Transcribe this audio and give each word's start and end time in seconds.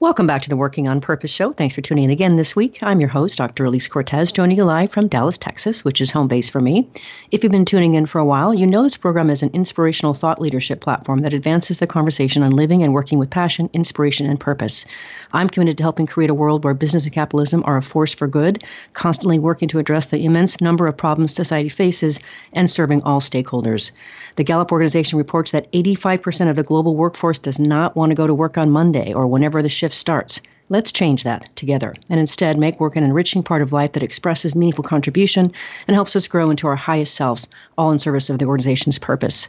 Welcome 0.00 0.26
back 0.26 0.40
to 0.40 0.48
the 0.48 0.56
Working 0.56 0.88
on 0.88 1.02
Purpose 1.02 1.30
show. 1.30 1.52
Thanks 1.52 1.74
for 1.74 1.82
tuning 1.82 2.04
in 2.04 2.10
again 2.10 2.36
this 2.36 2.56
week. 2.56 2.78
I'm 2.80 3.00
your 3.00 3.10
host, 3.10 3.36
Dr. 3.36 3.66
Elise 3.66 3.86
Cortes, 3.86 4.32
joining 4.32 4.56
you 4.56 4.64
live 4.64 4.90
from 4.90 5.08
Dallas, 5.08 5.36
Texas, 5.36 5.84
which 5.84 6.00
is 6.00 6.10
home 6.10 6.26
base 6.26 6.48
for 6.48 6.58
me. 6.58 6.88
If 7.32 7.42
you've 7.42 7.52
been 7.52 7.66
tuning 7.66 7.96
in 7.96 8.06
for 8.06 8.18
a 8.18 8.24
while, 8.24 8.54
you 8.54 8.66
know 8.66 8.82
this 8.82 8.96
program 8.96 9.28
is 9.28 9.42
an 9.42 9.50
inspirational 9.52 10.14
thought 10.14 10.40
leadership 10.40 10.80
platform 10.80 11.18
that 11.18 11.34
advances 11.34 11.80
the 11.80 11.86
conversation 11.86 12.42
on 12.42 12.52
living 12.52 12.82
and 12.82 12.94
working 12.94 13.18
with 13.18 13.28
passion, 13.28 13.68
inspiration, 13.74 14.24
and 14.24 14.40
purpose. 14.40 14.86
I'm 15.34 15.50
committed 15.50 15.76
to 15.76 15.84
helping 15.84 16.06
create 16.06 16.30
a 16.30 16.34
world 16.34 16.64
where 16.64 16.72
business 16.72 17.04
and 17.04 17.12
capitalism 17.12 17.62
are 17.66 17.76
a 17.76 17.82
force 17.82 18.14
for 18.14 18.26
good, 18.26 18.64
constantly 18.94 19.38
working 19.38 19.68
to 19.68 19.78
address 19.78 20.06
the 20.06 20.24
immense 20.24 20.62
number 20.62 20.86
of 20.86 20.96
problems 20.96 21.34
society 21.34 21.68
faces, 21.68 22.20
and 22.54 22.70
serving 22.70 23.02
all 23.02 23.20
stakeholders. 23.20 23.92
The 24.40 24.44
Gallup 24.44 24.72
organization 24.72 25.18
reports 25.18 25.50
that 25.50 25.70
85% 25.72 26.48
of 26.48 26.56
the 26.56 26.62
global 26.62 26.96
workforce 26.96 27.38
does 27.38 27.58
not 27.58 27.94
want 27.94 28.08
to 28.08 28.16
go 28.16 28.26
to 28.26 28.32
work 28.32 28.56
on 28.56 28.70
Monday 28.70 29.12
or 29.12 29.26
whenever 29.26 29.60
the 29.60 29.68
shift 29.68 29.94
starts. 29.94 30.40
Let's 30.70 30.90
change 30.90 31.24
that 31.24 31.54
together 31.56 31.94
and 32.08 32.18
instead 32.18 32.56
make 32.56 32.80
work 32.80 32.96
an 32.96 33.04
enriching 33.04 33.42
part 33.42 33.60
of 33.60 33.74
life 33.74 33.92
that 33.92 34.02
expresses 34.02 34.54
meaningful 34.54 34.82
contribution 34.82 35.52
and 35.86 35.94
helps 35.94 36.16
us 36.16 36.26
grow 36.26 36.48
into 36.48 36.66
our 36.68 36.76
highest 36.76 37.16
selves, 37.16 37.48
all 37.76 37.92
in 37.92 37.98
service 37.98 38.30
of 38.30 38.38
the 38.38 38.46
organization's 38.46 38.98
purpose. 38.98 39.46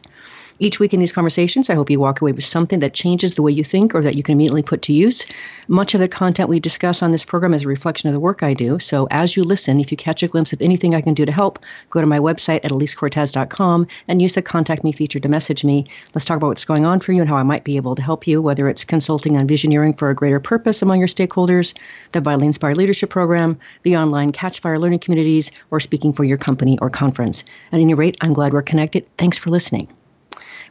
Each 0.62 0.80
week 0.80 0.94
in 0.94 1.00
these 1.00 1.12
conversations, 1.12 1.72
I 1.72 1.74
hope 1.74 1.90
you 1.90 2.00
walk 2.00 2.22
away 2.22 2.34
with 2.34 2.44
something 2.44 2.82
that 2.82 2.94
changes 2.94 3.34
the 3.34 3.42
way 3.42 3.52
you 3.52 3.64
think 3.64 3.96
or 3.96 4.04
that 4.04 4.14
you 4.14 4.22
can 4.22 4.34
immediately 4.34 4.62
put 4.62 4.84
to 4.84 4.94
use. 4.94 5.26
Much 5.68 5.96
of 5.96 6.00
the 6.00 6.08
content 6.08 6.50
we 6.50 6.60
discuss 6.60 7.02
on 7.02 7.12
this 7.12 7.26
program 7.26 7.56
is 7.56 7.64
a 7.64 7.68
reflection 7.68 8.10
of 8.10 8.14
the 8.14 8.20
work 8.20 8.44
I 8.44 8.54
do. 8.54 8.78
So 8.78 9.08
as 9.10 9.36
you 9.36 9.44
listen, 9.44 9.80
if 9.80 9.90
you 9.90 9.98
catch 9.98 10.22
a 10.22 10.28
glimpse 10.28 10.54
of 10.54 10.62
anything 10.62 10.94
I 10.94 11.02
can 11.02 11.16
do 11.16 11.26
to 11.26 11.32
help, 11.32 11.58
go 11.90 12.00
to 12.00 12.06
my 12.06 12.20
website 12.20 12.60
at 12.64 12.70
elisecortes.com 12.70 13.88
and 14.08 14.22
use 14.22 14.36
the 14.36 14.44
contact 14.44 14.84
me 14.84 14.92
feature 14.92 15.20
to 15.20 15.28
message 15.28 15.64
me. 15.64 15.88
Let's 16.14 16.26
talk 16.26 16.38
about 16.38 16.50
what's 16.50 16.64
going 16.64 16.86
on 16.86 17.00
for 17.00 17.12
you 17.12 17.22
and 17.22 17.30
how 17.30 17.38
I 17.38 17.44
might 17.44 17.64
be 17.64 17.76
able 17.76 17.96
to 17.96 18.04
help 18.04 18.28
you, 18.28 18.40
whether 18.40 18.70
it's 18.70 18.84
consulting 18.84 19.38
on 19.38 19.48
visioneering 19.48 19.98
for 19.98 20.12
a 20.12 20.16
greater 20.16 20.40
purpose 20.40 20.84
among 20.84 21.00
your 21.00 21.08
stakeholders, 21.08 21.74
the 22.12 22.22
Vitally 22.22 22.46
Inspired 22.46 22.78
Leadership 22.78 23.10
Program, 23.10 23.58
the 23.82 23.98
online 23.98 24.32
Catchfire 24.32 24.80
learning 24.80 25.00
communities, 25.00 25.50
or 25.72 25.80
speaking 25.80 26.14
for 26.14 26.24
your 26.24 26.38
company 26.38 26.78
or 26.84 26.92
conference. 26.92 27.44
At 27.72 27.80
any 27.80 27.96
rate, 27.96 28.16
I'm 28.22 28.34
glad 28.34 28.54
we're 28.54 28.62
connected. 28.62 29.08
Thanks 29.18 29.40
for 29.40 29.50
listening. 29.50 29.92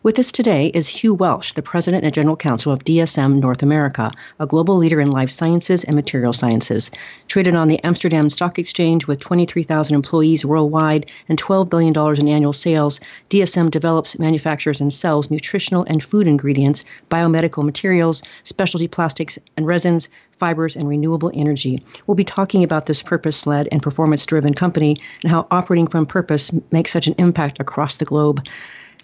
With 0.02 0.18
us 0.18 0.32
today 0.32 0.68
is 0.68 0.88
Hugh 0.88 1.12
Welsh, 1.12 1.52
the 1.52 1.60
President 1.60 2.04
and 2.04 2.14
General 2.14 2.34
Counsel 2.34 2.72
of 2.72 2.84
DSM 2.84 3.38
North 3.38 3.62
America, 3.62 4.10
a 4.38 4.46
global 4.46 4.78
leader 4.78 4.98
in 4.98 5.10
life 5.10 5.28
sciences 5.28 5.84
and 5.84 5.94
material 5.94 6.32
sciences. 6.32 6.90
Traded 7.28 7.54
on 7.54 7.68
the 7.68 7.84
Amsterdam 7.84 8.30
Stock 8.30 8.58
Exchange 8.58 9.06
with 9.06 9.20
23,000 9.20 9.94
employees 9.94 10.42
worldwide 10.42 11.04
and 11.28 11.38
$12 11.38 11.68
billion 11.68 11.94
in 12.18 12.28
annual 12.28 12.54
sales, 12.54 12.98
DSM 13.28 13.70
develops, 13.70 14.18
manufactures, 14.18 14.80
and 14.80 14.90
sells 14.90 15.30
nutritional 15.30 15.84
and 15.86 16.02
food 16.02 16.26
ingredients, 16.26 16.82
biomedical 17.10 17.62
materials, 17.62 18.22
specialty 18.44 18.88
plastics 18.88 19.38
and 19.58 19.66
resins, 19.66 20.08
fibers, 20.30 20.76
and 20.76 20.88
renewable 20.88 21.30
energy. 21.34 21.84
We'll 22.06 22.14
be 22.14 22.24
talking 22.24 22.64
about 22.64 22.86
this 22.86 23.02
purpose 23.02 23.46
led 23.46 23.68
and 23.70 23.82
performance 23.82 24.24
driven 24.24 24.54
company 24.54 24.96
and 25.22 25.30
how 25.30 25.46
operating 25.50 25.88
from 25.88 26.06
purpose 26.06 26.50
makes 26.72 26.90
such 26.90 27.06
an 27.06 27.14
impact 27.18 27.60
across 27.60 27.98
the 27.98 28.06
globe. 28.06 28.42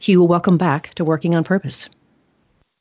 Hugh, 0.01 0.23
welcome 0.23 0.59
back 0.59 0.95
to 0.95 1.05
Working 1.05 1.35
on 1.35 1.45
Purpose. 1.45 1.89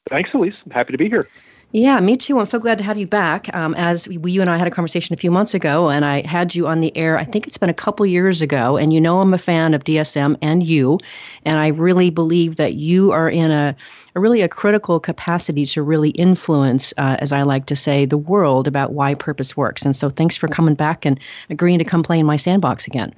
Thanks, 0.10 0.30
Elise. 0.34 0.56
I'm 0.66 0.72
happy 0.72 0.92
to 0.92 0.98
be 0.98 1.10
here. 1.10 1.28
Yeah, 1.72 2.00
me 2.00 2.16
too. 2.16 2.40
I'm 2.40 2.46
so 2.46 2.58
glad 2.58 2.78
to 2.78 2.86
have 2.86 2.98
you 2.98 3.06
back. 3.06 3.54
Um, 3.54 3.74
as 3.74 4.08
we, 4.08 4.32
you 4.32 4.40
and 4.40 4.50
I 4.50 4.58
had 4.58 4.66
a 4.66 4.72
conversation 4.72 5.14
a 5.14 5.18
few 5.18 5.30
months 5.30 5.54
ago, 5.54 5.90
and 5.90 6.06
I 6.06 6.26
had 6.26 6.56
you 6.56 6.68
on 6.68 6.80
the 6.80 6.96
air. 6.96 7.18
I 7.18 7.26
think 7.26 7.48
it's 7.48 7.58
been 7.58 7.70
a 7.70 7.74
couple 7.74 8.06
years 8.06 8.42
ago, 8.42 8.78
and 8.78 8.94
you 8.94 9.02
know 9.02 9.20
I'm 9.20 9.34
a 9.34 9.38
fan 9.38 9.74
of 9.74 9.84
DSM 9.84 10.38
and 10.42 10.64
you, 10.64 11.00
and 11.44 11.58
I 11.58 11.68
really 11.68 12.10
believe 12.12 12.56
that 12.56 12.76
you 12.76 13.12
are 13.12 13.30
in 13.30 13.52
a, 13.52 13.76
a 14.16 14.20
really 14.22 14.42
a 14.42 14.48
critical 14.48 15.02
capacity 15.02 15.66
to 15.66 15.82
really 15.82 16.12
influence, 16.12 16.94
uh, 16.98 17.18
as 17.20 17.34
I 17.34 17.42
like 17.42 17.66
to 17.66 17.76
say, 17.76 18.06
the 18.06 18.18
world 18.18 18.70
about 18.70 18.94
why 18.94 19.14
purpose 19.14 19.58
works. 19.58 19.84
And 19.84 19.96
so, 19.96 20.10
thanks 20.10 20.38
for 20.38 20.48
coming 20.48 20.76
back 20.76 21.06
and 21.06 21.20
agreeing 21.50 21.80
to 21.80 21.86
come 21.86 22.04
play 22.04 22.20
in 22.20 22.26
my 22.26 22.38
sandbox 22.38 22.88
again. 22.88 23.14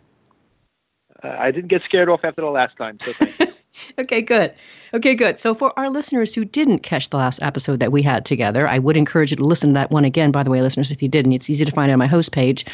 Uh, 1.24 1.36
I 1.38 1.52
didn't 1.52 1.68
get 1.68 1.84
scared 1.84 2.10
off 2.10 2.24
after 2.24 2.42
the 2.42 2.50
last 2.50 2.76
time, 2.78 2.98
so. 3.04 3.12
okay, 4.00 4.22
good. 4.22 4.54
Okay, 4.94 5.16
good. 5.16 5.40
So, 5.40 5.54
for 5.54 5.78
our 5.78 5.90
listeners 5.90 6.34
who 6.34 6.46
didn't 6.46 6.80
catch 6.80 7.10
the 7.10 7.18
last 7.18 7.42
episode 7.42 7.80
that 7.80 7.92
we 7.92 8.02
had 8.02 8.26
together, 8.26 8.68
I 8.68 8.80
would 8.80 8.98
encourage 8.98 9.32
you 9.32 9.38
to 9.38 9.44
listen 9.44 9.70
to 9.72 9.74
that 9.74 9.92
one 9.92 10.06
again. 10.06 10.32
By 10.32 10.44
the 10.44 10.50
way, 10.50 10.62
listeners, 10.62 10.92
if 10.92 11.02
you 11.02 11.10
didn't, 11.10 11.34
it's 11.34 11.50
easy 11.50 11.66
to 11.66 11.72
find 11.72 11.92
on 11.92 12.00
my 12.00 12.08
host 12.08 12.32
page. 12.32 12.66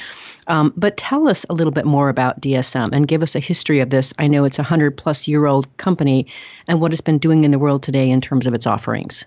Um, 0.48 0.74
but 0.76 0.98
tell 0.98 1.28
us 1.28 1.46
a 1.50 1.54
little 1.54 1.72
bit 1.72 1.86
more 1.86 2.10
about 2.10 2.42
DSM 2.42 2.92
and 2.92 3.08
give 3.08 3.24
us 3.24 3.36
a 3.36 3.40
history 3.40 3.80
of 3.80 3.90
this. 3.90 4.14
I 4.20 4.28
know 4.28 4.44
it's 4.44 4.60
a 4.60 4.64
100 4.64 4.98
plus 4.98 5.28
year 5.28 5.46
old 5.46 5.76
company 5.78 6.28
and 6.68 6.82
what 6.82 6.92
it's 6.92 7.02
been 7.02 7.18
doing 7.18 7.44
in 7.44 7.52
the 7.52 7.60
world 7.60 7.84
today 7.84 8.10
in 8.10 8.22
terms 8.22 8.46
of 8.46 8.54
its 8.54 8.68
offerings. 8.68 9.26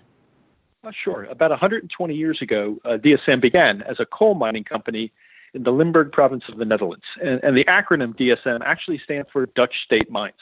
Uh, 0.83 0.91
sure. 0.91 1.25
About 1.25 1.49
120 1.49 2.15
years 2.15 2.41
ago, 2.41 2.79
uh, 2.85 2.97
DSM 2.97 3.41
began 3.41 3.81
as 3.83 3.99
a 3.99 4.05
coal 4.05 4.35
mining 4.35 4.63
company 4.63 5.11
in 5.53 5.63
the 5.63 5.71
Limburg 5.71 6.11
province 6.11 6.47
of 6.47 6.57
the 6.57 6.65
Netherlands. 6.65 7.05
And, 7.21 7.43
and 7.43 7.57
the 7.57 7.65
acronym 7.65 8.15
DSM 8.15 8.61
actually 8.63 8.99
stands 8.99 9.29
for 9.31 9.45
Dutch 9.47 9.83
State 9.83 10.09
Mines. 10.09 10.35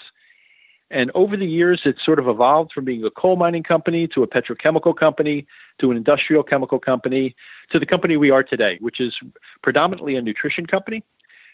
And 0.92 1.12
over 1.16 1.36
the 1.36 1.48
years, 1.48 1.82
it's 1.86 2.04
sort 2.04 2.20
of 2.20 2.28
evolved 2.28 2.72
from 2.72 2.86
being 2.86 3.04
a 3.04 3.10
coal 3.10 3.36
mining 3.36 3.64
company 3.64 4.08
to 4.10 4.22
a 4.24 4.28
petrochemical 4.28 4.96
company 4.96 5.48
to 5.80 5.90
an 5.92 5.98
industrial 5.98 6.44
chemical 6.44 6.80
company 6.80 7.36
to 7.72 7.80
the 7.80 7.86
company 7.86 8.18
we 8.18 8.30
are 8.30 8.44
today, 8.44 8.78
which 8.82 9.00
is 9.00 9.20
predominantly 9.64 10.16
a 10.16 10.22
nutrition 10.22 10.66
company, 10.68 11.04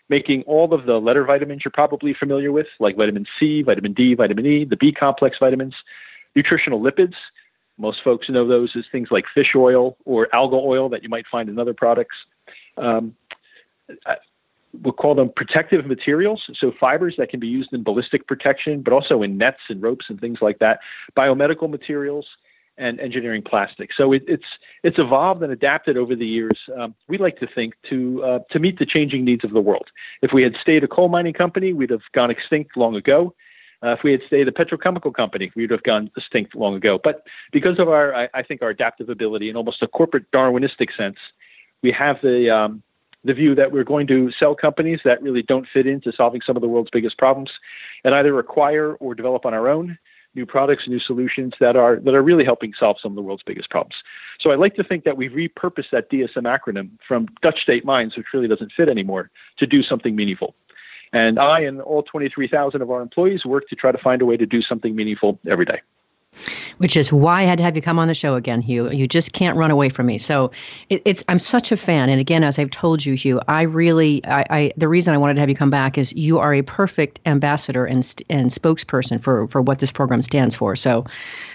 making 0.10 0.44
all 0.44 0.74
of 0.74 0.86
the 0.86 1.00
letter 1.00 1.24
vitamins 1.24 1.64
you're 1.64 1.72
probably 1.72 2.14
familiar 2.14 2.52
with, 2.52 2.68
like 2.80 2.98
vitamin 2.98 3.26
C, 3.40 3.62
vitamin 3.62 3.94
D, 3.94 4.14
vitamin 4.16 4.46
E, 4.46 4.66
the 4.66 4.76
B 4.76 4.92
complex 4.92 5.38
vitamins, 5.40 5.76
nutritional 6.36 6.82
lipids. 6.82 7.16
Most 7.78 8.04
folks 8.04 8.30
know 8.30 8.46
those 8.46 8.76
as 8.76 8.86
things 8.92 9.12
like 9.12 9.26
fish 9.34 9.56
oil 9.56 9.98
or 10.04 10.28
algal 10.34 10.64
oil 10.64 10.90
that 10.90 11.04
you 11.04 11.10
might 11.10 11.26
find 11.26 11.48
in 11.48 11.58
other 11.58 11.74
products. 11.74 12.16
Um, 12.78 13.16
we'll 14.74 14.94
call 14.94 15.16
them 15.16 15.30
protective 15.36 15.86
materials, 15.86 16.50
so 16.54 16.72
fibers 16.72 17.16
that 17.18 17.30
can 17.30 17.40
be 17.40 17.48
used 17.48 17.74
in 17.74 17.84
ballistic 17.84 18.28
protection, 18.28 18.82
but 18.82 18.94
also 18.94 19.22
in 19.22 19.38
nets 19.38 19.62
and 19.70 19.82
ropes 19.82 20.10
and 20.10 20.20
things 20.20 20.42
like 20.42 20.60
that, 20.60 20.80
biomedical 21.16 21.70
materials, 21.70 22.28
and 22.78 23.00
engineering 23.00 23.42
plastics. 23.42 23.96
So 23.98 24.14
it, 24.14 24.24
it's 24.28 24.46
it's 24.84 24.98
evolved 24.98 25.44
and 25.44 25.52
adapted 25.52 25.98
over 25.98 26.16
the 26.16 26.26
years. 26.26 26.70
Um, 26.76 26.96
we 27.08 27.18
like 27.18 27.38
to 27.40 27.48
think 27.48 27.76
to 27.90 28.24
uh, 28.24 28.40
to 28.50 28.60
meet 28.60 28.80
the 28.80 28.86
changing 28.86 29.24
needs 29.26 29.44
of 29.44 29.52
the 29.52 29.62
world. 29.62 29.90
If 30.22 30.34
we 30.34 30.42
had 30.42 30.56
stayed 30.56 30.84
a 30.84 30.88
coal 30.88 31.10
mining 31.10 31.34
company, 31.34 31.74
we'd 31.74 31.92
have 31.92 32.02
gone 32.14 32.32
extinct 32.32 32.76
long 32.78 32.96
ago. 32.96 33.36
Uh, 33.84 33.90
if 33.90 34.04
we 34.04 34.12
had 34.12 34.22
stayed 34.28 34.48
a 34.48 34.52
petrochemical 34.52 35.14
company, 35.14 35.52
we'd 35.56 35.72
have 35.72 35.84
gone 35.84 36.10
extinct 36.16 36.56
long 36.56 36.76
ago. 36.76 37.00
But 37.04 37.26
because 37.52 37.80
of 37.80 37.90
our, 37.90 38.14
I, 38.14 38.30
I 38.36 38.44
think, 38.44 38.62
our 38.62 38.70
adaptive 38.70 39.10
ability 39.10 39.50
in 39.50 39.56
almost 39.56 39.82
a 39.82 39.88
corporate 39.88 40.30
Darwinistic 40.32 40.96
sense, 40.96 41.18
we 41.82 41.92
have 41.92 42.22
the 42.22 42.50
um, 42.52 42.84
the 43.24 43.34
view 43.34 43.56
that 43.56 43.72
we're 43.72 43.84
going 43.84 44.08
to 44.08 44.32
sell 44.32 44.56
companies 44.56 45.02
that 45.04 45.22
really 45.22 45.44
don't 45.44 45.68
fit 45.68 45.86
into 45.86 46.12
solving 46.12 46.42
some 46.42 46.56
of 46.56 46.62
the 46.62 46.68
world's 46.68 46.90
biggest 46.90 47.18
problems 47.18 47.52
and 48.04 48.16
either 48.16 48.38
acquire 48.40 48.96
or 48.96 49.14
develop 49.14 49.46
on 49.46 49.54
our 49.54 49.70
own 49.70 49.98
new 50.34 50.46
products, 50.46 50.88
new 50.88 51.00
solutions 51.00 51.54
that 51.60 51.76
are 51.76 51.98
that 51.98 52.16
are 52.16 52.24
really 52.24 52.46
helping 52.46 52.74
solve 52.74 52.98
some 53.00 53.12
of 53.12 53.16
the 53.16 53.22
world's 53.22 53.44
biggest 53.44 53.70
problems. 53.70 54.02
So 54.40 54.52
I 54.52 54.56
like 54.56 54.76
to 54.76 54.84
think 54.84 55.04
that 55.04 55.18
we've 55.18 55.32
repurposed 55.32 55.90
that 55.92 56.10
DSM 56.10 56.44
acronym 56.44 56.92
from 57.06 57.28
Dutch 57.42 57.62
State 57.62 57.86
Mines, 57.86 58.16
which 58.16 58.28
really 58.34 58.48
doesn't 58.48 58.72
fit 58.72 58.90
anymore, 58.90 59.30
to 59.58 59.68
do 59.68 59.84
something 59.84 60.16
meaningful. 60.16 60.56
And 61.14 61.40
I 61.40 61.60
and 61.60 61.82
all 61.82 62.04
23,000 62.04 62.82
of 62.82 62.90
our 62.90 63.02
employees 63.02 63.46
work 63.46 63.68
to 63.68 63.76
try 63.76 63.92
to 63.92 63.98
find 63.98 64.22
a 64.22 64.26
way 64.26 64.38
to 64.38 64.46
do 64.46 64.62
something 64.62 64.96
meaningful 64.96 65.38
every 65.46 65.66
day 65.66 65.82
which 66.82 66.98
is 66.98 67.14
why 67.14 67.42
I 67.42 67.44
had 67.44 67.60
to 67.60 67.64
have 67.64 67.76
you 67.76 67.82
come 67.82 68.00
on 68.00 68.08
the 68.08 68.16
show 68.16 68.34
again, 68.34 68.60
Hugh. 68.60 68.90
You 68.90 69.08
just 69.08 69.34
can't 69.34 69.56
run 69.56 69.70
away 69.70 69.90
from 69.90 70.08
me. 70.08 70.18
So 70.18 70.50
it, 70.90 71.02
it's 71.06 71.24
I'm 71.28 71.38
such 71.38 71.72
a 71.72 71.78
fan, 71.78 72.10
and 72.10 72.20
again, 72.20 72.44
as 72.44 72.58
I've 72.58 72.72
told 72.72 73.06
you, 73.06 73.14
Hugh, 73.14 73.40
I 73.48 73.62
really 73.62 74.26
I, 74.26 74.46
I, 74.50 74.74
the 74.78 74.88
reason 74.88 75.14
I 75.14 75.18
wanted 75.18 75.36
to 75.36 75.42
have 75.42 75.50
you 75.50 75.56
come 75.56 75.70
back 75.70 75.98
is 76.00 76.12
you 76.14 76.40
are 76.40 76.56
a 76.56 76.64
perfect 76.64 77.20
ambassador 77.28 77.86
and 77.86 77.98
and 78.30 78.50
spokesperson 78.50 79.22
for 79.22 79.48
for 79.50 79.62
what 79.62 79.78
this 79.78 79.92
program 79.92 80.24
stands 80.24 80.56
for. 80.56 80.76
So 80.76 81.06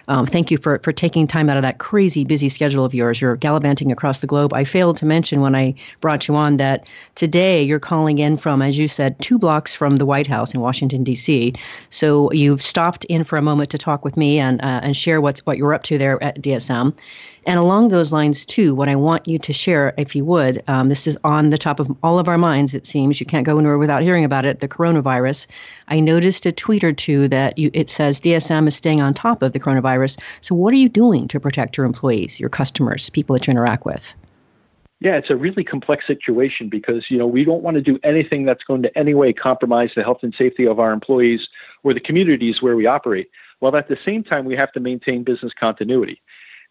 um, 0.07 0.27
thank 0.27 0.53
you 0.53 0.59
for 0.59 0.79
for 0.81 0.93
taking 0.93 1.27
time 1.27 1.51
out 1.51 1.57
of 1.57 1.65
that 1.65 1.79
crazy 1.79 2.25
busy 2.25 2.49
schedule 2.49 2.85
of 2.85 2.95
yours. 2.95 3.21
You're 3.21 3.37
gallivanting 3.37 3.91
across 3.91 4.21
the 4.21 4.29
globe. 4.29 4.55
I 4.55 4.63
failed 4.63 4.97
to 4.99 5.07
mention 5.07 5.41
when 5.41 5.57
I 5.57 5.75
brought 6.01 6.29
you 6.29 6.37
on 6.37 6.57
that 6.59 6.87
today 7.17 7.63
you're 7.63 7.81
calling 7.81 8.19
in 8.19 8.37
from, 8.37 8.63
as 8.63 8.79
you 8.79 8.87
said, 8.87 9.19
two 9.21 9.39
blocks 9.39 9.75
from 9.75 9.97
the 9.97 10.07
White 10.07 10.29
House 10.29 10.55
in 10.55 10.61
Washington 10.61 11.03
D.C. 11.03 11.55
So 11.91 12.31
you've 12.31 12.63
stopped 12.63 13.05
in 13.07 13.25
for 13.25 13.37
a 13.37 13.43
moment 13.43 13.71
to 13.71 13.79
talk 13.79 14.05
with 14.05 14.17
me 14.17 14.39
and 14.39 14.63
uh, 14.67 14.81
and 14.83 14.97
share 14.97 15.21
what's 15.21 15.47
what 15.47 15.57
you're 15.57 15.73
up 15.73 15.85
to 15.85 15.97
there 15.97 16.23
at 16.23 16.43
DSM. 16.43 16.93
And 17.47 17.61
along 17.61 17.89
those 17.89 18.11
lines, 18.11 18.45
too, 18.45 18.75
what 18.75 18.89
I 18.89 18.97
want 18.97 19.29
you 19.29 19.39
to 19.39 19.53
share, 19.53 19.95
if 19.97 20.17
you 20.17 20.25
would, 20.25 20.65
um, 20.67 20.89
this 20.89 21.07
is 21.07 21.17
on 21.23 21.51
the 21.51 21.59
top 21.59 21.79
of 21.79 21.97
all 22.03 22.19
of 22.19 22.27
our 22.27 22.37
minds, 22.37 22.75
it 22.75 22.85
seems. 22.85 23.21
You 23.21 23.27
can't 23.27 23.47
go 23.47 23.57
anywhere 23.59 23.79
without 23.79 24.03
hearing 24.03 24.25
about 24.25 24.45
it 24.45 24.59
the 24.59 24.67
coronavirus. 24.67 25.47
I 25.87 26.01
noticed 26.01 26.45
a 26.47 26.51
tweet 26.51 26.83
or 26.83 26.93
two 26.93 27.29
that 27.29 27.57
you, 27.57 27.71
it 27.73 27.89
says 27.89 28.21
DSM 28.21 28.67
is 28.67 28.75
staying 28.75 29.01
on 29.01 29.15
top 29.15 29.43
of 29.43 29.53
the 29.53 29.61
coronavirus. 29.61 30.21
So, 30.41 30.57
what 30.57 30.75
are 30.75 30.79
you 30.79 30.89
doing 30.89 31.29
to 31.29 31.39
protect 31.39 31.77
your 31.77 31.87
employees, 31.87 32.41
your 32.41 32.49
customers, 32.49 33.09
people 33.11 33.35
that 33.35 33.47
you 33.47 33.53
interact 33.53 33.85
with? 33.85 34.13
Yeah, 34.99 35.17
it's 35.17 35.31
a 35.31 35.37
really 35.37 35.63
complex 35.63 36.07
situation 36.07 36.69
because 36.69 37.11
you 37.11 37.19
know 37.19 37.27
we 37.27 37.45
don't 37.45 37.63
want 37.63 37.77
to 37.77 37.83
do 37.83 37.99
anything 38.03 38.45
that's 38.45 38.65
going 38.65 38.83
to 38.83 38.99
any 38.99 39.15
way 39.15 39.33
compromise 39.33 39.91
the 39.95 40.03
health 40.03 40.21
and 40.23 40.35
safety 40.35 40.67
of 40.67 40.81
our 40.81 40.93
employees 40.93 41.49
or 41.85 41.95
the 41.95 42.01
communities 42.01 42.63
where 42.63 42.75
we 42.75 42.87
operate. 42.87 43.31
While 43.61 43.77
at 43.77 43.89
the 43.89 43.99
same 44.05 44.23
time 44.23 44.45
we 44.45 44.57
have 44.57 44.73
to 44.73 44.81
maintain 44.81 45.25
business 45.25 45.53
continuity. 45.53 46.21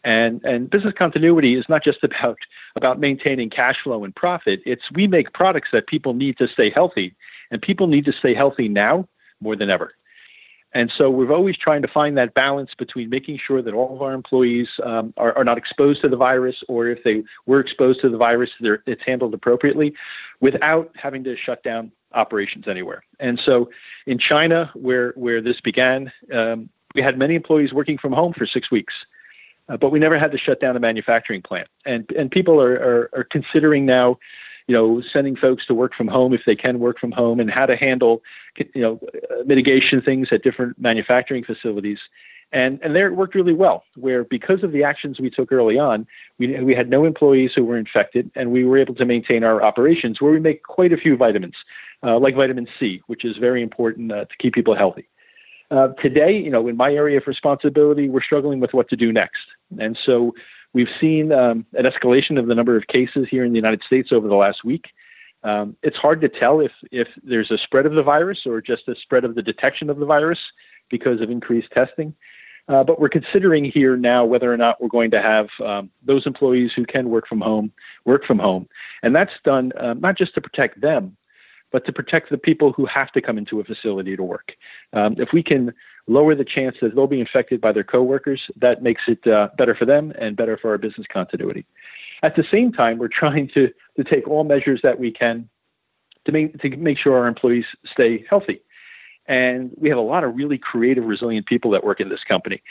And, 0.04 0.44
and 0.46 0.70
business 0.70 0.94
continuity 0.94 1.56
is 1.56 1.68
not 1.68 1.84
just 1.84 2.04
about, 2.04 2.38
about 2.76 3.00
maintaining 3.00 3.50
cash 3.50 3.82
flow 3.82 4.04
and 4.04 4.16
profit. 4.16 4.62
It's 4.66 4.92
we 4.92 5.08
make 5.08 5.34
products 5.34 5.70
that 5.72 5.88
people 5.88 6.14
need 6.14 6.38
to 6.38 6.48
stay 6.48 6.70
healthy, 6.70 7.16
and 7.52 7.62
people 7.62 7.88
need 7.88 8.06
to 8.06 8.14
stay 8.14 8.34
healthy 8.34 8.70
now 8.70 9.08
more 9.42 9.56
than 9.56 9.70
ever. 9.70 9.94
And 10.76 10.92
so 10.92 11.10
we're 11.10 11.32
always 11.32 11.56
trying 11.56 11.82
to 11.84 11.88
find 11.88 12.18
that 12.18 12.34
balance 12.34 12.74
between 12.74 13.10
making 13.10 13.38
sure 13.38 13.62
that 13.62 13.74
all 13.74 13.96
of 13.96 14.02
our 14.02 14.12
employees 14.12 14.68
um, 14.84 15.14
are, 15.16 15.36
are, 15.38 15.46
not 15.46 15.58
exposed 15.58 16.02
to 16.02 16.10
the 16.10 16.18
virus, 16.18 16.66
or 16.68 16.88
if 16.88 17.02
they 17.06 17.24
were 17.46 17.62
exposed 17.62 18.02
to 18.02 18.10
the 18.10 18.18
virus, 18.18 18.50
it's 18.60 19.02
handled 19.04 19.34
appropriately 19.34 19.96
without 20.42 20.92
having 20.96 21.24
to 21.24 21.38
shut 21.38 21.64
down 21.64 21.94
operations 22.14 22.68
anywhere. 22.68 23.04
And 23.20 23.40
so 23.40 23.70
in 24.06 24.18
China, 24.18 24.72
where, 24.74 25.12
where 25.16 25.42
this 25.42 25.60
began, 25.62 26.12
um, 26.32 26.70
we 26.94 27.02
had 27.02 27.18
many 27.18 27.36
employees 27.36 27.74
working 27.74 27.98
from 27.98 28.14
home 28.14 28.34
for 28.34 28.46
six 28.46 28.72
weeks. 28.72 28.94
Uh, 29.68 29.76
but 29.76 29.90
we 29.90 29.98
never 29.98 30.20
had 30.20 30.32
to 30.32 30.38
shut 30.38 30.60
down 30.60 30.76
a 30.76 30.80
manufacturing 30.80 31.42
plant. 31.42 31.68
And 31.86 32.10
and 32.12 32.30
people 32.30 32.62
are, 32.62 32.76
are, 32.76 33.10
are 33.14 33.24
considering 33.24 33.84
now, 33.84 34.20
you 34.68 34.76
know, 34.76 35.02
sending 35.02 35.36
folks 35.36 35.66
to 35.66 35.74
work 35.74 35.96
from 35.96 36.08
home 36.08 36.34
if 36.36 36.46
they 36.46 36.56
can 36.56 36.78
work 36.78 37.00
from 37.00 37.12
home, 37.12 37.40
and 37.40 37.50
how 37.50 37.66
to 37.66 37.76
handle, 37.76 38.22
you 38.58 38.82
know, 38.82 39.00
mitigation 39.44 40.04
things 40.04 40.28
at 40.32 40.44
different 40.44 40.80
manufacturing 40.80 41.44
facilities. 41.44 42.00
And 42.52 42.80
and 42.82 42.96
there 42.96 43.08
it 43.08 43.16
worked 43.16 43.36
really 43.36 43.54
well. 43.54 43.84
Where 43.96 44.24
because 44.24 44.64
of 44.64 44.72
the 44.72 44.84
actions 44.84 45.20
we 45.20 45.30
took 45.30 45.52
early 45.52 45.78
on, 45.78 46.08
we 46.38 46.58
we 46.62 46.76
had 46.76 46.90
no 46.90 47.04
employees 47.04 47.54
who 47.54 47.66
were 47.66 47.78
infected, 47.78 48.32
and 48.36 48.52
we 48.52 48.64
were 48.64 48.78
able 48.78 48.96
to 48.96 49.06
maintain 49.06 49.44
our 49.44 49.62
operations. 49.64 50.22
Where 50.22 50.32
we 50.32 50.40
make 50.40 50.64
quite 50.64 50.94
a 50.94 50.98
few 50.98 51.18
vitamins, 51.18 51.56
uh, 52.04 52.18
like 52.20 52.36
vitamin 52.36 52.68
C, 52.80 53.02
which 53.08 53.26
is 53.26 53.38
very 53.38 53.62
important 53.62 54.12
uh, 54.12 54.26
to 54.26 54.38
keep 54.38 54.54
people 54.54 54.76
healthy. 54.76 55.08
Uh, 55.72 55.90
today, 56.00 56.38
you 56.38 56.50
know, 56.50 56.68
in 56.68 56.78
my 56.78 56.94
area 56.94 57.18
of 57.18 57.28
responsibility, 57.28 58.08
we're 58.08 58.22
struggling 58.22 58.60
with 58.60 58.74
what 58.74 58.88
to 58.90 58.96
do 58.96 59.12
next. 59.12 59.48
And 59.80 59.98
so 59.98 60.36
we've 60.74 60.90
seen 61.00 61.32
um, 61.32 61.66
an 61.74 61.86
escalation 61.86 62.38
of 62.38 62.48
the 62.48 62.56
number 62.56 62.78
of 62.78 62.88
cases 62.88 63.28
here 63.28 63.44
in 63.44 63.52
the 63.52 63.58
United 63.58 63.84
States 63.84 64.12
over 64.12 64.28
the 64.28 64.36
last 64.36 64.64
week. 64.64 64.92
Um, 65.44 65.76
it's 65.84 65.98
hard 65.98 66.22
to 66.22 66.30
tell 66.30 66.60
if, 66.60 66.72
if 66.92 67.08
there's 67.24 67.52
a 67.52 67.58
spread 67.58 67.86
of 67.86 67.94
the 67.94 68.04
virus 68.04 68.46
or 68.46 68.62
just 68.62 68.88
a 68.88 68.96
spread 68.96 69.24
of 69.24 69.36
the 69.36 69.44
detection 69.44 69.90
of 69.90 69.98
the 69.98 70.06
virus 70.06 70.40
because 70.90 71.22
of 71.22 71.30
increased 71.30 71.72
testing. 71.72 72.14
Uh, 72.68 72.84
but 72.84 73.00
we're 73.00 73.10
considering 73.10 73.64
here 73.64 73.96
now 73.96 74.26
whether 74.26 74.52
or 74.52 74.58
not 74.58 74.82
we're 74.82 74.88
going 74.88 75.12
to 75.12 75.22
have 75.22 75.50
um, 75.64 75.90
those 76.04 76.26
employees 76.26 76.74
who 76.74 76.86
can 76.86 77.10
work 77.10 77.28
from 77.28 77.42
home 77.42 77.72
work 78.06 78.26
from 78.26 78.40
home. 78.40 78.68
And 79.04 79.16
that's 79.16 79.34
done 79.44 79.72
uh, 79.74 79.94
not 79.94 80.18
just 80.18 80.34
to 80.36 80.42
protect 80.42 80.82
them, 80.82 81.16
but 81.72 81.86
to 81.86 81.94
protect 81.94 82.30
the 82.30 82.38
people 82.38 82.72
who 82.72 82.86
have 82.86 83.12
to 83.12 83.22
come 83.22 83.38
into 83.38 83.60
a 83.60 83.64
facility 83.64 84.16
to 84.16 84.24
work. 84.24 84.54
Um, 84.94 85.16
if 85.18 85.30
we 85.32 85.44
can 85.44 85.74
lower 86.08 86.36
the 86.36 86.46
chance 86.46 86.78
that 86.82 86.96
they'll 86.96 87.08
be 87.08 87.20
infected 87.20 87.62
by 87.62 87.72
their 87.72 87.84
coworkers, 87.84 88.50
that 88.56 88.82
makes 88.82 89.04
it 89.08 89.26
uh, 89.28 89.50
better 89.58 89.76
for 89.76 89.86
them 89.86 90.14
and 90.18 90.36
better 90.36 90.58
for 90.58 90.72
our 90.72 90.78
business 90.78 91.08
continuity. 91.12 91.66
At 92.24 92.36
the 92.36 92.46
same 92.50 92.72
time, 92.72 92.98
we're 92.98 93.08
trying 93.22 93.50
to, 93.50 93.72
to 93.98 94.04
take 94.04 94.28
all 94.28 94.44
measures 94.44 94.82
that 94.84 95.00
we 95.00 95.12
can 95.12 95.50
to 96.26 96.32
make, 96.32 96.60
to 96.60 96.70
make 96.78 96.98
sure 96.98 97.16
our 97.18 97.28
employees 97.28 97.66
stay 97.86 98.26
healthy. 98.30 98.62
And 99.28 99.72
we 99.78 99.90
have 99.90 99.98
a 99.98 100.02
lot 100.02 100.24
of 100.24 100.36
really 100.36 100.58
creative, 100.58 101.06
resilient 101.06 101.46
people 101.46 101.72
that 101.72 101.84
work 101.84 102.00
in 102.00 102.10
this 102.10 102.24
company. 102.24 102.62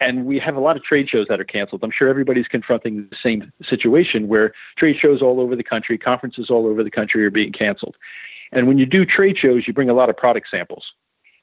And 0.00 0.26
we 0.26 0.38
have 0.38 0.56
a 0.56 0.60
lot 0.60 0.76
of 0.76 0.82
trade 0.82 1.08
shows 1.08 1.26
that 1.28 1.40
are 1.40 1.44
canceled. 1.44 1.82
I'm 1.82 1.90
sure 1.90 2.08
everybody's 2.08 2.48
confronting 2.48 3.08
the 3.08 3.16
same 3.16 3.52
situation 3.62 4.28
where 4.28 4.52
trade 4.76 4.98
shows 4.98 5.22
all 5.22 5.40
over 5.40 5.56
the 5.56 5.64
country, 5.64 5.96
conferences 5.96 6.50
all 6.50 6.66
over 6.66 6.84
the 6.84 6.90
country 6.90 7.24
are 7.24 7.30
being 7.30 7.52
canceled. 7.52 7.96
And 8.52 8.68
when 8.68 8.78
you 8.78 8.86
do 8.86 9.04
trade 9.04 9.38
shows, 9.38 9.66
you 9.66 9.72
bring 9.72 9.90
a 9.90 9.94
lot 9.94 10.10
of 10.10 10.16
product 10.16 10.48
samples. 10.50 10.92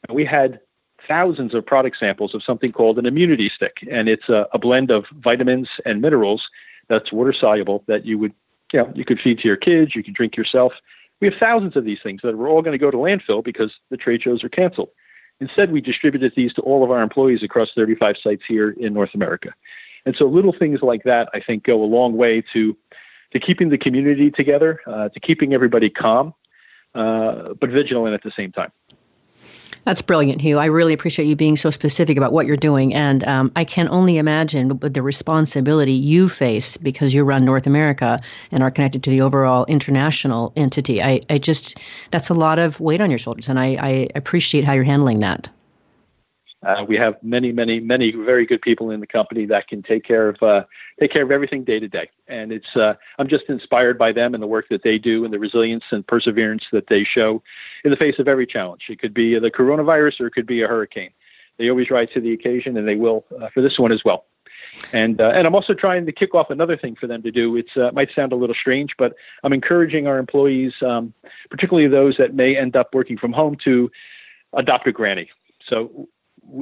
And 0.07 0.15
we 0.15 0.23
had 0.23 0.59
thousands 1.07 1.53
of 1.53 1.65
product 1.65 1.97
samples 1.97 2.33
of 2.33 2.43
something 2.43 2.71
called 2.71 2.97
an 2.97 3.05
immunity 3.05 3.49
stick, 3.49 3.85
and 3.89 4.07
it's 4.07 4.29
a, 4.29 4.47
a 4.53 4.59
blend 4.59 4.91
of 4.91 5.05
vitamins 5.11 5.69
and 5.85 6.01
minerals 6.01 6.49
that's 6.87 7.11
water 7.11 7.33
soluble 7.33 7.83
that 7.87 8.05
you 8.05 8.17
would, 8.17 8.33
you 8.71 8.79
know, 8.79 8.91
you 8.95 9.05
could 9.05 9.19
feed 9.19 9.39
to 9.39 9.47
your 9.47 9.57
kids, 9.57 9.95
you 9.95 10.03
could 10.03 10.13
drink 10.13 10.35
yourself. 10.35 10.73
We 11.23 11.29
have 11.29 11.39
thousands 11.39 11.77
of 11.77 11.85
these 11.85 11.99
things 12.03 12.19
that 12.21 12.37
were 12.37 12.49
all 12.49 12.61
going 12.61 12.73
to 12.73 12.77
go 12.77 12.91
to 12.91 12.97
landfill 12.97 13.41
because 13.41 13.71
the 13.89 13.95
trade 13.95 14.21
shows 14.21 14.43
are 14.43 14.49
canceled. 14.49 14.89
Instead, 15.39 15.71
we 15.71 15.79
distributed 15.79 16.33
these 16.35 16.53
to 16.55 16.61
all 16.63 16.83
of 16.83 16.91
our 16.91 17.01
employees 17.01 17.41
across 17.43 17.71
35 17.73 18.17
sites 18.21 18.43
here 18.45 18.71
in 18.71 18.93
North 18.93 19.11
America. 19.13 19.53
And 20.05 20.17
so 20.17 20.25
little 20.25 20.51
things 20.51 20.81
like 20.81 21.03
that, 21.03 21.29
I 21.33 21.39
think, 21.39 21.63
go 21.63 21.81
a 21.81 21.85
long 21.85 22.17
way 22.17 22.43
to 22.51 22.75
to 23.31 23.39
keeping 23.39 23.69
the 23.69 23.77
community 23.77 24.31
together, 24.31 24.81
uh, 24.85 25.07
to 25.07 25.19
keeping 25.21 25.53
everybody 25.53 25.89
calm, 25.89 26.33
uh, 26.93 27.53
but 27.53 27.69
vigilant 27.69 28.13
at 28.13 28.23
the 28.23 28.31
same 28.31 28.51
time. 28.51 28.73
That's 29.85 30.01
brilliant, 30.01 30.39
Hugh. 30.39 30.59
I 30.59 30.65
really 30.65 30.93
appreciate 30.93 31.25
you 31.25 31.35
being 31.35 31.57
so 31.57 31.69
specific 31.69 32.15
about 32.15 32.31
what 32.31 32.45
you're 32.45 32.55
doing. 32.55 32.93
And 32.93 33.23
um, 33.25 33.51
I 33.57 33.65
can 33.65 33.89
only 33.89 34.17
imagine 34.17 34.79
the 34.79 35.01
responsibility 35.01 35.91
you 35.91 36.29
face 36.29 36.77
because 36.77 37.13
you 37.13 37.25
run 37.25 37.43
North 37.43 37.67
America 37.67 38.17
and 38.51 38.63
are 38.63 38.71
connected 38.71 39.03
to 39.03 39.09
the 39.09 39.19
overall 39.19 39.65
international 39.65 40.53
entity. 40.55 41.03
I, 41.03 41.21
I 41.29 41.37
just, 41.37 41.77
that's 42.11 42.29
a 42.29 42.33
lot 42.33 42.59
of 42.59 42.79
weight 42.79 43.01
on 43.01 43.09
your 43.09 43.19
shoulders. 43.19 43.49
And 43.49 43.59
I, 43.59 43.75
I 43.81 44.07
appreciate 44.15 44.63
how 44.63 44.71
you're 44.71 44.85
handling 44.85 45.19
that. 45.19 45.49
Uh, 46.63 46.85
we 46.87 46.95
have 46.95 47.21
many, 47.21 47.51
many, 47.51 47.79
many 47.79 48.11
very 48.11 48.45
good 48.45 48.61
people 48.61 48.89
in 48.89 48.99
the 48.99 49.07
company 49.07 49.45
that 49.45 49.67
can 49.67 49.83
take 49.83 50.03
care 50.03 50.29
of 50.29 50.41
uh, 50.41 50.63
take 50.99 51.11
care 51.11 51.23
of 51.23 51.31
everything 51.31 51.63
day 51.63 51.79
to 51.79 51.87
day. 51.87 52.09
And 52.27 52.51
it's 52.51 52.75
uh, 52.75 52.95
I'm 53.19 53.27
just 53.27 53.45
inspired 53.49 53.97
by 53.97 54.11
them 54.13 54.33
and 54.33 54.41
the 54.41 54.47
work 54.47 54.69
that 54.69 54.83
they 54.83 54.97
do 54.97 55.25
and 55.25 55.33
the 55.33 55.39
resilience 55.39 55.83
and 55.91 56.05
perseverance 56.07 56.67
that 56.71 56.87
they 56.87 57.03
show 57.03 57.43
in 57.83 57.91
the 57.91 57.97
face 57.97 58.17
of 58.17 58.27
every 58.27 58.47
challenge. 58.47 58.85
It 58.89 58.99
could 58.99 59.13
be 59.13 59.37
the 59.39 59.51
coronavirus 59.51 60.21
or 60.21 60.27
it 60.27 60.31
could 60.31 60.47
be 60.47 60.61
a 60.61 60.67
hurricane. 60.67 61.11
They 61.57 61.69
always 61.69 61.91
rise 61.91 62.09
to 62.13 62.21
the 62.21 62.33
occasion, 62.33 62.77
and 62.77 62.87
they 62.87 62.95
will 62.95 63.25
uh, 63.39 63.49
for 63.49 63.61
this 63.61 63.77
one 63.77 63.91
as 63.91 64.03
well. 64.03 64.25
And 64.91 65.19
uh, 65.21 65.31
and 65.35 65.45
I'm 65.45 65.55
also 65.55 65.73
trying 65.73 66.05
to 66.05 66.11
kick 66.11 66.33
off 66.33 66.49
another 66.49 66.77
thing 66.77 66.95
for 66.95 67.07
them 67.07 67.21
to 67.23 67.31
do. 67.31 67.55
It 67.57 67.67
uh, 67.75 67.91
might 67.93 68.09
sound 68.15 68.31
a 68.31 68.35
little 68.35 68.55
strange, 68.55 68.95
but 68.97 69.15
I'm 69.43 69.53
encouraging 69.53 70.07
our 70.07 70.17
employees, 70.17 70.73
um, 70.81 71.13
particularly 71.49 71.87
those 71.87 72.17
that 72.17 72.33
may 72.33 72.55
end 72.55 72.75
up 72.75 72.95
working 72.95 73.17
from 73.17 73.33
home, 73.33 73.55
to 73.65 73.91
adopt 74.53 74.87
a 74.87 74.91
granny. 74.91 75.29
So 75.67 76.07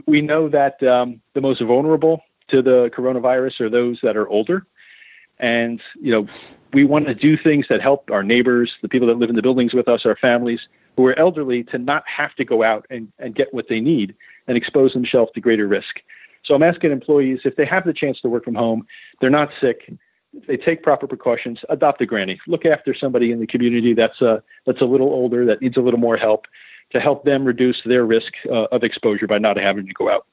we 0.06 0.22
know 0.22 0.50
that 0.50 0.82
um, 0.84 1.22
the 1.34 1.42
most 1.42 1.62
vulnerable 1.62 2.24
to 2.48 2.62
the 2.62 2.90
coronavirus 2.90 3.62
are 3.62 3.70
those 3.70 4.00
that 4.02 4.18
are 4.18 4.28
older. 4.28 4.66
And, 5.40 5.82
you 6.00 6.12
know, 6.12 6.28
we 6.74 6.84
want 6.84 7.08
to 7.08 7.16
do 7.16 7.36
things 7.36 7.68
that 7.70 7.82
help 7.82 8.12
our 8.12 8.24
neighbors, 8.24 8.78
the 8.82 8.90
people 8.90 9.08
that 9.08 9.18
live 9.18 9.30
in 9.30 9.36
the 9.36 9.42
buildings 9.42 9.74
with 9.74 9.88
us, 9.88 10.06
our 10.06 10.16
families 10.16 10.68
who 10.96 11.06
are 11.08 11.18
elderly 11.18 11.64
to 11.66 11.78
not 11.78 12.08
have 12.08 12.36
to 12.36 12.46
go 12.46 12.64
out 12.64 12.86
and, 12.90 13.12
and 13.18 13.34
get 13.34 13.54
what 13.54 13.68
they 13.68 13.80
need 13.80 14.16
and 14.48 14.58
expose 14.58 14.94
themselves 14.94 15.32
to 15.34 15.42
greater 15.42 15.68
risk. 15.68 16.02
So 16.44 16.54
I'm 16.54 16.64
asking 16.64 16.92
employees 16.92 17.42
if 17.46 17.56
they 17.56 17.66
have 17.66 17.86
the 17.86 17.94
chance 17.94 18.20
to 18.22 18.30
work 18.30 18.44
from 18.44 18.56
home, 18.56 18.86
they're 19.20 19.30
not 19.30 19.52
sick, 19.60 19.92
they 20.48 20.58
take 20.58 20.84
proper 20.84 21.08
precautions, 21.08 21.60
adopt 21.70 22.02
a 22.02 22.06
granny. 22.06 22.40
Look 22.48 22.66
after 22.66 22.94
somebody 22.94 23.32
in 23.32 23.40
the 23.40 23.48
community 23.48 23.94
that's 23.94 24.22
a, 24.22 24.44
that's 24.66 24.82
a 24.82 24.86
little 24.86 25.10
older, 25.10 25.46
that 25.46 25.62
needs 25.62 25.78
a 25.78 25.82
little 25.82 26.00
more 26.00 26.18
help, 26.18 26.46
to 26.92 27.00
help 27.00 27.24
them 27.26 27.46
reduce 27.46 27.82
their 27.84 28.06
risk 28.06 28.34
uh, 28.50 28.66
of 28.72 28.84
exposure 28.84 29.28
by 29.28 29.38
not 29.38 29.58
having 29.58 29.88
to 29.88 29.94
go 29.94 30.10
out. 30.10 30.26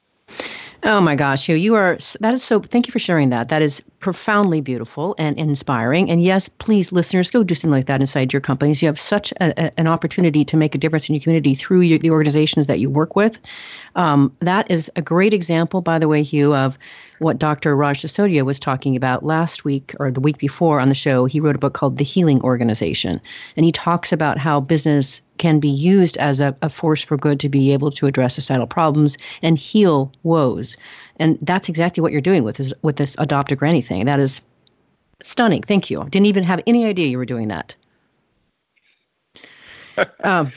Oh 0.84 1.00
my 1.00 1.16
gosh, 1.16 1.48
you 1.48 1.56
you 1.56 1.74
are 1.74 1.98
that 2.20 2.34
is 2.34 2.44
so 2.44 2.60
thank 2.60 2.86
you 2.86 2.92
for 2.92 3.00
sharing 3.00 3.30
that. 3.30 3.48
That 3.48 3.62
is 3.62 3.82
profoundly 3.98 4.60
beautiful 4.60 5.16
and 5.18 5.36
inspiring. 5.36 6.08
And 6.08 6.22
yes, 6.22 6.48
please 6.48 6.92
listeners 6.92 7.32
go 7.32 7.42
do 7.42 7.56
something 7.56 7.72
like 7.72 7.86
that 7.86 8.00
inside 8.00 8.32
your 8.32 8.40
companies. 8.40 8.80
You 8.80 8.86
have 8.86 8.98
such 8.98 9.32
a, 9.40 9.60
a, 9.60 9.80
an 9.80 9.88
opportunity 9.88 10.44
to 10.44 10.56
make 10.56 10.76
a 10.76 10.78
difference 10.78 11.08
in 11.08 11.16
your 11.16 11.22
community 11.22 11.56
through 11.56 11.80
your, 11.80 11.98
the 11.98 12.12
organizations 12.12 12.68
that 12.68 12.78
you 12.78 12.90
work 12.90 13.16
with. 13.16 13.40
Um, 13.96 14.32
that 14.38 14.70
is 14.70 14.88
a 14.94 15.02
great 15.02 15.34
example, 15.34 15.80
by 15.80 15.98
the 15.98 16.06
way, 16.06 16.22
Hugh, 16.22 16.54
of 16.54 16.78
what 17.18 17.38
Dr. 17.38 17.74
Raj 17.74 18.00
Sisodia 18.00 18.44
was 18.44 18.60
talking 18.60 18.94
about 18.94 19.24
last 19.24 19.64
week 19.64 19.96
or 19.98 20.12
the 20.12 20.20
week 20.20 20.38
before 20.38 20.78
on 20.78 20.88
the 20.88 20.94
show. 20.94 21.24
He 21.24 21.40
wrote 21.40 21.56
a 21.56 21.58
book 21.58 21.74
called 21.74 21.98
The 21.98 22.04
Healing 22.04 22.40
Organization. 22.42 23.20
And 23.56 23.66
he 23.66 23.72
talks 23.72 24.12
about 24.12 24.38
how 24.38 24.60
business 24.60 25.22
can 25.38 25.60
be 25.60 25.68
used 25.68 26.16
as 26.18 26.40
a, 26.40 26.56
a 26.62 26.70
force 26.70 27.02
for 27.02 27.16
good 27.16 27.40
to 27.40 27.48
be 27.48 27.72
able 27.72 27.90
to 27.92 28.06
address 28.06 28.34
societal 28.34 28.66
problems 28.66 29.16
and 29.42 29.58
heal 29.58 30.12
woes. 30.22 30.76
And 31.16 31.38
that's 31.42 31.68
exactly 31.68 32.00
what 32.00 32.12
you're 32.12 32.20
doing 32.20 32.44
with 32.44 32.56
this, 32.56 32.72
with 32.82 32.96
this 32.96 33.16
adopt 33.18 33.52
a 33.52 33.56
granny 33.56 33.82
thing. 33.82 34.04
That 34.04 34.20
is 34.20 34.40
stunning. 35.22 35.62
Thank 35.62 35.90
you. 35.90 36.04
Didn't 36.04 36.26
even 36.26 36.44
have 36.44 36.60
any 36.66 36.84
idea 36.86 37.08
you 37.08 37.18
were 37.18 37.24
doing 37.24 37.48
that. 37.48 37.74
um, 40.24 40.52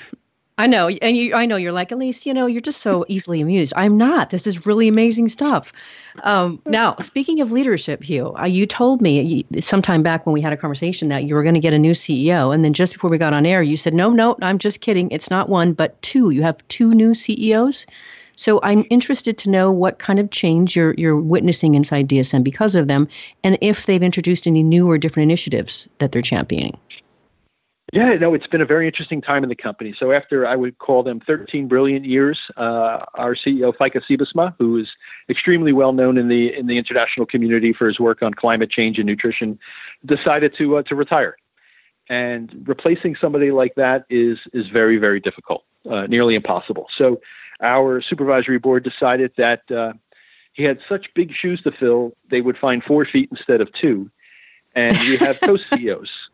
I 0.62 0.68
know, 0.68 0.90
and 0.90 1.18
you, 1.18 1.34
I 1.34 1.48
know 1.48 1.56
you're 1.56 1.72
like, 1.72 1.92
Elise, 1.92 2.24
you 2.24 2.36
know, 2.36 2.46
you're 2.46 2.62
just 2.62 2.84
so 2.84 3.04
easily 3.08 3.42
amused. 3.42 3.74
I'm 3.76 3.98
not. 3.98 4.30
This 4.30 4.46
is 4.46 4.64
really 4.64 4.88
amazing 4.88 5.28
stuff. 5.28 5.74
Um, 6.22 6.62
now, 6.68 6.96
speaking 7.02 7.42
of 7.42 7.52
leadership, 7.52 8.04
Hugh, 8.04 8.36
uh, 8.38 8.46
you 8.46 8.68
told 8.68 9.02
me 9.02 9.44
sometime 9.60 10.04
back 10.04 10.28
when 10.28 10.34
we 10.34 10.40
had 10.40 10.54
a 10.54 10.58
conversation 10.58 11.08
that 11.08 11.24
you 11.24 11.34
were 11.34 11.42
going 11.42 11.56
to 11.56 11.60
get 11.60 11.74
a 11.74 11.80
new 11.80 11.94
CEO, 11.94 12.54
and 12.54 12.64
then 12.64 12.74
just 12.74 12.94
before 12.94 13.10
we 13.10 13.18
got 13.18 13.34
on 13.34 13.48
air, 13.48 13.64
you 13.64 13.76
said, 13.76 13.96
"No, 13.96 14.12
no, 14.12 14.38
I'm 14.44 14.60
just 14.60 14.82
kidding. 14.82 15.10
It's 15.10 15.32
not 15.32 15.50
one, 15.50 15.74
but 15.74 16.00
two. 16.04 16.30
You 16.30 16.44
have 16.44 16.58
two 16.68 16.94
new 16.94 17.16
CEOs." 17.16 17.88
So 18.36 18.60
I'm 18.62 18.86
interested 18.92 19.40
to 19.40 19.50
know 19.50 19.72
what 19.72 19.98
kind 19.98 20.20
of 20.20 20.30
change 20.30 20.76
you're 20.76 20.94
you're 20.96 21.20
witnessing 21.20 21.74
inside 21.74 22.08
DSM 22.08 22.44
because 22.44 22.76
of 22.76 22.88
them, 22.88 23.08
and 23.44 23.58
if 23.62 23.88
they've 23.88 24.04
introduced 24.04 24.46
any 24.46 24.62
new 24.62 24.88
or 24.88 25.00
different 25.00 25.24
initiatives 25.24 25.90
that 25.98 26.12
they're 26.12 26.22
championing. 26.22 26.78
Yeah, 27.92 28.14
no, 28.14 28.34
it's 28.34 28.48
been 28.48 28.62
a 28.62 28.66
very 28.66 28.88
interesting 28.88 29.20
time 29.20 29.44
in 29.44 29.50
the 29.50 29.56
company. 29.56 29.94
So 29.98 30.14
after 30.14 30.48
I 30.48 30.56
would 30.56 30.78
call 30.78 31.04
them 31.04 31.20
13 31.20 31.68
brilliant 31.68 32.06
years, 32.06 32.50
uh, 32.56 33.06
our 33.16 33.36
CEO 33.36 33.76
Feike 33.76 34.02
Sijbesma, 34.02 34.56
who 34.58 34.78
is 34.78 34.96
extremely 35.28 35.74
well 35.74 35.92
known 35.92 36.18
in 36.18 36.30
the 36.30 36.56
in 36.58 36.68
the 36.68 36.78
international 36.78 37.26
community 37.26 37.74
for 37.74 37.88
his 37.88 38.00
work 38.00 38.24
on 38.24 38.34
climate 38.34 38.70
change 38.70 38.98
and 38.98 39.06
nutrition, 39.06 39.60
decided 40.06 40.56
to 40.56 40.78
uh, 40.78 40.84
to 40.84 40.96
retire. 40.96 41.36
And 42.08 42.64
replacing 42.66 43.18
somebody 43.18 43.52
like 43.52 43.76
that 43.76 44.06
is 44.10 44.40
is 44.54 44.70
very 44.70 44.96
very 44.96 45.20
difficult, 45.20 45.66
uh, 45.90 46.08
nearly 46.08 46.36
impossible. 46.36 46.88
So 46.96 47.20
our 47.60 48.02
supervisory 48.02 48.58
board 48.58 48.86
decided 48.86 49.34
that 49.36 49.70
uh, 49.70 49.94
he 50.54 50.64
had 50.64 50.80
such 50.88 51.14
big 51.14 51.34
shoes 51.34 51.62
to 51.64 51.72
fill, 51.74 52.14
they 52.30 52.40
would 52.40 52.58
find 52.58 52.82
four 52.86 53.04
feet 53.04 53.28
instead 53.32 53.60
of 53.60 53.72
two, 53.74 54.10
and 54.76 54.98
we 55.00 55.18
have 55.18 55.42
co-CEOs. 55.44 56.30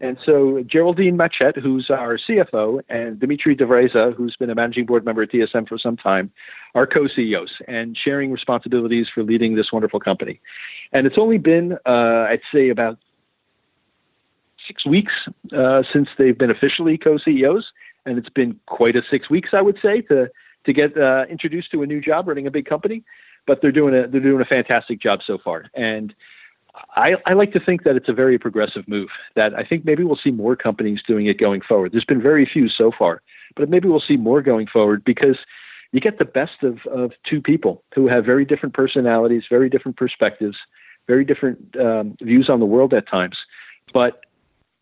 And 0.00 0.18
so 0.24 0.62
Geraldine 0.62 1.16
Matchett, 1.16 1.56
who's 1.56 1.90
our 1.90 2.18
CFO, 2.18 2.82
and 2.88 3.18
Dimitri 3.18 3.54
de 3.54 3.64
Vreeze, 3.64 4.14
who's 4.14 4.36
been 4.36 4.50
a 4.50 4.54
managing 4.54 4.84
board 4.84 5.04
member 5.04 5.22
at 5.22 5.30
DSM 5.30 5.66
for 5.66 5.78
some 5.78 5.96
time, 5.96 6.30
are 6.74 6.86
co-CEOs 6.86 7.62
and 7.66 7.96
sharing 7.96 8.30
responsibilities 8.30 9.08
for 9.08 9.22
leading 9.22 9.54
this 9.54 9.72
wonderful 9.72 9.98
company. 9.98 10.40
And 10.92 11.06
it's 11.06 11.16
only 11.16 11.38
been, 11.38 11.78
uh, 11.86 12.26
I'd 12.28 12.42
say, 12.52 12.68
about 12.68 12.98
six 14.66 14.84
weeks 14.84 15.12
uh, 15.52 15.82
since 15.90 16.08
they've 16.18 16.36
been 16.36 16.50
officially 16.50 16.98
co-CEOs, 16.98 17.72
and 18.04 18.18
it's 18.18 18.28
been 18.28 18.60
quite 18.66 18.96
a 18.96 19.02
six 19.02 19.30
weeks, 19.30 19.50
I 19.54 19.62
would 19.62 19.78
say, 19.80 20.02
to 20.02 20.30
to 20.64 20.72
get 20.72 20.96
uh, 20.98 21.26
introduced 21.30 21.70
to 21.70 21.82
a 21.82 21.86
new 21.86 22.00
job 22.00 22.26
running 22.26 22.46
a 22.46 22.50
big 22.50 22.66
company. 22.66 23.04
But 23.46 23.62
they're 23.62 23.72
doing 23.72 23.94
a 23.94 24.08
they're 24.08 24.20
doing 24.20 24.42
a 24.42 24.46
fantastic 24.46 25.00
job 25.00 25.22
so 25.22 25.38
far, 25.38 25.66
and 25.74 26.14
I, 26.96 27.16
I, 27.26 27.32
like 27.32 27.52
to 27.52 27.60
think 27.60 27.84
that 27.84 27.96
it's 27.96 28.08
a 28.08 28.12
very 28.12 28.38
progressive 28.38 28.86
move. 28.88 29.08
That 29.34 29.54
I 29.54 29.64
think 29.64 29.84
maybe 29.84 30.04
we'll 30.04 30.16
see 30.16 30.30
more 30.30 30.56
companies 30.56 31.02
doing 31.02 31.26
it 31.26 31.38
going 31.38 31.60
forward. 31.60 31.92
There's 31.92 32.04
been 32.04 32.22
very 32.22 32.46
few 32.46 32.68
so 32.68 32.90
far, 32.90 33.22
but 33.54 33.68
maybe 33.68 33.88
we'll 33.88 34.00
see 34.00 34.16
more 34.16 34.42
going 34.42 34.66
forward 34.66 35.04
because 35.04 35.38
you 35.92 36.00
get 36.00 36.18
the 36.18 36.24
best 36.24 36.62
of, 36.62 36.84
of 36.86 37.12
two 37.24 37.40
people 37.40 37.82
who 37.94 38.08
have 38.08 38.24
very 38.24 38.44
different 38.44 38.74
personalities, 38.74 39.44
very 39.48 39.68
different 39.68 39.96
perspectives, 39.96 40.58
very 41.06 41.24
different 41.24 41.76
um, 41.78 42.16
views 42.20 42.48
on 42.50 42.60
the 42.60 42.66
world 42.66 42.92
at 42.92 43.06
times, 43.06 43.44
but 43.92 44.24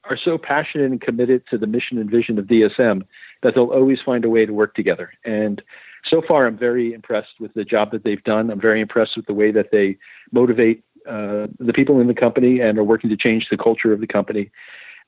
are 0.05 0.17
so 0.17 0.37
passionate 0.37 0.91
and 0.91 1.01
committed 1.01 1.47
to 1.49 1.59
the 1.59 1.67
mission 1.67 1.99
and 1.99 2.11
vision 2.11 2.39
of 2.39 2.47
DSM 2.47 3.03
that 3.43 3.55
they'll 3.55 3.73
always 3.73 4.01
find 4.01 4.25
a 4.25 4.29
way 4.29 4.45
to 4.45 4.53
work 4.53 4.75
together. 4.75 5.13
And 5.25 5.63
so 6.05 6.21
far, 6.21 6.47
I'm 6.47 6.59
very 6.59 6.93
impressed 6.93 7.41
with 7.41 7.55
the 7.55 7.65
job 7.65 7.91
that 7.93 8.05
they've 8.05 8.23
done. 8.25 8.51
I'm 8.51 8.61
very 8.61 8.81
impressed 8.81 9.17
with 9.17 9.27
the 9.27 9.35
way 9.35 9.51
that 9.53 9.71
they 9.71 9.97
motivate 10.33 10.85
uh, 11.07 11.47
the 11.59 11.73
people 11.73 12.01
in 12.01 12.07
the 12.07 12.15
company 12.15 12.61
and 12.61 12.79
are 12.79 12.85
working 12.85 13.11
to 13.11 13.17
change 13.17 13.49
the 13.49 13.57
culture 13.57 13.93
of 13.93 14.01
the 14.01 14.07
company. 14.07 14.51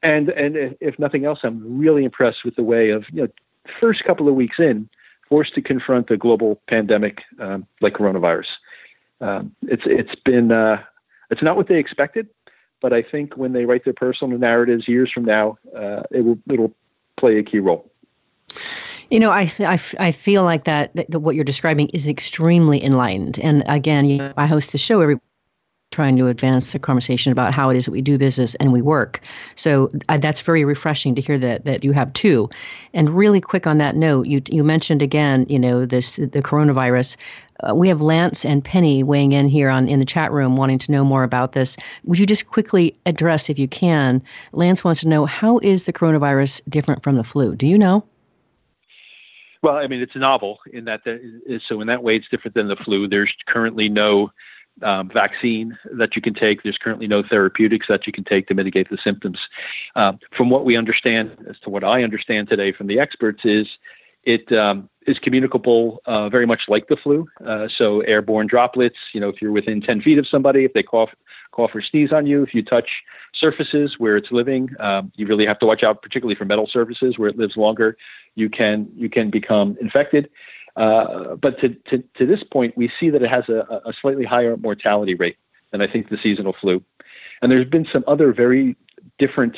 And 0.03 0.29
and 0.31 0.77
if 0.81 0.99
nothing 0.99 1.25
else, 1.25 1.41
I'm 1.43 1.79
really 1.79 2.05
impressed 2.05 2.45
with 2.45 2.57
the 2.57 2.63
way 2.63 2.91
of 2.91 3.07
you 3.11 3.23
know 3.23 3.29
first 3.81 4.05
couple 4.05 4.29
of 4.29 4.35
weeks 4.35 4.59
in, 4.59 4.89
forced 5.29 5.55
to 5.55 5.63
confront 5.63 6.09
the 6.09 6.17
global 6.17 6.61
pandemic 6.67 7.23
um, 7.41 7.67
like 7.81 7.95
coronavirus. 7.95 8.51
Um, 9.21 9.55
it's 9.63 9.85
it's 9.87 10.15
been 10.15 10.53
uh, 10.53 10.83
it's 11.31 11.43
not 11.43 11.57
what 11.57 11.69
they 11.69 11.79
expected, 11.79 12.29
but 12.81 12.93
I 12.93 13.03
think 13.03 13.37
when 13.37 13.53
they 13.53 13.65
write 13.65 13.85
their 13.85 13.95
personal 13.95 14.39
narratives 14.39 14.87
years 14.87 15.11
from 15.11 15.25
now, 15.25 15.59
uh, 15.75 16.03
it 16.11 16.21
will 16.21 16.39
it'll 16.51 16.75
play 17.17 17.39
a 17.39 17.43
key 17.43 17.59
role. 17.59 17.91
You 19.11 19.21
know, 19.21 19.31
I, 19.31 19.51
I, 19.61 19.81
I 20.01 20.11
feel 20.11 20.43
like 20.43 20.65
that, 20.65 20.91
that 20.95 21.21
what 21.21 21.37
you're 21.37 21.45
describing 21.45 21.89
is 21.91 22.09
extremely 22.09 22.83
enlightened. 22.83 23.39
And 23.39 23.63
again, 23.67 24.05
you 24.07 24.19
know, 24.19 24.33
I 24.37 24.47
host 24.47 24.73
the 24.73 24.79
show 24.79 25.01
every 25.01 25.21
trying 25.97 26.17
to 26.19 26.29
advance 26.29 26.73
the 26.73 26.79
conversation 26.79 27.33
about 27.33 27.55
how 27.55 27.71
it 27.71 27.77
is 27.77 27.87
that 27.87 27.91
we 27.91 28.03
do 28.03 28.19
business 28.19 28.55
and 28.57 28.73
we 28.73 28.83
work. 28.83 29.21
So 29.55 29.91
uh, 30.11 30.19
that's 30.19 30.41
very 30.41 30.65
refreshing 30.65 31.15
to 31.17 31.23
hear 31.23 31.39
that 31.39 31.65
that 31.65 31.83
you 31.85 31.93
have 31.93 32.13
two. 32.13 32.51
And 32.93 33.11
really 33.11 33.41
quick 33.41 33.67
on 33.67 33.79
that 33.79 33.97
note, 33.97 34.27
you 34.27 34.43
you 34.57 34.63
mentioned 34.63 35.03
again, 35.03 35.47
you 35.49 35.59
know, 35.59 35.87
this 35.87 36.17
the 36.17 36.43
coronavirus. 36.43 37.17
Uh, 37.61 37.75
we 37.75 37.89
have 37.89 38.03
Lance 38.03 38.45
and 38.45 38.63
Penny 38.63 39.03
weighing 39.03 39.33
in 39.33 39.49
here 39.49 39.71
on 39.71 39.89
in 39.89 39.99
the 39.99 40.05
chat 40.05 40.31
room, 40.31 40.57
wanting 40.57 40.79
to 40.79 40.93
know 40.93 41.05
more 41.05 41.25
about 41.25 41.53
this. 41.53 41.77
Would 42.05 42.19
you 42.19 42.27
just 42.27 42.45
quickly 42.47 42.95
address, 43.07 43.49
if 43.49 43.59
you 43.59 43.69
can? 43.69 44.23
Lance 44.53 44.85
wants 44.85 45.01
to 45.01 45.09
know 45.09 45.25
how 45.25 45.59
is 45.63 45.85
the 45.85 45.93
coronavirus 45.93 46.61
different 46.69 47.03
from 47.03 47.17
the 47.17 47.25
flu? 47.25 47.57
Do 47.57 47.67
you 47.67 47.79
know? 47.79 48.05
Well, 49.63 49.77
I 49.77 49.87
mean, 49.89 50.03
it's 50.03 50.15
novel 50.15 50.59
in 50.71 50.85
that, 50.85 51.01
so 51.67 51.81
in 51.81 51.87
that 51.87 52.03
way, 52.03 52.17
it's 52.17 52.29
different 52.29 52.55
than 52.55 52.69
the 52.69 52.77
flu. 52.77 53.09
There's 53.09 53.35
currently 53.47 53.89
no 53.89 54.31
um, 54.83 55.09
vaccine 55.09 55.77
that 55.93 56.17
you 56.17 56.23
can 56.23 56.35
take. 56.35 56.63
There's 56.63 56.79
currently 56.79 57.07
no 57.07 57.23
therapeutics 57.23 57.89
that 57.89 58.07
you 58.07 58.13
can 58.13 58.25
take 58.25 58.49
to 58.49 58.55
mitigate 58.55 58.91
the 58.91 58.99
symptoms. 58.99 59.49
Um, 59.95 60.19
from 60.33 60.51
what 60.51 60.65
we 60.65 60.77
understand, 60.77 61.37
as 61.49 61.59
to 61.61 61.71
what 61.71 61.85
I 61.85 62.03
understand 62.03 62.49
today 62.49 62.73
from 62.73 62.87
the 62.87 63.01
experts, 63.01 63.45
is 63.45 63.79
it 64.25 64.51
um, 64.53 64.91
is 65.07 65.19
communicable 65.19 66.03
uh, 66.05 66.29
very 66.29 66.47
much 66.47 66.69
like 66.69 66.89
the 66.89 66.97
flu. 66.97 67.29
Uh, 67.45 67.69
so 67.69 68.01
airborne 68.01 68.49
droplets. 68.49 68.99
You 69.13 69.21
know, 69.21 69.29
if 69.29 69.41
you're 69.41 69.53
within 69.53 69.81
10 69.81 70.03
feet 70.03 70.19
of 70.19 70.27
somebody, 70.27 70.65
if 70.65 70.73
they 70.73 70.83
cough, 70.83 71.15
cough 71.53 71.75
or 71.75 71.81
sneeze 71.81 72.13
on 72.13 72.27
you, 72.27 72.43
if 72.43 72.55
you 72.55 72.63
touch 72.63 73.05
surfaces 73.33 73.99
where 73.99 74.17
it's 74.17 74.33
living, 74.33 74.71
um, 74.81 75.13
you 75.15 75.27
really 75.27 75.47
have 75.47 75.61
to 75.61 75.67
watch 75.67 75.85
out, 75.85 76.03
particularly 76.03 76.35
for 76.35 76.45
metal 76.45 76.67
surfaces 76.67 77.19
where 77.19 77.29
it 77.29 77.39
lives 77.39 77.57
longer. 77.57 77.97
You 78.35 78.51
can 78.51 78.91
you 78.95 79.09
can 79.09 79.31
become 79.31 79.79
infected. 79.81 80.29
Uh, 80.77 81.35
but 81.37 81.59
to, 81.61 81.71
to, 81.71 82.05
to, 82.17 82.27
this 82.27 82.43
point, 82.43 82.77
we 82.77 82.91
see 83.01 83.09
that 83.09 83.23
it 83.23 83.31
has 83.31 83.49
a, 83.49 83.81
a, 83.87 83.95
slightly 83.95 84.27
higher 84.27 84.59
mortality 84.59 85.15
rate 85.15 85.39
than 85.71 85.81
I 85.81 85.87
think 85.87 86.11
the 86.11 86.19
seasonal 86.19 86.53
flu. 86.53 86.83
And 87.41 87.51
there's 87.51 87.69
been 87.69 87.87
some 87.91 88.05
other 88.07 88.31
very 88.33 88.77
different 89.19 89.57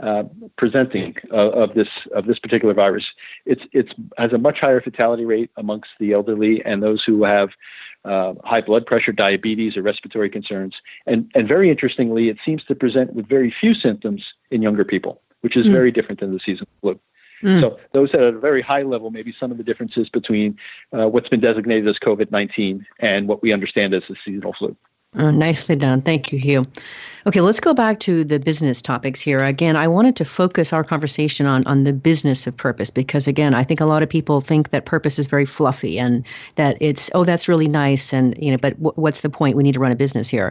uh, 0.00 0.24
presenting 0.56 1.16
uh, 1.30 1.50
of 1.50 1.74
this 1.74 1.88
of 2.12 2.26
this 2.26 2.38
particular 2.38 2.74
virus. 2.74 3.12
It's 3.46 3.62
it's 3.72 3.92
has 4.18 4.32
a 4.32 4.38
much 4.38 4.58
higher 4.60 4.80
fatality 4.80 5.24
rate 5.24 5.50
amongst 5.56 5.90
the 6.00 6.12
elderly 6.12 6.64
and 6.64 6.82
those 6.82 7.04
who 7.04 7.22
have 7.24 7.50
uh, 8.04 8.34
high 8.44 8.62
blood 8.62 8.84
pressure, 8.86 9.12
diabetes, 9.12 9.76
or 9.76 9.82
respiratory 9.82 10.30
concerns. 10.30 10.80
And 11.06 11.30
and 11.34 11.46
very 11.46 11.70
interestingly, 11.70 12.28
it 12.28 12.38
seems 12.44 12.64
to 12.64 12.74
present 12.74 13.14
with 13.14 13.28
very 13.28 13.50
few 13.50 13.74
symptoms 13.74 14.34
in 14.50 14.62
younger 14.62 14.84
people, 14.84 15.20
which 15.40 15.56
is 15.56 15.66
mm. 15.66 15.72
very 15.72 15.92
different 15.92 16.20
than 16.20 16.32
the 16.32 16.40
seasonal 16.40 16.68
flu. 16.80 17.00
Mm. 17.42 17.60
So 17.60 17.78
those 17.92 18.12
at 18.14 18.20
a 18.20 18.32
very 18.32 18.62
high 18.62 18.82
level, 18.82 19.10
maybe 19.10 19.34
some 19.38 19.50
of 19.50 19.58
the 19.58 19.64
differences 19.64 20.08
between 20.08 20.58
uh, 20.92 21.08
what's 21.08 21.28
been 21.28 21.40
designated 21.40 21.88
as 21.88 21.98
COVID-19 21.98 22.84
and 23.00 23.28
what 23.28 23.42
we 23.42 23.52
understand 23.52 23.94
as 23.94 24.02
the 24.08 24.16
seasonal 24.24 24.52
flu. 24.52 24.76
Uh, 25.14 25.30
nicely 25.30 25.76
done. 25.76 26.00
Thank 26.00 26.32
you, 26.32 26.38
Hugh. 26.38 26.66
Okay, 27.26 27.42
let's 27.42 27.60
go 27.60 27.74
back 27.74 28.00
to 28.00 28.24
the 28.24 28.40
business 28.40 28.80
topics 28.80 29.20
here. 29.20 29.44
Again, 29.44 29.76
I 29.76 29.86
wanted 29.86 30.16
to 30.16 30.24
focus 30.24 30.72
our 30.72 30.82
conversation 30.82 31.44
on, 31.46 31.64
on 31.66 31.84
the 31.84 31.92
business 31.92 32.46
of 32.46 32.56
purpose 32.56 32.88
because, 32.88 33.28
again, 33.28 33.52
I 33.52 33.62
think 33.62 33.78
a 33.78 33.84
lot 33.84 34.02
of 34.02 34.08
people 34.08 34.40
think 34.40 34.70
that 34.70 34.86
purpose 34.86 35.18
is 35.18 35.26
very 35.26 35.44
fluffy 35.44 35.98
and 35.98 36.24
that 36.56 36.78
it's, 36.80 37.10
oh, 37.14 37.24
that's 37.24 37.46
really 37.46 37.68
nice. 37.68 38.12
And, 38.14 38.34
you 38.42 38.50
know, 38.50 38.56
but 38.56 38.72
w- 38.82 38.94
what's 38.96 39.20
the 39.20 39.28
point? 39.28 39.54
We 39.54 39.62
need 39.62 39.74
to 39.74 39.80
run 39.80 39.92
a 39.92 39.96
business 39.96 40.30
here. 40.30 40.50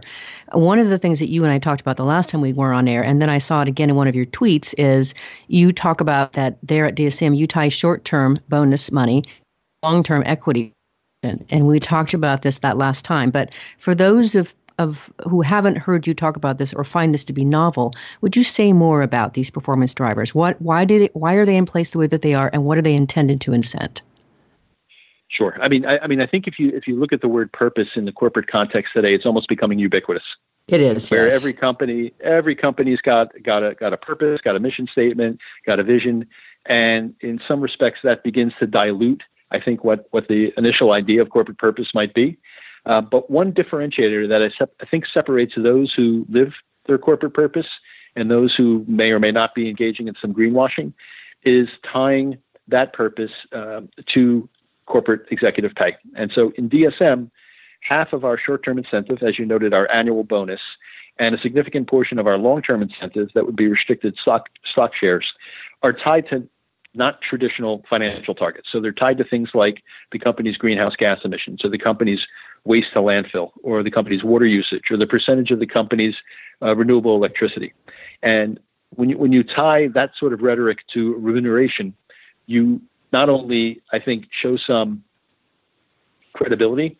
One 0.51 0.77
of 0.77 0.89
the 0.89 0.99
things 0.99 1.17
that 1.19 1.29
you 1.29 1.43
and 1.43 1.51
I 1.51 1.57
talked 1.57 1.81
about 1.81 1.97
the 1.97 2.05
last 2.05 2.29
time 2.29 2.41
we 2.41 2.53
were 2.53 2.71
on 2.71 2.87
air, 2.87 3.03
and 3.03 3.19
then 3.19 3.31
I 3.31 3.39
saw 3.39 3.63
it 3.63 3.67
again 3.67 3.89
in 3.89 3.95
one 3.95 4.07
of 4.07 4.15
your 4.15 4.27
tweets, 4.27 4.75
is 4.77 5.15
you 5.47 5.73
talk 5.73 6.01
about 6.01 6.33
that 6.33 6.59
there 6.61 6.85
at 6.85 6.95
DSM, 6.95 7.35
you 7.35 7.47
tie 7.47 7.69
short 7.69 8.05
term 8.05 8.39
bonus 8.47 8.91
money, 8.91 9.23
long 9.81 10.03
term 10.03 10.21
equity 10.25 10.71
and 11.23 11.45
and 11.49 11.67
we 11.67 11.79
talked 11.79 12.13
about 12.13 12.41
this 12.41 12.59
that 12.59 12.77
last 12.77 13.05
time. 13.05 13.29
But 13.29 13.53
for 13.77 13.95
those 13.95 14.35
of 14.35 14.53
of 14.77 15.11
who 15.29 15.41
haven't 15.41 15.77
heard 15.77 16.07
you 16.07 16.13
talk 16.13 16.35
about 16.35 16.57
this 16.57 16.73
or 16.73 16.83
find 16.83 17.13
this 17.13 17.23
to 17.25 17.33
be 17.33 17.45
novel, 17.45 17.93
would 18.21 18.35
you 18.35 18.43
say 18.43 18.73
more 18.73 19.01
about 19.01 19.33
these 19.33 19.51
performance 19.51 19.93
drivers? 19.93 20.33
What, 20.33 20.59
why 20.59 20.85
did, 20.85 21.03
it, 21.03 21.15
why 21.15 21.33
are 21.33 21.45
they 21.45 21.55
in 21.55 21.67
place 21.67 21.91
the 21.91 21.99
way 21.99 22.07
that 22.07 22.23
they 22.23 22.33
are, 22.33 22.49
and 22.51 22.65
what 22.65 22.79
are 22.79 22.81
they 22.81 22.95
intended 22.95 23.41
to 23.41 23.51
incent? 23.51 24.01
Sure. 25.27 25.55
I 25.61 25.67
mean, 25.67 25.85
I, 25.85 25.99
I, 25.99 26.07
mean, 26.07 26.19
I 26.19 26.25
think 26.25 26.47
if 26.47 26.57
you 26.57 26.69
if 26.69 26.87
you 26.87 26.99
look 26.99 27.13
at 27.13 27.21
the 27.21 27.27
word 27.27 27.51
purpose 27.51 27.89
in 27.95 28.05
the 28.05 28.11
corporate 28.11 28.47
context 28.47 28.93
today, 28.93 29.13
it's 29.13 29.25
almost 29.25 29.47
becoming 29.47 29.77
ubiquitous. 29.77 30.23
It 30.67 30.81
is 30.81 31.09
where 31.11 31.25
yes. 31.25 31.35
every 31.35 31.53
company 31.53 32.13
every 32.19 32.55
company's 32.55 33.01
got 33.01 33.31
got 33.43 33.63
a 33.63 33.75
got 33.75 33.93
a 33.93 33.97
purpose, 33.97 34.41
got 34.41 34.55
a 34.55 34.59
mission 34.59 34.87
statement, 34.87 35.39
got 35.65 35.79
a 35.79 35.83
vision, 35.83 36.27
and 36.65 37.13
in 37.21 37.39
some 37.47 37.61
respects 37.61 37.99
that 38.03 38.23
begins 38.23 38.53
to 38.59 38.67
dilute 38.67 39.23
I 39.51 39.59
think 39.59 39.83
what 39.83 40.07
what 40.11 40.27
the 40.27 40.53
initial 40.57 40.91
idea 40.91 41.21
of 41.21 41.29
corporate 41.29 41.57
purpose 41.57 41.93
might 41.93 42.13
be. 42.13 42.37
Uh, 42.85 43.01
but 43.01 43.29
one 43.29 43.53
differentiator 43.53 44.27
that 44.27 44.41
I, 44.41 44.49
sep- 44.49 44.73
I 44.81 44.85
think 44.85 45.05
separates 45.05 45.53
those 45.55 45.93
who 45.93 46.25
live 46.29 46.53
their 46.85 46.97
corporate 46.97 47.33
purpose 47.33 47.67
and 48.15 48.31
those 48.31 48.55
who 48.55 48.83
may 48.87 49.11
or 49.11 49.19
may 49.19 49.31
not 49.31 49.53
be 49.53 49.69
engaging 49.69 50.07
in 50.07 50.15
some 50.19 50.33
greenwashing 50.33 50.93
is 51.43 51.69
tying 51.83 52.37
that 52.67 52.93
purpose 52.93 53.31
uh, 53.51 53.81
to 54.07 54.49
corporate 54.85 55.27
executive 55.31 55.75
pay. 55.75 55.95
And 56.15 56.31
so 56.31 56.51
in 56.55 56.69
DSM, 56.69 57.29
half 57.81 58.13
of 58.13 58.25
our 58.25 58.37
short 58.37 58.63
term 58.63 58.77
incentive, 58.77 59.21
as 59.21 59.37
you 59.37 59.45
noted, 59.45 59.73
our 59.73 59.89
annual 59.91 60.23
bonus, 60.23 60.61
and 61.17 61.35
a 61.35 61.39
significant 61.39 61.87
portion 61.87 62.19
of 62.19 62.27
our 62.27 62.37
long 62.37 62.61
term 62.61 62.81
incentives 62.81 63.33
that 63.33 63.45
would 63.45 63.55
be 63.55 63.67
restricted 63.67 64.17
stock, 64.17 64.49
stock 64.63 64.95
shares 64.95 65.33
are 65.83 65.93
tied 65.93 66.27
to 66.29 66.47
not 66.93 67.21
traditional 67.21 67.83
financial 67.89 68.35
targets. 68.35 68.69
So 68.69 68.79
they're 68.79 68.91
tied 68.91 69.17
to 69.19 69.23
things 69.23 69.51
like 69.53 69.83
the 70.11 70.19
company's 70.19 70.57
greenhouse 70.57 70.95
gas 70.95 71.21
emissions 71.23 71.63
or 71.63 71.69
the 71.69 71.77
company's 71.77 72.27
waste 72.65 72.93
to 72.93 72.99
landfill 72.99 73.51
or 73.63 73.81
the 73.81 73.91
company's 73.91 74.23
water 74.23 74.45
usage 74.45 74.91
or 74.91 74.97
the 74.97 75.07
percentage 75.07 75.51
of 75.51 75.59
the 75.59 75.67
company's 75.67 76.17
uh, 76.61 76.75
renewable 76.75 77.15
electricity. 77.15 77.73
And 78.21 78.59
when 78.95 79.09
you, 79.09 79.17
when 79.17 79.31
you 79.31 79.43
tie 79.43 79.87
that 79.89 80.15
sort 80.15 80.33
of 80.33 80.41
rhetoric 80.41 80.85
to 80.87 81.15
remuneration, 81.15 81.93
you 82.45 82.81
not 83.13 83.29
only, 83.29 83.81
I 83.91 83.99
think, 83.99 84.27
show 84.31 84.57
some 84.57 85.03
credibility 86.33 86.97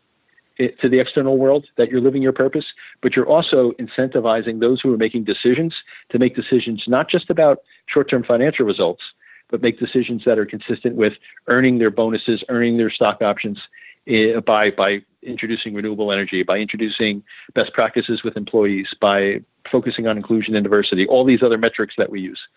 to 0.58 0.90
the 0.90 1.00
external 1.00 1.38
world 1.38 1.66
that 1.78 1.90
you're 1.90 2.02
living 2.02 2.22
your 2.22 2.34
purpose, 2.34 2.74
but 3.02 3.16
you're 3.16 3.28
also 3.28 3.72
incentivizing 3.74 4.60
those 4.60 4.82
who 4.82 4.94
are 4.94 4.98
making 4.98 5.24
decisions 5.24 5.84
to 6.10 6.20
make 6.20 6.36
decisions 6.36 6.88
not 6.88 7.08
just 7.08 7.30
about 7.30 7.62
short 7.88 8.10
term 8.10 8.24
financial 8.24 8.66
results, 8.66 9.04
but 9.52 9.62
make 9.62 9.80
decisions 9.80 10.24
that 10.26 10.40
are 10.40 10.46
consistent 10.46 10.96
with 10.96 11.14
earning 11.48 11.78
their 11.78 11.92
bonuses, 11.92 12.44
earning 12.50 12.78
their 12.78 12.90
stock 12.90 13.22
options 13.22 13.68
eh, 14.08 14.40
by 14.40 14.72
by 14.72 15.04
introducing 15.22 15.76
renewable 15.76 16.12
energy, 16.12 16.42
by 16.42 16.58
introducing 16.58 17.24
best 17.54 17.74
practices 17.74 18.24
with 18.24 18.36
employees, 18.36 18.96
by 19.00 19.42
focusing 19.70 20.08
on 20.08 20.18
inclusion 20.18 20.56
and 20.56 20.64
diversity, 20.64 21.06
all 21.08 21.24
these 21.24 21.44
other 21.44 21.58
metrics 21.58 21.96
that 21.98 22.10
we 22.10 22.20
use. 22.20 22.48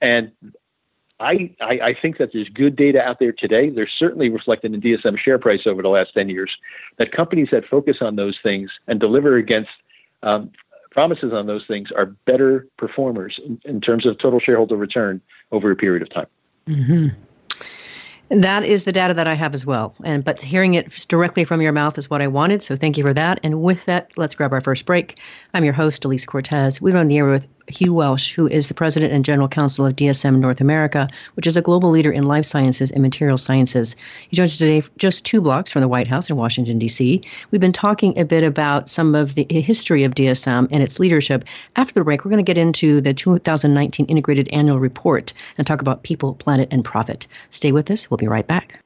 And 0.00 0.30
I, 1.18 1.50
I, 1.60 1.80
I, 1.82 1.94
think 1.94 2.18
that 2.18 2.32
there's 2.32 2.48
good 2.48 2.74
data 2.74 3.00
out 3.00 3.20
there 3.20 3.32
today. 3.32 3.70
There's 3.70 3.92
certainly 3.92 4.28
reflected 4.28 4.74
in 4.74 4.80
DSM 4.80 5.16
share 5.18 5.38
price 5.38 5.66
over 5.66 5.80
the 5.80 5.88
last 5.88 6.14
10 6.14 6.28
years 6.28 6.58
that 6.96 7.12
companies 7.12 7.48
that 7.52 7.64
focus 7.64 7.98
on 8.00 8.16
those 8.16 8.38
things 8.40 8.72
and 8.88 8.98
deliver 8.98 9.36
against 9.36 9.70
um, 10.24 10.50
promises 10.90 11.32
on 11.32 11.46
those 11.46 11.64
things 11.66 11.92
are 11.92 12.06
better 12.06 12.66
performers 12.76 13.38
in, 13.44 13.60
in 13.64 13.80
terms 13.80 14.04
of 14.04 14.18
total 14.18 14.40
shareholder 14.40 14.76
return 14.76 15.20
over 15.52 15.70
a 15.70 15.76
period 15.76 16.02
of 16.02 16.10
time. 16.10 16.26
Mm-hmm. 16.68 17.08
That 18.40 18.64
is 18.64 18.84
the 18.84 18.92
data 18.92 19.12
that 19.12 19.26
I 19.26 19.34
have 19.34 19.54
as 19.54 19.66
well. 19.66 19.94
And 20.04 20.24
but 20.24 20.40
hearing 20.40 20.72
it 20.72 20.90
directly 21.08 21.44
from 21.44 21.60
your 21.60 21.72
mouth 21.72 21.98
is 21.98 22.08
what 22.08 22.22
I 22.22 22.28
wanted. 22.28 22.62
So 22.62 22.76
thank 22.76 22.96
you 22.96 23.04
for 23.04 23.12
that. 23.12 23.38
And 23.42 23.62
with 23.62 23.84
that, 23.84 24.10
let's 24.16 24.34
grab 24.34 24.54
our 24.54 24.62
first 24.62 24.86
break. 24.86 25.18
I'm 25.52 25.64
your 25.64 25.74
host, 25.74 26.04
Elise 26.04 26.24
Cortes. 26.24 26.80
We're 26.80 26.96
on 26.96 27.08
the 27.08 27.18
air 27.18 27.26
with 27.26 27.46
Hugh 27.68 27.94
Welsh, 27.94 28.34
who 28.34 28.46
is 28.48 28.68
the 28.68 28.74
president 28.74 29.12
and 29.12 29.24
general 29.24 29.48
counsel 29.48 29.86
of 29.86 29.96
DSM 29.96 30.38
North 30.38 30.60
America, 30.60 31.08
which 31.34 31.46
is 31.46 31.56
a 31.56 31.62
global 31.62 31.90
leader 31.90 32.12
in 32.12 32.26
life 32.26 32.44
sciences 32.44 32.90
and 32.90 33.02
material 33.02 33.38
sciences. 33.38 33.96
He 34.28 34.36
joins 34.36 34.52
us 34.52 34.58
today 34.58 34.82
just 34.98 35.24
two 35.24 35.40
blocks 35.40 35.72
from 35.72 35.82
the 35.82 35.88
White 35.88 36.08
House 36.08 36.28
in 36.28 36.36
Washington, 36.36 36.78
D.C. 36.78 37.22
We've 37.50 37.60
been 37.60 37.72
talking 37.72 38.18
a 38.18 38.24
bit 38.24 38.44
about 38.44 38.88
some 38.88 39.14
of 39.14 39.34
the 39.34 39.46
history 39.50 40.04
of 40.04 40.14
DSM 40.14 40.68
and 40.70 40.82
its 40.82 40.98
leadership. 40.98 41.44
After 41.76 41.94
the 41.94 42.04
break, 42.04 42.24
we're 42.24 42.30
going 42.30 42.44
to 42.44 42.48
get 42.48 42.58
into 42.58 43.00
the 43.00 43.14
2019 43.14 44.06
Integrated 44.06 44.48
Annual 44.48 44.80
Report 44.80 45.32
and 45.58 45.66
talk 45.66 45.80
about 45.80 46.02
people, 46.02 46.34
planet, 46.34 46.68
and 46.70 46.84
profit. 46.84 47.26
Stay 47.50 47.72
with 47.72 47.90
us. 47.90 48.10
We'll 48.10 48.18
be 48.18 48.28
right 48.28 48.46
back. 48.46 48.78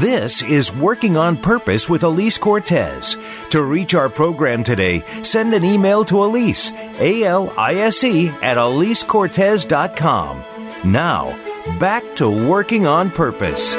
This 0.00 0.42
is 0.42 0.74
Working 0.74 1.16
on 1.16 1.36
Purpose 1.36 1.88
with 1.88 2.02
Elise 2.02 2.38
Cortes. 2.38 3.16
To 3.50 3.62
reach 3.62 3.94
our 3.94 4.08
program 4.08 4.64
today, 4.64 5.00
send 5.22 5.54
an 5.54 5.64
email 5.64 6.04
to 6.06 6.22
Elise, 6.24 6.72
A 6.72 7.24
L 7.24 7.52
I 7.56 7.74
S 7.74 8.04
E, 8.04 8.28
at 8.28 8.56
elisecortes.com. 8.56 10.44
Now, 10.84 11.38
back 11.78 12.02
to 12.16 12.30
working 12.30 12.86
on 12.86 13.10
purpose. 13.10 13.74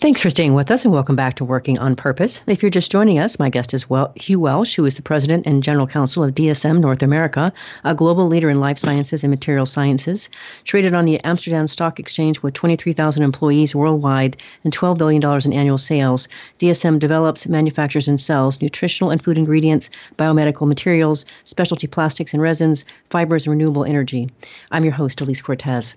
Thanks 0.00 0.22
for 0.22 0.30
staying 0.30 0.54
with 0.54 0.70
us 0.70 0.86
and 0.86 0.94
welcome 0.94 1.14
back 1.14 1.34
to 1.34 1.44
Working 1.44 1.78
on 1.78 1.94
Purpose. 1.94 2.40
If 2.46 2.62
you're 2.62 2.70
just 2.70 2.90
joining 2.90 3.18
us, 3.18 3.38
my 3.38 3.50
guest 3.50 3.74
is 3.74 3.90
well, 3.90 4.14
Hugh 4.16 4.40
Welsh, 4.40 4.74
who 4.74 4.86
is 4.86 4.96
the 4.96 5.02
president 5.02 5.46
and 5.46 5.62
general 5.62 5.86
counsel 5.86 6.24
of 6.24 6.34
DSM 6.34 6.80
North 6.80 7.02
America, 7.02 7.52
a 7.84 7.94
global 7.94 8.26
leader 8.26 8.48
in 8.48 8.60
life 8.60 8.78
sciences 8.78 9.22
and 9.22 9.30
material 9.30 9.66
sciences, 9.66 10.30
traded 10.64 10.94
on 10.94 11.04
the 11.04 11.22
Amsterdam 11.22 11.66
Stock 11.66 12.00
Exchange 12.00 12.42
with 12.42 12.54
23,000 12.54 13.22
employees 13.22 13.74
worldwide 13.74 14.38
and 14.64 14.74
$12 14.74 14.96
billion 14.96 15.22
in 15.44 15.52
annual 15.52 15.76
sales. 15.76 16.28
DSM 16.58 16.98
develops, 16.98 17.46
manufactures, 17.46 18.08
and 18.08 18.18
sells 18.18 18.62
nutritional 18.62 19.10
and 19.10 19.22
food 19.22 19.36
ingredients, 19.36 19.90
biomedical 20.18 20.66
materials, 20.66 21.26
specialty 21.44 21.86
plastics 21.86 22.32
and 22.32 22.42
resins, 22.42 22.86
fibers, 23.10 23.44
and 23.44 23.50
renewable 23.50 23.84
energy. 23.84 24.30
I'm 24.70 24.84
your 24.84 24.94
host, 24.94 25.20
Elise 25.20 25.42
Cortes. 25.42 25.94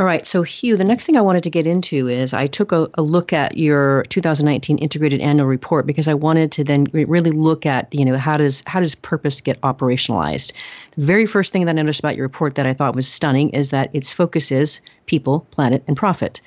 All 0.00 0.06
right. 0.06 0.26
So, 0.26 0.42
Hugh, 0.42 0.78
the 0.78 0.84
next 0.84 1.04
thing 1.04 1.18
I 1.18 1.20
wanted 1.20 1.42
to 1.42 1.50
get 1.50 1.66
into 1.66 2.08
is 2.08 2.32
I 2.32 2.46
took 2.46 2.72
a, 2.72 2.88
a, 2.94 3.02
look 3.02 3.34
at 3.34 3.58
your 3.58 4.04
2019 4.04 4.78
integrated 4.78 5.20
annual 5.20 5.46
report 5.46 5.86
because 5.86 6.08
I 6.08 6.14
wanted 6.14 6.50
to 6.52 6.64
then 6.64 6.86
really 6.94 7.30
look 7.30 7.66
at, 7.66 7.94
you 7.94 8.06
know, 8.06 8.16
how 8.16 8.38
does 8.38 8.62
how 8.66 8.80
does 8.80 8.94
purpose 8.94 9.42
get 9.42 9.60
operationalized? 9.60 10.52
The 10.96 11.04
very 11.04 11.26
first 11.26 11.52
thing 11.52 11.66
that 11.66 11.72
I 11.72 11.74
noticed 11.74 12.00
about 12.00 12.16
your 12.16 12.24
report 12.24 12.54
that 12.54 12.64
I 12.64 12.72
thought 12.72 12.96
was 12.96 13.06
stunning 13.06 13.50
is 13.50 13.68
that 13.72 13.94
its 13.94 14.10
focus 14.10 14.50
is 14.50 14.80
people, 15.04 15.46
planet, 15.50 15.84
and 15.86 15.98
profit. 15.98 16.40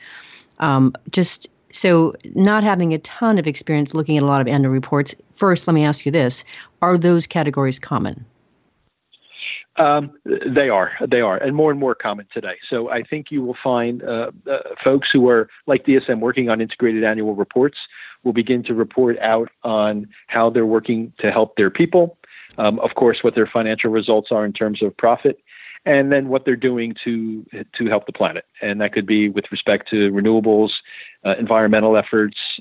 Um, 0.58 0.96
just 1.12 1.48
so, 1.70 2.16
not 2.34 2.64
having 2.64 2.92
a 2.92 2.98
ton 2.98 3.38
of 3.38 3.46
experience 3.46 3.94
looking 3.94 4.18
at 4.18 4.24
a 4.24 4.26
lot 4.26 4.42
of 4.42 4.48
annual 4.48 4.74
reports, 4.74 5.14
first, 5.32 5.68
let 5.68 5.76
me 5.76 5.86
ask 5.86 6.08
you 6.08 6.12
this: 6.12 6.44
Are 6.82 6.98
those 6.98 7.28
categories 7.28 7.78
common? 7.78 8.26
Um, 9.78 10.12
they 10.26 10.70
are, 10.70 10.92
they 11.02 11.22
are, 11.22 11.38
and 11.38 11.56
more 11.56 11.72
and 11.72 11.80
more 11.80 11.96
common 11.96 12.28
today. 12.32 12.58
So 12.70 12.90
I 12.90 13.02
think 13.02 13.32
you 13.32 13.42
will 13.42 13.58
find 13.64 14.04
uh, 14.04 14.32
uh, 14.48 14.60
folks 14.84 15.10
who 15.10 15.28
are 15.30 15.50
like 15.66 15.86
DSM 15.86 16.20
working 16.20 16.50
on 16.50 16.62
integrated 16.62 17.04
annual 17.04 17.34
reports 17.34 17.88
will 18.24 18.34
begin 18.34 18.62
to 18.64 18.76
report 18.76 19.18
out 19.20 19.50
on 19.64 20.08
how 20.28 20.52
they're 20.52 20.66
working 20.66 21.12
to 21.18 21.32
help 21.32 21.56
their 21.56 21.72
people. 21.72 22.18
Um, 22.60 22.80
of 22.80 22.94
course, 22.94 23.24
what 23.24 23.34
their 23.34 23.48
financial 23.48 23.90
results 23.90 24.32
are 24.32 24.46
in 24.46 24.54
terms 24.54 24.84
of 24.84 24.96
profit, 24.96 25.40
and 25.86 26.12
then 26.12 26.28
what 26.28 26.46
they're 26.46 26.56
doing 26.56 26.94
to 27.04 27.44
to 27.74 27.86
help 27.88 28.06
the 28.06 28.14
planet. 28.14 28.46
And 28.62 28.80
that 28.80 28.94
could 28.94 29.08
be 29.08 29.28
with 29.30 29.52
respect 29.52 29.90
to 29.90 30.12
renewables, 30.12 30.82
uh, 31.24 31.34
environmental 31.40 31.98
efforts, 31.98 32.60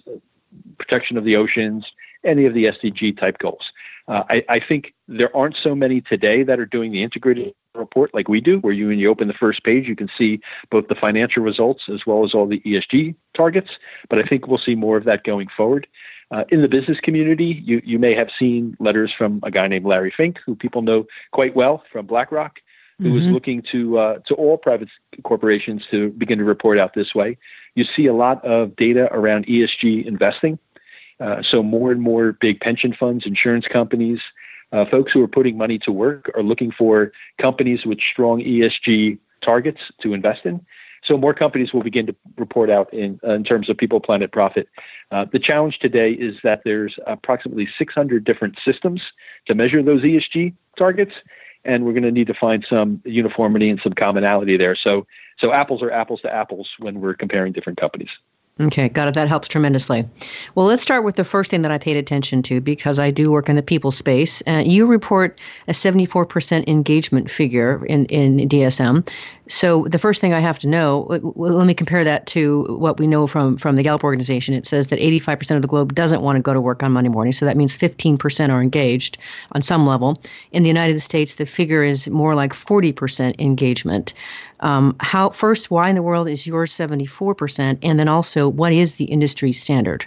protection 0.79 1.19
of 1.19 1.25
the 1.25 1.37
oceans, 1.37 1.93
any 2.25 2.47
of 2.47 2.55
the 2.55 2.67
SDG 2.67 3.19
type 3.19 3.39
goals. 3.39 3.71
Uh, 4.09 4.25
I, 4.29 4.45
I, 4.49 4.61
think 4.61 4.95
there 5.07 5.35
aren't 5.37 5.57
so 5.57 5.75
many 5.75 6.01
today 6.01 6.43
that 6.43 6.59
are 6.59 6.67
doing 6.67 6.91
the 6.91 7.03
integrated 7.03 7.55
report 7.75 8.13
like 8.13 8.29
we 8.29 8.41
do, 8.41 8.59
where 8.59 8.73
you 8.73 8.89
when 8.89 8.99
you 8.99 9.09
open 9.09 9.29
the 9.29 9.35
first 9.35 9.63
page, 9.63 9.87
you 9.87 9.97
can 9.97 10.11
see 10.17 10.41
both 10.71 10.89
the 10.89 10.95
financial 10.95 11.43
results 11.43 11.89
as 11.89 12.05
well 12.05 12.25
as 12.25 12.35
all 12.35 12.47
the 12.47 12.61
ESG 12.61 13.15
targets. 13.33 13.79
But 14.09 14.19
I 14.19 14.23
think 14.23 14.47
we'll 14.47 14.59
see 14.59 14.75
more 14.75 14.97
of 14.97 15.05
that 15.05 15.25
going 15.25 15.49
forward. 15.49 15.87
Uh, 16.31 16.45
in 16.49 16.63
the 16.63 16.69
business 16.69 16.99
community, 16.99 17.63
you, 17.65 17.83
you 17.85 17.99
may 17.99 18.15
have 18.15 18.31
seen 18.31 18.75
letters 18.81 19.13
from 19.13 19.39
a 19.43 19.51
guy 19.51 19.69
named 19.69 19.85
Larry 19.85 20.11
Fink, 20.11 20.39
who 20.45 20.57
people 20.57 20.81
know 20.81 21.07
quite 21.31 21.55
well 21.55 21.85
from 21.93 22.07
BlackRock, 22.07 22.59
who 22.99 23.05
mm-hmm. 23.05 23.19
is 23.19 23.27
looking 23.27 23.63
to 23.63 23.99
uh, 23.99 24.19
to 24.27 24.35
all 24.35 24.57
private 24.57 24.89
corporations 25.23 25.87
to 25.91 26.11
begin 26.11 26.39
to 26.39 26.45
report 26.45 26.79
out 26.79 26.95
this 26.95 27.15
way. 27.15 27.39
You 27.75 27.85
see 27.85 28.07
a 28.07 28.15
lot 28.15 28.45
of 28.45 28.75
data 28.77 29.09
around 29.13 29.47
ESG 29.47 30.07
investing 30.07 30.59
uh, 31.23 31.41
so 31.41 31.63
more 31.63 31.93
and 31.93 32.03
more 32.03 32.33
big 32.33 32.61
pension 32.61 32.93
funds, 32.93 33.27
insurance 33.27 33.69
companies, 33.69 34.21
uh, 34.73 34.85
folks 34.85 35.13
who 35.13 35.23
are 35.23 35.29
putting 35.29 35.57
money 35.57 35.79
to 35.79 35.93
work 35.93 36.31
are 36.35 36.43
looking 36.43 36.73
for 36.73 37.13
companies 37.39 37.87
with 37.87 38.01
strong 38.01 38.41
ESG 38.41 39.19
targets 39.41 39.83
to 40.01 40.15
invest 40.15 40.45
in. 40.45 40.65
So 41.05 41.17
more 41.17 41.35
companies 41.35 41.73
will 41.73 41.83
begin 41.83 42.07
to 42.07 42.17
report 42.37 42.71
out 42.71 42.93
in, 42.93 43.21
uh, 43.25 43.33
in 43.33 43.45
terms 43.45 43.69
of 43.69 43.77
people, 43.77 44.01
planet, 44.01 44.33
profit. 44.33 44.69
Uh, 45.11 45.27
the 45.31 45.39
challenge 45.39 45.79
today 45.79 46.13
is 46.13 46.39
that 46.43 46.63
there's 46.65 46.99
approximately 47.07 47.69
600 47.79 48.25
different 48.25 48.59
systems 48.65 49.03
to 49.47 49.55
measure 49.55 49.83
those 49.83 50.03
ESG 50.03 50.55
targets, 50.77 51.15
and 51.65 51.85
we're 51.85 51.93
going 51.93 52.03
to 52.03 52.13
need 52.13 52.29
to 52.29 52.35
find 52.35 52.67
some 52.69 53.01
uniformity 53.05 53.69
and 53.69 53.81
some 53.81 53.93
commonality 53.93 54.57
there. 54.57 54.75
So, 54.75 55.07
so 55.39 55.53
apples 55.53 55.83
are 55.83 55.91
apples 55.91 56.21
to 56.23 56.33
apples 56.33 56.71
when 56.79 57.01
we're 57.01 57.15
comparing 57.15 57.53
different 57.53 57.81
companies. 57.81 58.11
Okay, 58.61 58.91
got 58.91 59.09
it. 59.09 59.15
That 59.15 59.29
helps 59.29 59.49
tremendously. 59.49 60.05
Well, 60.55 60.67
let's 60.67 60.83
start 60.83 61.05
with 61.05 61.17
the 61.17 61.25
first 61.25 61.51
thing 61.51 61.63
that 61.63 61.73
I 61.73 61.79
paid 61.79 61.97
attention 61.97 62.43
to 62.43 62.61
because 62.61 62.99
I 62.99 63.11
do 63.11 63.33
work 63.33 63.49
in 63.49 63.57
the 63.57 63.63
people 63.63 63.91
space. 63.91 64.43
Uh, 64.47 64.63
you 64.65 64.85
report 64.85 65.41
a 65.69 65.73
74% 65.73 66.69
engagement 66.69 67.31
figure 67.31 67.85
in, 67.87 68.05
in 68.07 68.47
DSM. 68.49 69.09
So 69.49 69.85
the 69.89 69.99
first 69.99 70.21
thing 70.21 70.33
I 70.33 70.41
have 70.41 70.59
to 70.61 70.69
know, 70.69 71.07
let 71.35 71.67
me 71.67 71.75
compare 71.75 72.05
that 72.05 72.27
to 72.29 72.63
what 72.79 72.99
we 72.99 73.07
know 73.07 73.27
from, 73.27 73.57
from 73.57 73.77
the 73.77 73.83
Gallup 73.83 74.05
organization. 74.05 74.55
It 74.55 74.67
says 74.67 74.87
that 74.89 75.01
85% 75.01 75.57
of 75.57 75.63
the 75.63 75.69
globe 75.69 75.95
doesn't 75.95 76.23
want 76.23 76.37
to 76.37 76.43
go 76.43 76.55
to 76.55 76.61
work 76.61 76.83
on 76.83 76.93
Monday 76.93 77.11
morning. 77.11 77.33
So 77.33 77.45
that 77.45 77.57
means 77.57 77.77
15% 77.77 78.51
are 78.51 78.63
engaged 78.63 79.19
on 79.53 79.63
some 79.63 79.87
level. 79.87 80.23
In 80.53 80.63
the 80.63 80.69
United 80.69 81.01
States, 81.01 81.35
the 81.35 81.47
figure 81.47 81.83
is 81.83 82.09
more 82.09 82.35
like 82.35 82.53
40% 82.53 83.39
engagement. 83.41 84.15
Um, 84.61 84.95
how 85.01 85.31
first, 85.31 85.71
why 85.71 85.89
in 85.89 85.97
the 85.97 86.03
world 86.03 86.29
is 86.29 86.47
yours 86.47 86.73
74%? 86.73 87.79
And 87.83 87.99
then 87.99 88.09
also, 88.09 88.49
what 88.49 88.73
is 88.73 88.95
the 88.95 89.07
industry 89.07 89.53
standard? 89.53 90.07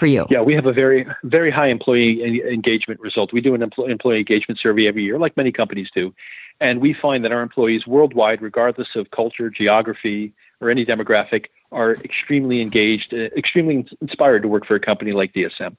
for 0.00 0.06
you? 0.06 0.26
Yeah, 0.30 0.40
we 0.40 0.54
have 0.54 0.64
a 0.64 0.72
very, 0.72 1.06
very 1.24 1.50
high 1.50 1.66
employee 1.66 2.42
engagement 2.50 3.00
result. 3.00 3.34
We 3.34 3.42
do 3.42 3.54
an 3.54 3.62
employee 3.62 4.18
engagement 4.18 4.58
survey 4.58 4.86
every 4.86 5.04
year, 5.04 5.18
like 5.18 5.36
many 5.36 5.52
companies 5.52 5.90
do. 5.94 6.14
And 6.60 6.80
we 6.80 6.92
find 6.92 7.24
that 7.24 7.32
our 7.32 7.42
employees 7.42 7.86
worldwide, 7.86 8.42
regardless 8.42 8.94
of 8.94 9.10
culture, 9.10 9.48
geography, 9.50 10.32
or 10.60 10.70
any 10.70 10.84
demographic, 10.84 11.46
are 11.72 11.94
extremely 11.94 12.60
engaged, 12.60 13.14
uh, 13.14 13.28
extremely 13.36 13.86
inspired 14.00 14.42
to 14.42 14.48
work 14.48 14.66
for 14.66 14.74
a 14.74 14.80
company 14.80 15.12
like 15.12 15.32
DSM. 15.32 15.76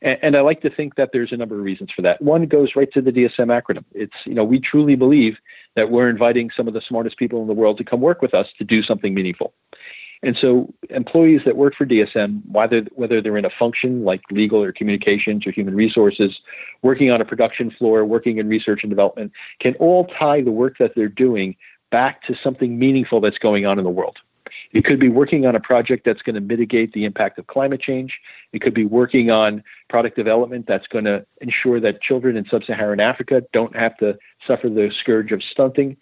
And, 0.00 0.18
and, 0.22 0.36
I 0.36 0.40
like 0.40 0.62
to 0.62 0.70
think 0.70 0.94
that 0.94 1.10
there's 1.12 1.32
a 1.32 1.36
number 1.36 1.56
of 1.56 1.64
reasons 1.64 1.90
for 1.90 2.02
that. 2.02 2.22
One 2.22 2.46
goes 2.46 2.76
right 2.76 2.90
to 2.92 3.02
the 3.02 3.12
DSM 3.12 3.48
acronym. 3.48 3.84
It's, 3.92 4.14
you 4.24 4.34
know, 4.34 4.44
we 4.44 4.60
truly 4.60 4.94
believe 4.94 5.38
that 5.74 5.90
we're 5.90 6.08
inviting 6.08 6.50
some 6.50 6.68
of 6.68 6.74
the 6.74 6.80
smartest 6.80 7.16
people 7.18 7.42
in 7.42 7.48
the 7.48 7.54
world 7.54 7.78
to 7.78 7.84
come 7.84 8.00
work 8.00 8.22
with 8.22 8.34
us 8.34 8.48
to 8.58 8.64
do 8.64 8.82
something 8.82 9.14
meaningful. 9.14 9.52
And 10.22 10.36
so 10.36 10.72
employees 10.88 11.42
that 11.44 11.56
work 11.56 11.74
for 11.74 11.84
DSM, 11.84 12.42
whether 12.48 12.82
whether 12.92 13.20
they're 13.20 13.36
in 13.36 13.44
a 13.44 13.50
function 13.50 14.04
like 14.04 14.22
legal 14.30 14.62
or 14.62 14.72
communications 14.72 15.46
or 15.46 15.50
human 15.50 15.74
resources, 15.74 16.40
working 16.82 17.10
on 17.10 17.20
a 17.20 17.24
production 17.24 17.70
floor, 17.70 18.04
working 18.04 18.38
in 18.38 18.48
research 18.48 18.84
and 18.84 18.90
development, 18.90 19.32
can 19.58 19.74
all 19.76 20.06
tie 20.06 20.40
the 20.40 20.52
work 20.52 20.78
that 20.78 20.94
they're 20.94 21.08
doing 21.08 21.56
back 21.90 22.22
to 22.24 22.36
something 22.36 22.78
meaningful 22.78 23.20
that's 23.20 23.38
going 23.38 23.66
on 23.66 23.78
in 23.78 23.84
the 23.84 23.90
world. 23.90 24.18
It 24.72 24.84
could 24.84 25.00
be 25.00 25.08
working 25.08 25.44
on 25.46 25.56
a 25.56 25.60
project 25.60 26.04
that's 26.04 26.22
going 26.22 26.34
to 26.34 26.40
mitigate 26.40 26.92
the 26.92 27.04
impact 27.04 27.38
of 27.38 27.46
climate 27.46 27.80
change. 27.80 28.20
It 28.52 28.60
could 28.60 28.74
be 28.74 28.84
working 28.84 29.30
on 29.30 29.62
product 29.88 30.16
development 30.16 30.66
that's 30.66 30.86
going 30.86 31.04
to 31.04 31.26
ensure 31.40 31.80
that 31.80 32.00
children 32.00 32.36
in 32.36 32.46
sub 32.46 32.64
Saharan 32.64 33.00
Africa 33.00 33.42
don't 33.52 33.74
have 33.76 33.96
to 33.98 34.18
suffer 34.46 34.68
the 34.68 34.90
scourge 34.90 35.32
of 35.32 35.42
stunting. 35.42 35.96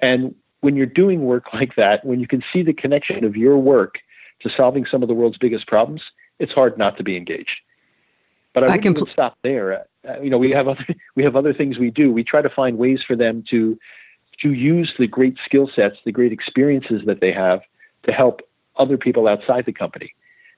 And 0.00 0.34
when 0.60 0.76
you're 0.76 0.86
doing 0.86 1.24
work 1.24 1.52
like 1.52 1.76
that, 1.76 2.04
when 2.04 2.20
you 2.20 2.26
can 2.26 2.42
see 2.52 2.62
the 2.62 2.72
connection 2.72 3.24
of 3.24 3.36
your 3.36 3.58
work 3.58 3.98
to 4.40 4.50
solving 4.50 4.86
some 4.86 5.02
of 5.02 5.08
the 5.08 5.14
world's 5.14 5.38
biggest 5.38 5.66
problems, 5.66 6.02
it's 6.38 6.52
hard 6.52 6.78
not 6.78 6.96
to 6.96 7.02
be 7.02 7.16
engaged. 7.16 7.60
But 8.52 8.64
I, 8.64 8.74
I 8.74 8.78
pl- 8.78 9.06
stop 9.06 9.38
there. 9.42 9.86
Uh, 10.08 10.20
you 10.20 10.30
know, 10.30 10.38
we 10.38 10.50
have 10.50 10.68
other 10.68 10.84
we 11.14 11.22
have 11.22 11.36
other 11.36 11.52
things 11.52 11.78
we 11.78 11.90
do. 11.90 12.12
We 12.12 12.24
try 12.24 12.42
to 12.42 12.50
find 12.50 12.78
ways 12.78 13.02
for 13.02 13.16
them 13.16 13.44
to 13.50 13.78
to 14.40 14.52
use 14.52 14.94
the 14.98 15.06
great 15.06 15.36
skill 15.44 15.68
sets, 15.68 15.98
the 16.04 16.12
great 16.12 16.32
experiences 16.32 17.02
that 17.04 17.20
they 17.20 17.32
have 17.32 17.62
to 18.04 18.12
help 18.12 18.40
other 18.76 18.96
people 18.96 19.28
outside 19.28 19.66
the 19.66 19.72
company. 19.72 20.14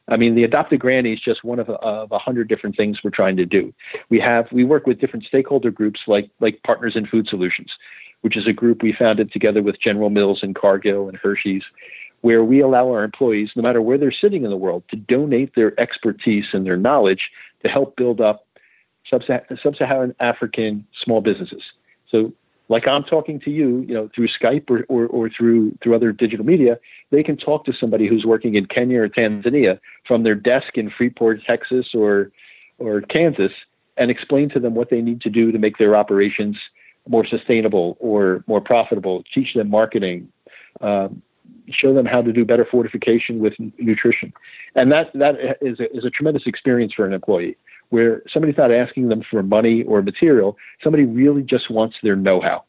I 0.08 0.16
mean, 0.16 0.34
the 0.34 0.44
adopted 0.44 0.80
granny 0.80 1.12
is 1.12 1.20
just 1.20 1.44
one 1.44 1.58
of 1.58 1.68
of 1.68 2.10
a 2.12 2.18
hundred 2.18 2.48
different 2.48 2.76
things 2.76 3.02
we're 3.04 3.10
trying 3.10 3.36
to 3.36 3.46
do. 3.46 3.74
We 4.08 4.20
have 4.20 4.50
we 4.52 4.64
work 4.64 4.86
with 4.86 4.98
different 4.98 5.24
stakeholder 5.26 5.70
groups 5.70 6.02
like 6.06 6.30
like 6.40 6.62
Partners 6.62 6.96
in 6.96 7.06
Food 7.06 7.28
Solutions, 7.28 7.76
which 8.22 8.36
is 8.36 8.46
a 8.46 8.52
group 8.52 8.82
we 8.82 8.92
founded 8.92 9.30
together 9.30 9.62
with 9.62 9.78
General 9.78 10.10
Mills 10.10 10.42
and 10.42 10.54
Cargill 10.54 11.08
and 11.08 11.16
Hershey's, 11.16 11.64
where 12.22 12.42
we 12.42 12.60
allow 12.60 12.88
our 12.90 13.04
employees, 13.04 13.52
no 13.54 13.62
matter 13.62 13.82
where 13.82 13.98
they're 13.98 14.10
sitting 14.10 14.44
in 14.44 14.50
the 14.50 14.56
world, 14.56 14.82
to 14.88 14.96
donate 14.96 15.54
their 15.54 15.78
expertise 15.78 16.46
and 16.52 16.64
their 16.64 16.76
knowledge 16.76 17.30
to 17.62 17.68
help 17.68 17.96
build 17.96 18.20
up 18.20 18.46
sub-Saharan 19.04 20.14
African 20.20 20.86
small 20.92 21.20
businesses. 21.20 21.62
So 22.08 22.32
like 22.68 22.88
I'm 22.88 23.04
talking 23.04 23.38
to 23.40 23.50
you, 23.50 23.84
you 23.86 23.94
know, 23.94 24.08
through 24.14 24.28
Skype 24.28 24.70
or, 24.70 24.84
or, 24.88 25.06
or 25.06 25.28
through 25.28 25.76
through 25.82 25.94
other 25.94 26.12
digital 26.12 26.46
media, 26.46 26.78
they 27.10 27.22
can 27.22 27.36
talk 27.36 27.64
to 27.66 27.72
somebody 27.72 28.06
who's 28.06 28.24
working 28.24 28.54
in 28.54 28.66
Kenya 28.66 29.02
or 29.02 29.08
Tanzania 29.08 29.78
from 30.04 30.22
their 30.22 30.34
desk 30.34 30.78
in 30.78 30.88
Freeport, 30.88 31.44
Texas, 31.44 31.94
or 31.94 32.30
or 32.78 33.02
Kansas, 33.02 33.52
and 33.96 34.10
explain 34.10 34.48
to 34.50 34.60
them 34.60 34.74
what 34.74 34.88
they 34.90 35.02
need 35.02 35.20
to 35.20 35.30
do 35.30 35.52
to 35.52 35.58
make 35.58 35.76
their 35.76 35.94
operations 35.94 36.56
more 37.08 37.26
sustainable 37.26 37.96
or 38.00 38.44
more 38.46 38.60
profitable. 38.60 39.24
Teach 39.32 39.54
them 39.54 39.70
marketing, 39.70 40.30
um, 40.80 41.22
show 41.68 41.92
them 41.94 42.06
how 42.06 42.22
to 42.22 42.32
do 42.32 42.44
better 42.44 42.64
fortification 42.64 43.40
with 43.40 43.54
n- 43.60 43.72
nutrition, 43.78 44.32
and 44.74 44.90
that 44.92 45.10
that 45.14 45.58
is 45.60 45.80
a, 45.80 45.94
is 45.96 46.04
a 46.04 46.10
tremendous 46.10 46.46
experience 46.46 46.92
for 46.94 47.06
an 47.06 47.12
employee 47.12 47.56
where 47.90 48.22
somebody's 48.26 48.56
not 48.56 48.72
asking 48.72 49.08
them 49.08 49.22
for 49.22 49.42
money 49.42 49.82
or 49.82 50.00
material. 50.00 50.56
Somebody 50.82 51.04
really 51.04 51.42
just 51.42 51.68
wants 51.68 51.98
their 52.02 52.16
know-how. 52.16 52.64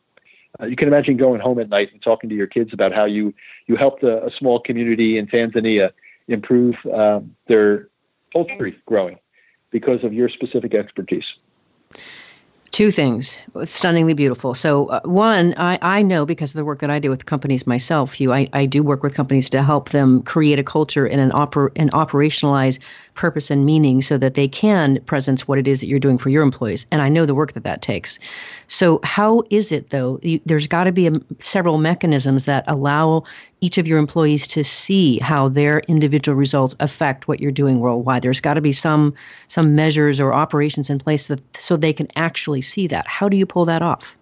Uh, 0.59 0.65
you 0.65 0.75
can 0.75 0.87
imagine 0.87 1.15
going 1.15 1.39
home 1.39 1.59
at 1.59 1.69
night 1.69 1.91
and 1.93 2.01
talking 2.01 2.29
to 2.29 2.35
your 2.35 2.45
kids 2.47 2.73
about 2.73 2.93
how 2.93 3.05
you 3.05 3.33
you 3.67 3.75
helped 3.75 4.03
a, 4.03 4.25
a 4.25 4.31
small 4.31 4.59
community 4.59 5.17
in 5.17 5.25
Tanzania 5.27 5.91
improve 6.27 6.75
um, 6.93 7.35
their 7.47 7.87
poultry 8.31 8.77
growing 8.85 9.19
because 9.71 10.03
of 10.03 10.13
your 10.13 10.29
specific 10.29 10.73
expertise. 10.73 11.33
Two 12.73 12.89
things, 12.89 13.39
stunningly 13.65 14.15
beautiful. 14.15 14.55
So, 14.55 14.88
uh, 14.88 14.99
one, 15.03 15.53
I, 15.57 15.77
I 15.83 16.01
know 16.01 16.25
because 16.25 16.49
of 16.49 16.55
the 16.55 16.65
work 16.65 16.79
that 16.79 16.89
I 16.89 16.97
do 16.97 17.12
with 17.12 17.27
companies 17.27 17.67
myself, 17.67 18.13
Hugh, 18.13 18.33
I, 18.33 18.49
I 18.51 18.65
do 18.65 18.81
work 18.81 19.03
with 19.03 19.13
companies 19.13 19.47
to 19.51 19.62
help 19.62 19.89
them 19.89 20.23
create 20.23 20.57
a 20.57 20.63
culture 20.63 21.05
and 21.05 21.21
an 21.21 21.29
oper- 21.33 21.71
and 21.75 21.91
operationalize 21.91 22.79
purpose 23.13 23.51
and 23.51 23.63
meaning 23.63 24.01
so 24.01 24.17
that 24.17 24.33
they 24.33 24.47
can 24.47 24.99
presence 25.01 25.47
what 25.47 25.59
it 25.59 25.67
is 25.67 25.81
that 25.81 25.86
you're 25.86 25.99
doing 25.99 26.17
for 26.17 26.29
your 26.29 26.41
employees. 26.41 26.88
And 26.89 27.03
I 27.03 27.09
know 27.09 27.27
the 27.27 27.36
work 27.36 27.53
that 27.53 27.63
that 27.63 27.83
takes. 27.83 28.17
So, 28.69 28.99
how 29.03 29.43
is 29.51 29.71
it 29.71 29.91
though? 29.91 30.19
You, 30.23 30.41
there's 30.47 30.65
got 30.65 30.86
to 30.86 30.91
be 30.91 31.05
a, 31.05 31.13
several 31.41 31.77
mechanisms 31.77 32.45
that 32.45 32.63
allow 32.67 33.23
each 33.63 33.78
of 33.78 33.88
your 33.88 33.97
employees 33.97 34.45
to 34.47 34.63
see 34.63 35.19
how 35.19 35.47
their 35.47 35.80
individual 35.88 36.36
results 36.36 36.76
affect 36.80 37.28
what 37.28 37.39
you're 37.39 37.52
doing 37.52 37.80
worldwide. 37.80 38.21
There's 38.21 38.41
got 38.41 38.56
to 38.56 38.62
be 38.62 38.73
some 38.73 39.13
some 39.47 39.76
measures 39.76 40.19
or 40.19 40.34
operations 40.34 40.89
in 40.89 40.99
place 40.99 41.28
so, 41.28 41.38
so 41.56 41.78
they 41.78 41.93
can 41.93 42.08
actually 42.15 42.62
see 42.62 42.88
that. 42.88 43.08
How 43.08 43.30
do 43.30 43.38
you 43.38 43.45
pull 43.45 43.65
that 43.65 43.82
off? 43.82 44.15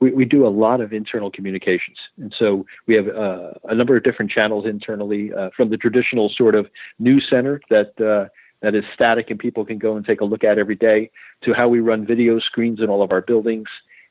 we, 0.00 0.12
we 0.12 0.24
do 0.24 0.46
a 0.46 0.48
lot 0.48 0.80
of 0.80 0.92
internal 0.92 1.30
communications. 1.30 1.98
And 2.18 2.32
so 2.32 2.66
we 2.86 2.94
have 2.94 3.08
uh, 3.08 3.52
a 3.64 3.74
number 3.74 3.96
of 3.96 4.02
different 4.02 4.30
channels 4.30 4.64
internally 4.66 5.32
uh, 5.32 5.50
from 5.56 5.70
the 5.70 5.76
traditional 5.76 6.28
sort 6.28 6.54
of 6.54 6.68
news 6.98 7.28
center 7.28 7.60
that, 7.70 8.00
uh, 8.00 8.28
that 8.60 8.74
is 8.74 8.84
static 8.94 9.30
and 9.30 9.38
people 9.38 9.64
can 9.64 9.78
go 9.78 9.96
and 9.96 10.06
take 10.06 10.20
a 10.20 10.24
look 10.24 10.44
at 10.44 10.58
every 10.58 10.76
day 10.76 11.10
to 11.42 11.52
how 11.52 11.68
we 11.68 11.80
run 11.80 12.06
video 12.06 12.38
screens 12.38 12.80
in 12.80 12.88
all 12.88 13.02
of 13.02 13.12
our 13.12 13.20
buildings 13.20 13.68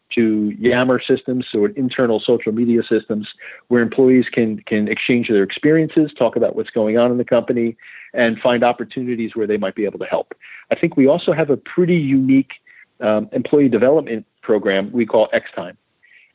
to 0.09 0.55
Yammer 0.57 0.99
systems, 0.99 1.47
so 1.47 1.65
internal 1.65 2.19
social 2.19 2.51
media 2.51 2.81
systems 2.83 3.33
where 3.67 3.81
employees 3.81 4.29
can, 4.29 4.59
can 4.61 4.87
exchange 4.87 5.27
their 5.27 5.43
experiences, 5.43 6.13
talk 6.13 6.35
about 6.35 6.55
what's 6.55 6.69
going 6.69 6.97
on 6.97 7.11
in 7.11 7.17
the 7.17 7.25
company, 7.25 7.75
and 8.13 8.39
find 8.39 8.63
opportunities 8.63 9.35
where 9.35 9.47
they 9.47 9.57
might 9.57 9.75
be 9.75 9.85
able 9.85 9.99
to 9.99 10.05
help. 10.05 10.33
I 10.71 10.75
think 10.75 10.95
we 10.95 11.07
also 11.07 11.33
have 11.33 11.49
a 11.49 11.57
pretty 11.57 11.97
unique 11.97 12.53
um, 13.01 13.29
employee 13.31 13.69
development 13.69 14.25
program 14.41 14.91
we 14.91 15.05
call 15.05 15.27
X 15.33 15.49
Time. 15.55 15.77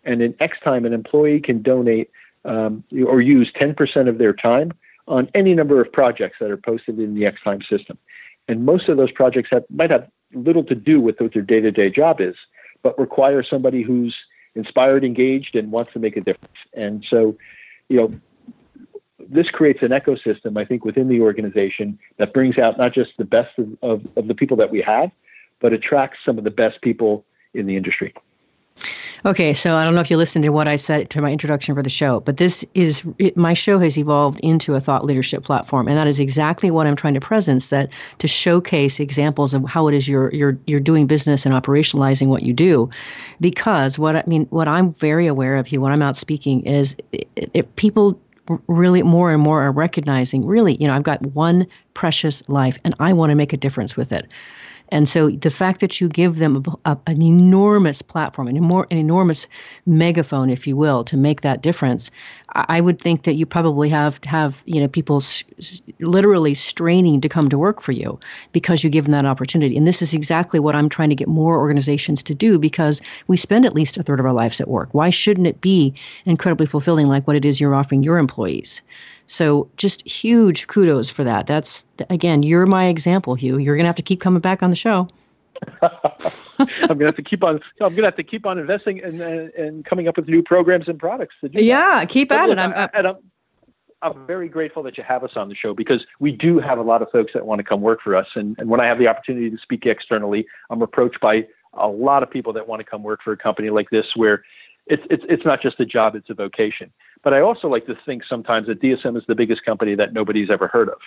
And 0.05 0.21
in 0.21 0.35
X 0.41 0.59
Time, 0.63 0.85
an 0.85 0.93
employee 0.93 1.41
can 1.41 1.63
donate 1.63 2.11
um, 2.45 2.85
or 3.07 3.21
use 3.21 3.51
10% 3.53 4.09
of 4.09 4.19
their 4.19 4.33
time 4.33 4.73
on 5.09 5.29
any 5.35 5.55
number 5.55 5.81
of 5.81 5.93
projects 5.93 6.37
that 6.41 6.51
are 6.51 6.57
posted 6.57 6.99
in 6.99 7.15
the 7.15 7.27
X 7.27 7.41
Time 7.43 7.63
system. 7.63 7.99
And 8.49 8.65
most 8.65 8.89
of 8.89 8.97
those 8.97 9.13
projects 9.13 9.51
have, 9.51 9.65
might 9.71 9.91
have 9.91 10.09
little 10.35 10.65
to 10.65 10.75
do 10.75 11.01
with 11.01 11.21
what 11.21 11.33
their 11.35 11.43
day 11.43 11.61
to 11.61 11.71
day 11.71 11.91
job 11.91 12.21
is, 12.21 12.35
but 12.83 12.99
require 12.99 13.43
somebody 13.43 13.83
who's 13.83 14.17
inspired, 14.55 15.05
engaged, 15.05 15.57
and 15.57 15.71
wants 15.71 15.93
to 15.93 15.99
make 15.99 16.17
a 16.17 16.21
difference. 16.21 16.57
And 16.75 17.05
so, 17.09 17.37
you 17.89 17.97
know, 17.97 18.15
this 19.19 19.49
creates 19.51 19.83
an 19.83 19.91
ecosystem, 19.91 20.61
I 20.61 20.65
think, 20.65 20.85
within 20.85 21.09
the 21.09 21.21
organization 21.21 21.99
that 22.19 22.33
brings 22.33 22.59
out 22.59 22.77
not 22.77 22.93
just 22.93 23.13
the 23.19 23.25
best 23.25 23.57
of, 23.59 23.77
of, 23.83 24.07
of 24.17 24.29
the 24.29 24.35
people 24.35 24.57
that 24.59 24.71
we 24.71 24.83
have, 24.83 25.11
but 25.61 25.73
attracts 25.73 26.19
some 26.25 26.39
of 26.39 26.45
the 26.45 26.51
best 26.51 26.83
people 26.83 27.25
in 27.55 27.67
the 27.67 27.77
industry. 27.77 28.13
Okay, 29.25 29.55
so 29.55 29.77
I 29.77 29.85
don't 29.85 29.95
know 29.95 30.01
if 30.01 30.11
you 30.11 30.17
listened 30.17 30.45
to 30.45 30.51
what 30.51 30.67
I 30.67 30.75
said 30.75 31.09
to 31.11 31.23
my 31.23 31.31
introduction 31.31 31.75
for 31.75 31.83
the 31.83 31.91
show, 31.91 32.21
but 32.21 32.39
this 32.39 32.65
is 32.75 33.05
it, 33.19 33.37
my 33.37 33.55
show 33.55 33.79
has 33.79 33.97
evolved 33.97 34.41
into 34.41 34.75
a 34.75 34.81
thought 34.81 35.05
leadership 35.05 35.45
platform, 35.45 35.87
and 35.87 35.97
that 35.97 36.09
is 36.09 36.19
exactly 36.19 36.73
what 36.73 36.89
I'm 36.89 36.97
trying 36.97 37.15
to 37.15 37.21
presence 37.21 37.69
that 37.69 37.93
to 38.19 38.27
showcase 38.27 38.99
examples 38.99 39.55
of 39.55 39.65
how 39.69 39.87
it 39.87 39.95
is 39.95 40.09
you're 40.09 40.33
you're 40.35 40.59
you're 40.67 40.81
doing 40.81 41.07
business 41.07 41.47
and 41.47 41.55
operationalizing 41.55 42.29
what 42.29 42.43
you 42.43 42.53
do, 42.53 42.91
because 43.41 43.97
what 43.97 44.17
I 44.17 44.25
mean, 44.27 44.47
what 44.51 44.67
I'm 44.67 44.93
very 44.95 45.29
aware 45.29 45.55
of 45.55 45.69
here 45.69 45.81
when 45.81 45.93
I'm 45.93 46.03
out 46.03 46.17
speaking 46.17 46.67
is 46.67 46.97
if 47.37 47.77
people 47.77 48.21
really 48.67 49.05
more 49.05 49.33
and 49.33 49.41
more 49.41 49.63
are 49.63 49.71
recognizing 49.71 50.45
really 50.45 50.75
you 50.81 50.87
know 50.89 50.95
i've 50.95 51.05
got 51.05 51.23
one 51.27 51.65
precious 51.95 52.43
life 52.49 52.77
and 52.85 52.93
i 52.99 53.13
want 53.13 53.31
to 53.31 53.37
make 53.37 53.53
a 53.53 53.57
difference 53.57 53.97
with 53.97 54.11
it 54.11 54.33
and 54.93 55.09
so 55.09 55.31
the 55.31 55.51
fact 55.51 55.81
that 55.81 56.01
you 56.01 56.09
give 56.09 56.37
them 56.37 56.63
a, 56.85 56.91
a, 56.93 56.99
an 57.07 57.23
enormous 57.23 58.03
platform, 58.03 58.47
an, 58.47 58.61
more, 58.61 58.87
an 58.91 58.99
enormous 58.99 59.47
megaphone, 59.87 60.51
if 60.51 60.67
you 60.67 60.77
will, 60.77 61.03
to 61.05 61.17
make 61.17 61.41
that 61.41 61.63
difference, 61.63 62.11
I, 62.55 62.67
I 62.69 62.81
would 62.83 63.01
think 63.01 63.23
that 63.23 63.33
you 63.35 63.47
probably 63.47 63.89
have 63.89 64.23
have 64.25 64.63
you 64.67 64.81
know 64.81 64.89
people 64.89 65.17
s- 65.17 65.45
literally 65.99 66.55
straining 66.55 67.23
to 67.23 67.29
come 67.29 67.49
to 67.49 67.57
work 67.59 67.81
for 67.81 67.93
you 67.93 68.21
because 68.53 68.85
you 68.85 68.91
give 68.91 69.07
them 69.07 69.13
that 69.13 69.25
opportunity. 69.25 69.79
And 69.79 69.87
this 69.87 70.03
is 70.03 70.13
exactly 70.13 70.61
what 70.61 70.77
I'm 70.77 70.91
trying 70.91 71.09
to 71.09 71.17
get 71.17 71.29
more 71.29 71.59
organizations 71.59 72.23
to 72.25 72.35
do 72.35 72.59
because 72.59 73.01
we 73.29 73.39
spend 73.39 73.65
at 73.65 73.75
least 73.75 73.97
a 73.97 74.03
third 74.03 74.21
of 74.21 74.27
our 74.27 74.35
lives 74.35 74.61
at 74.61 74.69
work. 74.69 74.91
Why 74.93 75.09
shouldn't 75.09 75.47
it 75.47 75.63
be 75.63 75.95
incredibly 76.27 76.67
fulfilling 76.67 77.07
like 77.07 77.27
what 77.27 77.37
it 77.37 77.47
is 77.47 77.61
you're 77.61 77.75
offering 77.75 78.03
your 78.03 78.19
employees? 78.19 78.83
So 79.33 79.71
just 79.79 80.07
huge 80.07 80.67
kudos 80.67 81.09
for 81.09 81.25
that. 81.25 81.47
That's 81.47 81.87
again, 82.11 82.43
you're 82.43 82.67
my 82.67 82.87
example, 82.87 83.35
Hugh. 83.35 83.57
You're 83.57 83.77
gonna 83.77 83.89
have 83.89 83.97
to 83.97 84.03
keep 84.03 84.21
coming 84.21 84.41
back 84.41 84.63
on 84.63 84.69
the 84.69 84.77
show. 84.77 85.09
I'm 85.83 86.69
gonna 86.87 87.07
have 87.07 87.17
to 87.17 87.23
keep 87.23 87.43
on. 87.43 87.59
I'm 87.81 87.95
gonna 87.95 88.09
have 88.09 88.17
to 88.17 88.23
keep 88.23 88.45
on 88.45 88.59
investing 88.59 89.03
and 89.03 89.23
and 89.23 89.87
coming 89.87 90.07
up 90.07 90.19
with 90.19 90.29
new 90.29 90.43
programs 90.43 90.87
and 90.87 90.99
products. 90.99 91.35
Yeah, 91.43 92.01
that. 92.01 92.11
keep 92.11 92.31
at 92.31 92.51
it. 92.51 92.59
I'm, 92.59 92.75
I, 92.75 92.91
and 92.93 93.09
I'm, 93.09 93.17
I'm 94.03 94.27
very 94.27 94.51
grateful 94.51 94.83
that 94.83 94.99
you 94.99 95.05
have 95.05 95.25
us 95.25 95.35
on 95.35 95.49
the 95.49 95.55
show 95.55 95.73
because 95.73 96.05
we 96.21 96.33
do 96.33 96.59
have 96.59 96.79
a 96.79 96.83
lot 96.83 97.01
of 97.01 97.11
folks 97.11 97.33
that 97.33 97.47
want 97.47 97.61
to 97.61 97.65
come 97.65 97.81
work 97.81 98.03
for 98.03 98.15
us. 98.15 98.27
And, 98.35 98.55
and 98.59 98.69
when 98.69 98.81
I 98.81 98.87
have 98.87 98.99
the 98.99 99.09
opportunity 99.09 99.49
to 99.49 99.57
speak 99.57 99.87
externally, 99.87 100.47
I'm 100.69 100.83
approached 100.83 101.21
by 101.21 101.47
a 101.73 101.89
lot 101.89 102.23
of 102.23 102.31
people 102.31 102.53
that 102.53 102.69
want 102.69 102.81
to 102.81 102.85
come 102.85 103.03
work 103.03 103.23
for 103.23 103.33
a 103.33 103.37
company 103.37 103.71
like 103.71 103.89
this 103.89 104.15
where 104.15 104.43
it's, 104.87 105.05
it's, 105.09 105.25
it's 105.29 105.45
not 105.45 105.63
just 105.63 105.81
a 105.81 105.87
job, 105.87 106.17
it's 106.17 106.29
a 106.29 106.35
vocation. 106.35 106.93
But 107.23 107.35
I 107.35 107.41
also 107.41 107.69
like 107.69 107.87
to 107.87 107.97
think 108.07 108.25
sometimes 108.25 108.67
that 108.67 108.81
DSM 108.81 109.17
is 109.17 109.25
the 109.27 109.35
biggest 109.35 109.65
company 109.65 109.95
that 109.95 110.13
nobody's 110.13 110.51
ever 110.51 110.67
heard 110.67 110.89
of. 110.89 110.99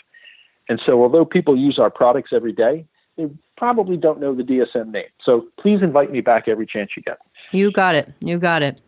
And 0.67 0.81
so, 0.83 1.01
although 1.01 1.25
people 1.25 1.55
use 1.55 1.77
our 1.77 1.89
products 1.89 2.31
every 2.33 2.51
day, 2.51 2.85
they 3.17 3.27
probably 3.57 3.97
don't 3.97 4.19
know 4.19 4.33
the 4.33 4.43
DSM 4.43 4.91
name. 4.91 5.05
So, 5.23 5.47
please 5.59 5.81
invite 5.81 6.11
me 6.11 6.21
back 6.21 6.47
every 6.47 6.65
chance 6.65 6.91
you 6.95 7.03
get. 7.03 7.19
You 7.51 7.71
got 7.71 7.95
it. 7.95 8.11
You 8.21 8.39
got 8.39 8.63
it. 8.63 8.81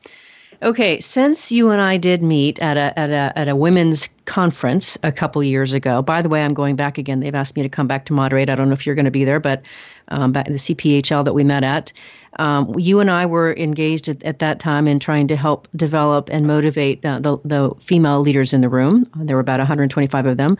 Okay, 0.63 0.99
since 0.99 1.51
you 1.51 1.69
and 1.69 1.81
I 1.81 1.97
did 1.97 2.23
meet 2.23 2.57
at 2.59 2.77
a 2.77 2.97
at 2.97 3.11
a 3.11 3.31
at 3.37 3.47
a 3.47 3.55
women's 3.55 4.09
conference 4.25 4.97
a 5.03 5.11
couple 5.11 5.43
years 5.43 5.73
ago. 5.73 6.01
By 6.01 6.23
the 6.23 6.29
way, 6.29 6.43
I'm 6.43 6.55
going 6.55 6.75
back 6.75 6.97
again. 6.97 7.19
They've 7.19 7.35
asked 7.35 7.55
me 7.55 7.61
to 7.61 7.69
come 7.69 7.85
back 7.85 8.05
to 8.05 8.13
moderate. 8.13 8.49
I 8.49 8.55
don't 8.55 8.67
know 8.67 8.73
if 8.73 8.83
you're 8.83 8.95
going 8.95 9.05
to 9.05 9.11
be 9.11 9.23
there, 9.23 9.39
but 9.39 9.63
um, 10.09 10.31
back 10.31 10.45
the 10.47 10.53
CPHL 10.53 11.25
that 11.25 11.33
we 11.33 11.43
met 11.43 11.63
at, 11.63 11.91
um, 12.39 12.73
you 12.77 12.99
and 12.99 13.09
I 13.09 13.25
were 13.25 13.55
engaged 13.55 14.07
at, 14.07 14.23
at, 14.23 14.39
that 14.39 14.59
time 14.59 14.87
in 14.87 14.99
trying 14.99 15.27
to 15.27 15.35
help 15.35 15.67
develop 15.75 16.29
and 16.31 16.45
motivate 16.45 17.03
uh, 17.05 17.19
the 17.19 17.37
the 17.43 17.71
female 17.79 18.21
leaders 18.21 18.53
in 18.53 18.61
the 18.61 18.69
room. 18.69 19.09
There 19.15 19.35
were 19.35 19.41
about 19.41 19.59
125 19.59 20.25
of 20.25 20.37
them. 20.37 20.57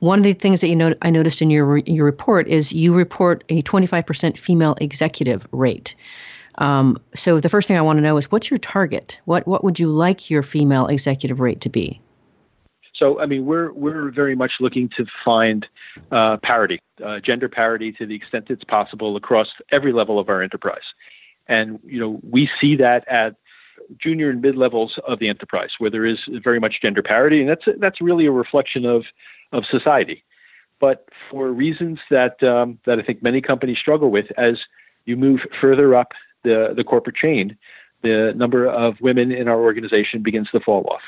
One 0.00 0.18
of 0.18 0.24
the 0.24 0.32
things 0.32 0.60
that 0.60 0.68
you 0.68 0.76
know 0.76 0.94
I 1.02 1.10
noticed 1.10 1.40
in 1.40 1.50
your 1.50 1.78
your 1.78 2.04
report 2.04 2.48
is 2.48 2.72
you 2.72 2.94
report 2.94 3.44
a 3.48 3.62
25% 3.62 4.38
female 4.38 4.76
executive 4.80 5.46
rate. 5.52 5.94
Um, 6.58 6.98
so 7.14 7.40
the 7.40 7.48
first 7.48 7.68
thing 7.68 7.76
I 7.76 7.82
want 7.82 7.98
to 7.98 8.02
know 8.02 8.16
is 8.16 8.30
what's 8.30 8.50
your 8.50 8.58
target? 8.58 9.20
What 9.26 9.46
what 9.46 9.62
would 9.62 9.78
you 9.78 9.88
like 9.88 10.30
your 10.30 10.42
female 10.42 10.86
executive 10.86 11.40
rate 11.40 11.60
to 11.60 11.68
be? 11.68 12.00
So 13.00 13.18
I 13.18 13.24
mean, 13.24 13.46
we're 13.46 13.72
we're 13.72 14.10
very 14.10 14.36
much 14.36 14.60
looking 14.60 14.90
to 14.90 15.06
find 15.24 15.66
uh, 16.12 16.36
parity, 16.36 16.80
uh, 17.02 17.18
gender 17.18 17.48
parity, 17.48 17.92
to 17.92 18.04
the 18.04 18.14
extent 18.14 18.50
it's 18.50 18.62
possible 18.62 19.16
across 19.16 19.48
every 19.70 19.92
level 19.92 20.18
of 20.18 20.28
our 20.28 20.42
enterprise, 20.42 20.92
and 21.48 21.80
you 21.82 21.98
know 21.98 22.20
we 22.22 22.50
see 22.60 22.76
that 22.76 23.08
at 23.08 23.36
junior 23.96 24.28
and 24.28 24.42
mid 24.42 24.54
levels 24.54 24.98
of 25.06 25.18
the 25.18 25.28
enterprise 25.30 25.76
where 25.78 25.88
there 25.88 26.04
is 26.04 26.20
very 26.44 26.60
much 26.60 26.82
gender 26.82 27.02
parity, 27.02 27.40
and 27.40 27.48
that's 27.48 27.64
that's 27.78 28.02
really 28.02 28.26
a 28.26 28.30
reflection 28.30 28.84
of 28.84 29.06
of 29.52 29.64
society. 29.64 30.22
But 30.78 31.08
for 31.30 31.50
reasons 31.52 32.00
that 32.10 32.42
um, 32.42 32.78
that 32.84 32.98
I 32.98 33.02
think 33.02 33.22
many 33.22 33.40
companies 33.40 33.78
struggle 33.78 34.10
with, 34.10 34.30
as 34.36 34.66
you 35.06 35.16
move 35.16 35.46
further 35.58 35.94
up 35.94 36.12
the, 36.42 36.74
the 36.76 36.84
corporate 36.84 37.16
chain, 37.16 37.56
the 38.02 38.34
number 38.36 38.66
of 38.66 39.00
women 39.00 39.32
in 39.32 39.48
our 39.48 39.60
organization 39.62 40.22
begins 40.22 40.50
to 40.50 40.60
fall 40.60 40.86
off. 40.90 41.02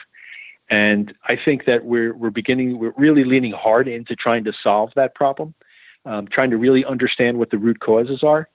And 0.68 1.14
I 1.26 1.36
think 1.36 1.66
that 1.66 1.84
we're, 1.84 2.14
we're 2.14 2.30
beginning, 2.30 2.78
we're 2.78 2.94
really 2.96 3.24
leaning 3.24 3.52
hard 3.52 3.88
into 3.88 4.16
trying 4.16 4.44
to 4.44 4.52
solve 4.52 4.92
that 4.94 5.14
problem, 5.14 5.54
um, 6.06 6.26
trying 6.26 6.50
to 6.50 6.56
really 6.56 6.84
understand 6.84 7.38
what 7.38 7.50
the 7.50 7.58
root 7.58 7.80
causes 7.80 8.22
are 8.22 8.48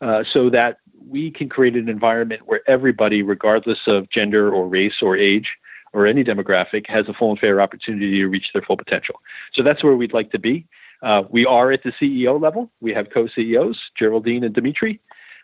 uh, 0.00 0.24
so 0.24 0.50
that 0.50 0.78
we 1.08 1.30
can 1.30 1.48
create 1.48 1.76
an 1.76 1.88
environment 1.88 2.42
where 2.46 2.60
everybody, 2.66 3.22
regardless 3.22 3.86
of 3.86 4.08
gender 4.08 4.52
or 4.52 4.68
race 4.68 5.02
or 5.02 5.16
age 5.16 5.56
or 5.92 6.06
any 6.06 6.24
demographic, 6.24 6.86
has 6.86 7.08
a 7.08 7.14
full 7.14 7.30
and 7.30 7.40
fair 7.40 7.60
opportunity 7.60 8.18
to 8.18 8.26
reach 8.28 8.52
their 8.52 8.62
full 8.62 8.76
potential. 8.76 9.20
So 9.52 9.62
that's 9.62 9.84
where 9.84 9.96
we'd 9.96 10.12
like 10.12 10.30
to 10.32 10.38
be. 10.38 10.66
Uh, 11.02 11.24
we 11.28 11.44
are 11.44 11.70
at 11.70 11.82
the 11.82 11.92
CEO 11.92 12.40
level. 12.40 12.70
We 12.80 12.92
have 12.94 13.10
co 13.10 13.26
CEOs, 13.26 13.90
Geraldine 13.94 14.44
and 14.44 14.54
Dimitri. 14.54 15.00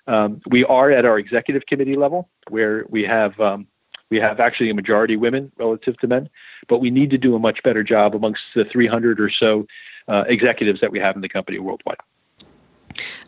Um, 0.07 0.41
we 0.47 0.65
are 0.65 0.91
at 0.91 1.05
our 1.05 1.19
executive 1.19 1.67
committee 1.67 1.97
level, 1.97 2.29
where 2.49 2.85
we 2.89 3.05
have 3.05 3.39
um, 3.39 3.67
we 4.11 4.19
have 4.19 4.41
actually 4.41 4.71
a 4.71 4.75
majority 4.75 5.17
women 5.17 5.51
relative 5.57 5.97
to 5.99 6.07
men, 6.07 6.29
but 6.69 6.79
we 6.79 6.91
need 6.91 7.11
to 7.11 7.19
do 7.19 7.35
a 7.35 7.39
much 7.39 7.63
better 7.63 7.83
job 7.83 8.15
amongst 8.15 8.43
the 8.55 8.65
300 8.65 9.21
or 9.21 9.31
so 9.31 9.67
uh, 10.09 10.25
executives 10.27 10.81
that 10.81 10.91
we 10.91 10.99
have 10.99 11.15
in 11.15 11.23
the 11.23 11.29
company 11.29 11.59
worldwide. 11.59 11.97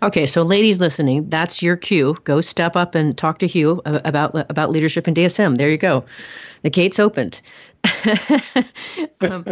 Okay, 0.03 0.27
so 0.27 0.43
ladies 0.43 0.81
listening, 0.81 1.29
that's 1.29 1.63
your 1.63 1.77
cue. 1.77 2.17
Go 2.25 2.41
step 2.41 2.75
up 2.75 2.97
and 2.97 3.17
talk 3.17 3.39
to 3.39 3.47
Hugh 3.47 3.81
about 3.85 4.35
about 4.51 4.71
leadership 4.71 5.07
in 5.07 5.15
DSM. 5.15 5.57
There 5.57 5.71
you 5.71 5.79
go. 5.79 6.05
The 6.63 6.71
gates 6.71 6.99
opened. 6.99 7.41
um, 9.21 9.47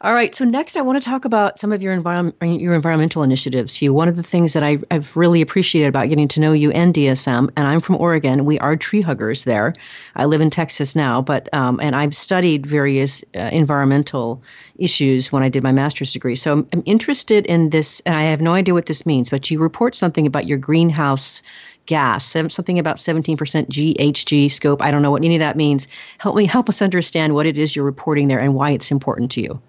all 0.00 0.14
right. 0.14 0.34
So 0.34 0.44
next, 0.44 0.76
I 0.76 0.80
want 0.80 1.02
to 1.02 1.04
talk 1.04 1.24
about 1.24 1.58
some 1.58 1.72
of 1.72 1.82
your 1.82 1.92
environment, 1.92 2.36
your 2.60 2.74
environmental 2.74 3.22
initiatives. 3.22 3.74
Hugh, 3.74 3.92
one 3.92 4.08
of 4.08 4.16
the 4.16 4.22
things 4.22 4.52
that 4.52 4.62
I, 4.62 4.78
have 4.90 5.16
really 5.16 5.40
appreciated 5.40 5.88
about 5.88 6.08
getting 6.08 6.28
to 6.28 6.40
know 6.40 6.52
you 6.52 6.70
and 6.72 6.94
DSM, 6.94 7.50
and 7.56 7.66
I'm 7.66 7.80
from 7.80 7.96
Oregon. 7.96 8.44
We 8.44 8.58
are 8.60 8.76
tree 8.76 9.00
huggers 9.02 9.44
there. 9.44 9.72
I 10.16 10.24
live 10.24 10.40
in 10.40 10.50
Texas 10.50 10.96
now, 10.96 11.22
but 11.22 11.52
um, 11.54 11.78
and 11.82 11.96
I've 11.96 12.14
studied 12.14 12.66
various 12.66 13.22
uh, 13.34 13.50
environmental 13.52 14.42
issues 14.76 15.30
when 15.30 15.42
I 15.42 15.48
did 15.48 15.62
my 15.62 15.72
master's 15.72 16.12
degree. 16.12 16.36
So 16.36 16.52
I'm, 16.52 16.68
I'm 16.72 16.82
interested 16.86 17.46
in 17.46 17.70
this, 17.70 18.00
and 18.06 18.14
I 18.14 18.22
have 18.22 18.40
no 18.40 18.54
idea 18.54 18.74
what 18.74 18.86
this 18.86 19.04
means. 19.06 19.30
But 19.30 19.50
you 19.50 19.58
report 19.58 19.94
something 19.94 20.26
about 20.26 20.46
your 20.46 20.58
greenhouse 20.58 21.42
gas, 21.86 22.24
something 22.24 22.78
about 22.78 22.96
17% 22.96 23.36
GHG 23.36 24.50
scope. 24.50 24.80
I 24.80 24.90
don't 24.92 25.02
know 25.02 25.10
what 25.10 25.24
any 25.24 25.34
of 25.34 25.40
that 25.40 25.56
means. 25.56 25.88
Help 26.18 26.36
me 26.36 26.46
help 26.46 26.68
us 26.68 26.80
understand 26.80 27.34
what 27.34 27.46
it 27.46 27.58
is 27.58 27.74
you're 27.74 27.84
reporting 27.84 28.28
there 28.28 28.38
and 28.38 28.54
why 28.54 28.70
it's 28.70 28.92
important 28.92 29.30
to 29.32 29.40
you. 29.40 29.60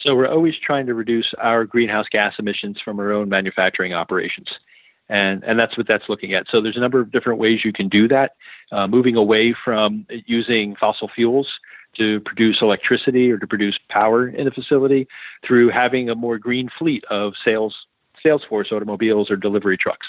So 0.00 0.16
we're 0.16 0.28
always 0.28 0.56
trying 0.56 0.86
to 0.86 0.94
reduce 0.94 1.34
our 1.34 1.64
greenhouse 1.64 2.08
gas 2.08 2.38
emissions 2.38 2.80
from 2.80 2.98
our 2.98 3.12
own 3.12 3.28
manufacturing 3.28 3.92
operations. 3.92 4.58
And, 5.10 5.44
and 5.44 5.58
that's 5.58 5.76
what 5.76 5.86
that's 5.86 6.08
looking 6.08 6.32
at. 6.32 6.48
So 6.48 6.60
there's 6.60 6.76
a 6.76 6.80
number 6.80 7.00
of 7.00 7.10
different 7.10 7.38
ways 7.38 7.64
you 7.64 7.72
can 7.72 7.88
do 7.88 8.08
that, 8.08 8.36
uh, 8.72 8.86
moving 8.86 9.16
away 9.16 9.52
from 9.52 10.06
using 10.26 10.76
fossil 10.76 11.08
fuels 11.08 11.58
to 11.94 12.20
produce 12.20 12.62
electricity 12.62 13.30
or 13.30 13.36
to 13.38 13.46
produce 13.46 13.76
power 13.88 14.28
in 14.28 14.46
a 14.46 14.50
facility 14.50 15.08
through 15.44 15.70
having 15.70 16.08
a 16.08 16.14
more 16.14 16.38
green 16.38 16.68
fleet 16.68 17.04
of 17.06 17.34
sales 17.44 17.86
Salesforce 18.24 18.70
automobiles 18.70 19.30
or 19.30 19.36
delivery 19.36 19.78
trucks. 19.78 20.08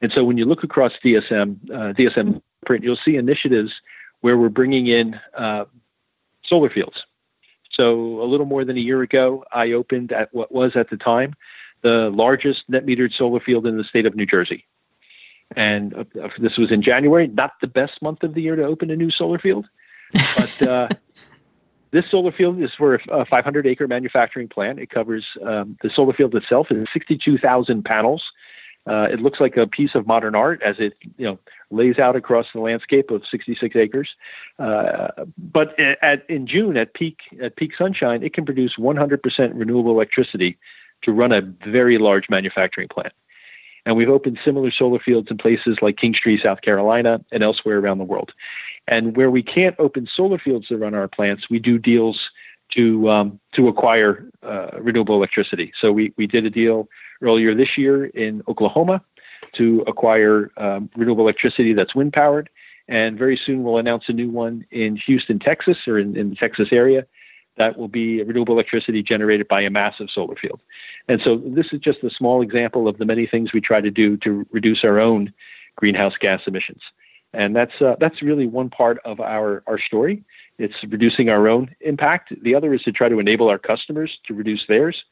And 0.00 0.10
so 0.10 0.24
when 0.24 0.38
you 0.38 0.46
look 0.46 0.64
across 0.64 0.92
DSM, 1.04 1.70
uh, 1.70 1.92
DSM 1.92 2.40
print, 2.64 2.82
you'll 2.82 2.96
see 2.96 3.16
initiatives 3.16 3.74
where 4.22 4.38
we're 4.38 4.48
bringing 4.48 4.86
in 4.86 5.20
uh, 5.34 5.66
solar 6.42 6.70
fields. 6.70 7.04
So 7.80 8.20
a 8.20 8.28
little 8.28 8.44
more 8.44 8.62
than 8.62 8.76
a 8.76 8.80
year 8.80 9.00
ago, 9.00 9.42
I 9.52 9.72
opened 9.72 10.12
at 10.12 10.34
what 10.34 10.52
was 10.52 10.76
at 10.76 10.90
the 10.90 10.98
time 10.98 11.34
the 11.80 12.10
largest 12.10 12.64
net 12.68 12.84
metered 12.84 13.14
solar 13.14 13.40
field 13.40 13.66
in 13.66 13.78
the 13.78 13.84
state 13.84 14.04
of 14.04 14.14
New 14.14 14.26
Jersey. 14.26 14.66
And 15.56 15.94
uh, 15.94 16.28
this 16.38 16.58
was 16.58 16.70
in 16.70 16.82
January, 16.82 17.26
not 17.26 17.52
the 17.62 17.66
best 17.66 18.02
month 18.02 18.22
of 18.22 18.34
the 18.34 18.42
year 18.42 18.54
to 18.54 18.64
open 18.64 18.90
a 18.90 18.96
new 18.96 19.10
solar 19.10 19.38
field, 19.38 19.66
but 20.12 20.60
uh, 20.60 20.88
this 21.90 22.04
solar 22.10 22.32
field 22.32 22.60
is 22.60 22.74
for 22.74 23.00
a 23.08 23.24
500 23.24 23.66
acre 23.66 23.88
manufacturing 23.88 24.48
plant. 24.48 24.78
It 24.78 24.90
covers 24.90 25.26
um, 25.42 25.78
the 25.80 25.88
solar 25.88 26.12
field 26.12 26.34
itself 26.34 26.70
is 26.70 26.86
62,000 26.92 27.82
panels. 27.82 28.30
Uh, 28.86 29.06
it 29.10 29.20
looks 29.20 29.40
like 29.40 29.56
a 29.56 29.66
piece 29.66 29.94
of 29.94 30.06
modern 30.06 30.34
art 30.34 30.62
as 30.62 30.78
it 30.78 30.94
you 31.18 31.26
know 31.26 31.38
lays 31.70 31.98
out 31.98 32.16
across 32.16 32.46
the 32.52 32.60
landscape 32.60 33.10
of 33.10 33.26
66 33.26 33.76
acres. 33.76 34.16
Uh, 34.58 35.08
but 35.38 35.78
at, 35.78 36.28
in 36.28 36.46
June, 36.46 36.76
at 36.76 36.94
peak 36.94 37.18
at 37.40 37.56
peak 37.56 37.76
sunshine, 37.76 38.22
it 38.22 38.32
can 38.32 38.44
produce 38.44 38.76
100% 38.76 39.52
renewable 39.54 39.92
electricity 39.92 40.58
to 41.02 41.12
run 41.12 41.32
a 41.32 41.40
very 41.40 41.98
large 41.98 42.28
manufacturing 42.28 42.88
plant. 42.88 43.12
And 43.86 43.96
we've 43.96 44.10
opened 44.10 44.38
similar 44.44 44.70
solar 44.70 44.98
fields 44.98 45.30
in 45.30 45.38
places 45.38 45.78
like 45.80 45.96
Kingstree, 45.96 46.42
South 46.42 46.60
Carolina, 46.60 47.24
and 47.32 47.42
elsewhere 47.42 47.78
around 47.78 47.98
the 47.98 48.04
world. 48.04 48.32
And 48.86 49.16
where 49.16 49.30
we 49.30 49.42
can't 49.42 49.74
open 49.78 50.06
solar 50.06 50.38
fields 50.38 50.68
to 50.68 50.76
run 50.76 50.94
our 50.94 51.08
plants, 51.08 51.48
we 51.48 51.58
do 51.58 51.78
deals 51.78 52.30
to 52.70 53.10
um, 53.10 53.40
to 53.52 53.68
acquire 53.68 54.26
uh, 54.42 54.70
renewable 54.78 55.14
electricity. 55.14 55.72
So 55.78 55.92
we 55.92 56.12
we 56.16 56.26
did 56.26 56.44
a 56.44 56.50
deal 56.50 56.88
earlier 57.22 57.54
this 57.54 57.76
year 57.76 58.06
in 58.06 58.42
Oklahoma 58.48 59.02
to 59.52 59.82
acquire 59.86 60.50
um, 60.56 60.90
renewable 60.96 61.24
electricity 61.24 61.72
that's 61.72 61.94
wind 61.94 62.12
powered, 62.12 62.48
and 62.88 63.18
very 63.18 63.36
soon 63.36 63.62
we'll 63.62 63.78
announce 63.78 64.08
a 64.08 64.12
new 64.12 64.28
one 64.28 64.64
in 64.70 64.96
Houston, 64.96 65.38
Texas, 65.38 65.88
or 65.88 65.98
in, 65.98 66.16
in 66.16 66.30
the 66.30 66.36
Texas 66.36 66.68
area. 66.72 67.06
That 67.56 67.76
will 67.76 67.88
be 67.88 68.22
renewable 68.22 68.54
electricity 68.54 69.02
generated 69.02 69.46
by 69.48 69.60
a 69.60 69.70
massive 69.70 70.08
solar 70.08 70.36
field. 70.36 70.60
And 71.08 71.20
so 71.20 71.36
this 71.36 71.72
is 71.72 71.80
just 71.80 72.02
a 72.02 72.10
small 72.10 72.40
example 72.42 72.88
of 72.88 72.98
the 72.98 73.04
many 73.04 73.26
things 73.26 73.52
we 73.52 73.60
try 73.60 73.80
to 73.80 73.90
do 73.90 74.16
to 74.18 74.46
reduce 74.50 74.82
our 74.84 74.98
own 74.98 75.32
greenhouse 75.76 76.16
gas 76.18 76.42
emissions. 76.46 76.82
And 77.32 77.54
that's 77.54 77.80
uh, 77.80 77.96
that's 78.00 78.22
really 78.22 78.46
one 78.46 78.70
part 78.70 78.98
of 79.04 79.20
our 79.20 79.62
our 79.66 79.78
story. 79.78 80.22
It's 80.58 80.82
reducing 80.84 81.28
our 81.28 81.48
own 81.48 81.74
impact. 81.80 82.32
The 82.42 82.54
other 82.54 82.74
is 82.74 82.82
to 82.82 82.92
try 82.92 83.08
to 83.08 83.18
enable 83.18 83.48
our 83.48 83.58
customers 83.58 84.18
to 84.24 84.34
reduce 84.34 84.66
theirs. 84.66 85.04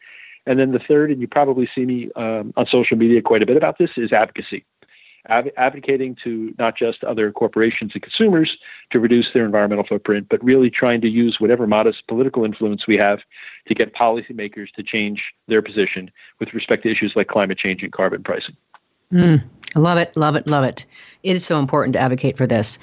And 0.47 0.59
then 0.59 0.73
the 0.73 0.79
third, 0.79 1.11
and 1.11 1.21
you 1.21 1.29
probably 1.29 1.69
see 1.75 1.85
me 1.85 2.11
um, 2.17 2.53
on 2.57 2.67
social 2.67 2.97
media 2.97 3.23
quite 3.23 3.43
a 3.43 3.47
bit 3.47 3.57
about 3.57 3.79
this, 3.79 3.91
is 3.97 4.13
advocacy. 4.13 4.65
Ad- 5.27 5.53
advocating 5.57 6.15
to 6.25 6.55
not 6.59 6.77
just 6.77 7.05
other 7.05 7.31
corporations 7.33 7.93
and 7.93 8.03
consumers 8.03 8.57
to 8.91 9.01
reduce 9.01 9.33
their 9.33 9.45
environmental 9.45 9.85
footprint, 9.85 10.29
but 10.31 10.43
really 10.43 10.71
trying 10.71 11.01
to 11.03 11.09
use 11.09 11.39
whatever 11.39 11.67
modest 11.67 12.07
political 12.07 12.45
influence 12.45 12.87
we 12.87 12.97
have 12.97 13.21
to 13.67 13.75
get 13.75 13.95
policymakers 13.95 14.71
to 14.73 14.83
change 14.83 15.35
their 15.47 15.61
position 15.61 16.11
with 16.39 16.55
respect 16.55 16.85
to 16.85 16.91
issues 16.91 17.15
like 17.15 17.29
climate 17.29 17.59
change 17.59 17.83
and 17.83 17.93
carbon 17.93 18.23
pricing. 18.23 18.57
Mm, 19.13 19.43
love 19.75 19.99
it, 19.99 20.17
love 20.17 20.37
it, 20.37 20.47
love 20.47 20.65
it. 20.65 20.85
It 21.23 21.35
is 21.35 21.45
so 21.45 21.59
important 21.59 21.95
to 21.95 21.99
advocate 21.99 22.37
for 22.37 22.47
this. 22.47 22.79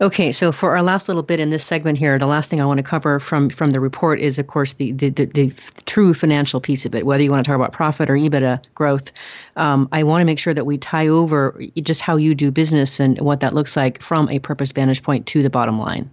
Okay, 0.00 0.32
so 0.32 0.50
for 0.50 0.76
our 0.76 0.82
last 0.82 1.08
little 1.08 1.22
bit 1.22 1.38
in 1.38 1.50
this 1.50 1.64
segment 1.64 1.98
here, 1.98 2.18
the 2.18 2.26
last 2.26 2.50
thing 2.50 2.60
I 2.60 2.66
want 2.66 2.78
to 2.78 2.82
cover 2.82 3.20
from 3.20 3.48
from 3.50 3.70
the 3.70 3.80
report 3.80 4.20
is, 4.20 4.38
of 4.38 4.46
course, 4.46 4.72
the 4.74 4.92
the, 4.92 5.10
the, 5.10 5.26
the 5.26 5.54
true 5.86 6.14
financial 6.14 6.60
piece 6.60 6.84
of 6.84 6.94
it. 6.94 7.06
Whether 7.06 7.22
you 7.22 7.30
want 7.30 7.44
to 7.44 7.48
talk 7.48 7.56
about 7.56 7.72
profit 7.72 8.10
or 8.10 8.14
EBITDA 8.14 8.60
growth, 8.74 9.12
um, 9.56 9.88
I 9.92 10.02
want 10.02 10.20
to 10.20 10.24
make 10.24 10.38
sure 10.38 10.54
that 10.54 10.64
we 10.64 10.78
tie 10.78 11.06
over 11.06 11.60
just 11.82 12.00
how 12.00 12.16
you 12.16 12.34
do 12.34 12.50
business 12.50 12.98
and 12.98 13.20
what 13.20 13.40
that 13.40 13.54
looks 13.54 13.76
like 13.76 14.02
from 14.02 14.28
a 14.28 14.38
purpose 14.40 14.72
vantage 14.72 15.02
point 15.02 15.26
to 15.26 15.42
the 15.42 15.50
bottom 15.50 15.78
line. 15.78 16.10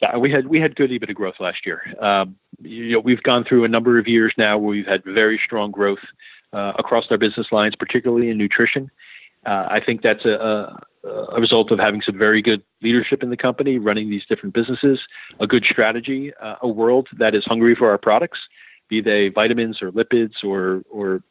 Yeah, 0.00 0.16
we 0.16 0.30
had 0.30 0.46
we 0.46 0.60
had 0.60 0.76
good 0.76 0.90
EBITDA 0.90 1.14
growth 1.14 1.40
last 1.40 1.66
year. 1.66 1.82
Um, 2.00 2.36
you 2.62 2.92
know, 2.92 3.00
we've 3.00 3.22
gone 3.22 3.44
through 3.44 3.64
a 3.64 3.68
number 3.68 3.98
of 3.98 4.06
years 4.06 4.32
now 4.36 4.58
where 4.58 4.70
we've 4.70 4.86
had 4.86 5.02
very 5.04 5.38
strong 5.44 5.70
growth 5.70 6.04
uh, 6.52 6.72
across 6.78 7.10
our 7.10 7.18
business 7.18 7.52
lines, 7.52 7.74
particularly 7.76 8.30
in 8.30 8.38
nutrition. 8.38 8.90
Uh, 9.44 9.66
I 9.70 9.80
think 9.80 10.02
that's 10.02 10.24
a, 10.24 10.80
a, 11.04 11.08
a, 11.08 11.40
result 11.40 11.70
of 11.70 11.78
having 11.78 12.02
some 12.02 12.18
very 12.18 12.42
good 12.42 12.62
leadership 12.82 13.22
in 13.22 13.30
the 13.30 13.36
company, 13.36 13.78
running 13.78 14.10
these 14.10 14.26
different 14.26 14.54
businesses, 14.54 15.00
a 15.38 15.46
good 15.46 15.64
strategy, 15.64 16.34
uh, 16.34 16.56
a 16.62 16.68
world 16.68 17.08
that 17.12 17.34
is 17.34 17.44
hungry 17.44 17.76
for 17.76 17.88
our 17.88 17.98
products, 17.98 18.40
be 18.88 19.00
they 19.00 19.28
vitamins 19.28 19.82
or 19.82 19.92
lipids 19.92 20.42
or 20.44 20.82
or 20.90 21.22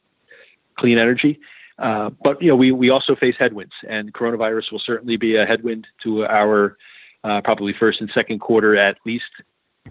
clean 0.75 0.97
energy. 0.97 1.39
Uh, 1.77 2.09
but 2.23 2.41
you 2.41 2.47
know, 2.47 2.55
we 2.55 2.71
we 2.71 2.89
also 2.89 3.15
face 3.15 3.35
headwinds, 3.37 3.73
and 3.87 4.13
coronavirus 4.13 4.71
will 4.71 4.79
certainly 4.79 5.17
be 5.17 5.35
a 5.35 5.45
headwind 5.45 5.87
to 5.99 6.25
our 6.25 6.77
uh, 7.25 7.41
probably 7.41 7.73
first 7.73 7.99
and 7.99 8.09
second 8.11 8.39
quarter 8.39 8.77
at 8.77 8.97
least 9.05 9.31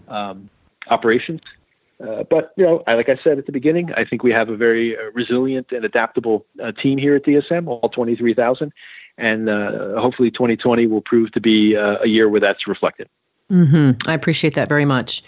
um, 0.07 0.49
operations. 0.87 1.41
Uh, 2.03 2.23
but 2.23 2.51
you 2.57 2.65
know, 2.65 2.83
like 2.87 3.09
I 3.09 3.17
said 3.23 3.37
at 3.37 3.45
the 3.45 3.51
beginning, 3.51 3.93
I 3.93 4.03
think 4.03 4.23
we 4.23 4.31
have 4.31 4.49
a 4.49 4.57
very 4.57 4.97
uh, 4.97 5.11
resilient 5.13 5.71
and 5.71 5.85
adaptable 5.85 6.45
uh, 6.61 6.71
team 6.73 6.97
here 6.97 7.15
at 7.15 7.23
DSM, 7.23 7.67
all 7.67 7.89
23,000, 7.89 8.73
and 9.17 9.49
uh, 9.49 9.99
hopefully 9.99 10.29
2020 10.29 10.87
will 10.87 11.01
prove 11.01 11.31
to 11.31 11.41
be 11.41 11.75
uh, 11.75 11.97
a 12.01 12.07
year 12.07 12.27
where 12.27 12.41
that's 12.41 12.67
reflected. 12.67 13.07
Mm-hmm. 13.51 14.09
I 14.09 14.13
appreciate 14.13 14.55
that 14.55 14.67
very 14.67 14.85
much. 14.85 15.23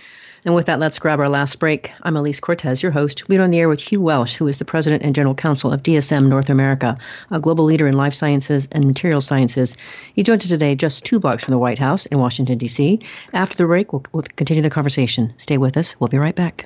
And 0.48 0.56
with 0.56 0.66
that, 0.68 0.80
let's 0.80 0.98
grab 0.98 1.20
our 1.20 1.28
last 1.28 1.60
break. 1.60 1.92
I'm 2.04 2.16
Elise 2.16 2.40
Cortes, 2.40 2.82
your 2.82 2.94
host. 2.94 3.28
We're 3.28 3.42
on 3.42 3.52
the 3.52 3.60
air 3.60 3.68
with 3.68 3.82
Hugh 3.82 4.02
Welsh, 4.02 4.36
who 4.36 4.48
is 4.48 4.60
the 4.60 4.64
president 4.64 5.04
and 5.04 5.14
general 5.14 5.36
counsel 5.36 5.74
of 5.74 5.84
DSM 5.84 6.30
North 6.30 6.50
America, 6.50 6.98
a 7.32 7.40
global 7.42 7.66
leader 7.66 7.86
in 7.86 7.98
life 7.98 8.14
sciences 8.14 8.66
and 8.72 8.86
material 8.86 9.20
sciences. 9.20 9.76
He 10.14 10.24
joins 10.24 10.46
us 10.46 10.50
today 10.50 10.74
just 10.74 11.04
two 11.04 11.20
blocks 11.20 11.44
from 11.44 11.52
the 11.52 11.58
White 11.58 11.80
House 11.80 12.06
in 12.06 12.20
Washington, 12.20 12.58
D.C. 12.58 13.02
After 13.34 13.58
the 13.58 13.66
break, 13.66 13.92
we'll, 13.92 14.06
we'll 14.14 14.24
continue 14.38 14.64
the 14.64 14.70
conversation. 14.70 15.34
Stay 15.36 15.58
with 15.58 15.76
us. 15.76 16.00
We'll 16.00 16.08
be 16.08 16.18
right 16.18 16.34
back. 16.34 16.66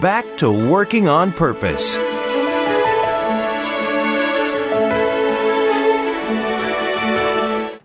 back 0.00 0.24
to 0.38 0.50
working 0.50 1.08
on 1.08 1.32
purpose. 1.32 1.96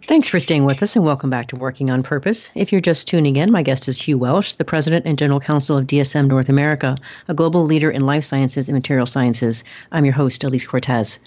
Thanks 0.07 0.27
for 0.27 0.39
staying 0.39 0.65
with 0.65 0.81
us 0.81 0.95
and 0.95 1.05
welcome 1.05 1.29
back 1.29 1.47
to 1.47 1.55
Working 1.55 1.91
on 1.91 2.01
Purpose. 2.03 2.51
If 2.55 2.71
you're 2.71 2.81
just 2.81 3.07
tuning 3.07 3.35
in, 3.35 3.51
my 3.51 3.63
guest 3.63 3.87
is 3.87 4.01
Hugh 4.01 4.17
Welsh, 4.17 4.55
the 4.55 4.65
President 4.65 5.05
and 5.05 5.17
General 5.17 5.39
Counsel 5.39 5.77
of 5.77 5.87
DSM 5.87 6.27
North 6.27 6.49
America, 6.49 6.97
a 7.27 7.33
global 7.33 7.63
leader 7.63 7.91
in 7.91 8.05
life 8.05 8.23
sciences 8.23 8.67
and 8.67 8.75
material 8.75 9.05
sciences. 9.05 9.63
I'm 9.91 10.05
your 10.05 10.13
host, 10.13 10.43
Elise 10.43 10.65
Cortes. 10.65 11.19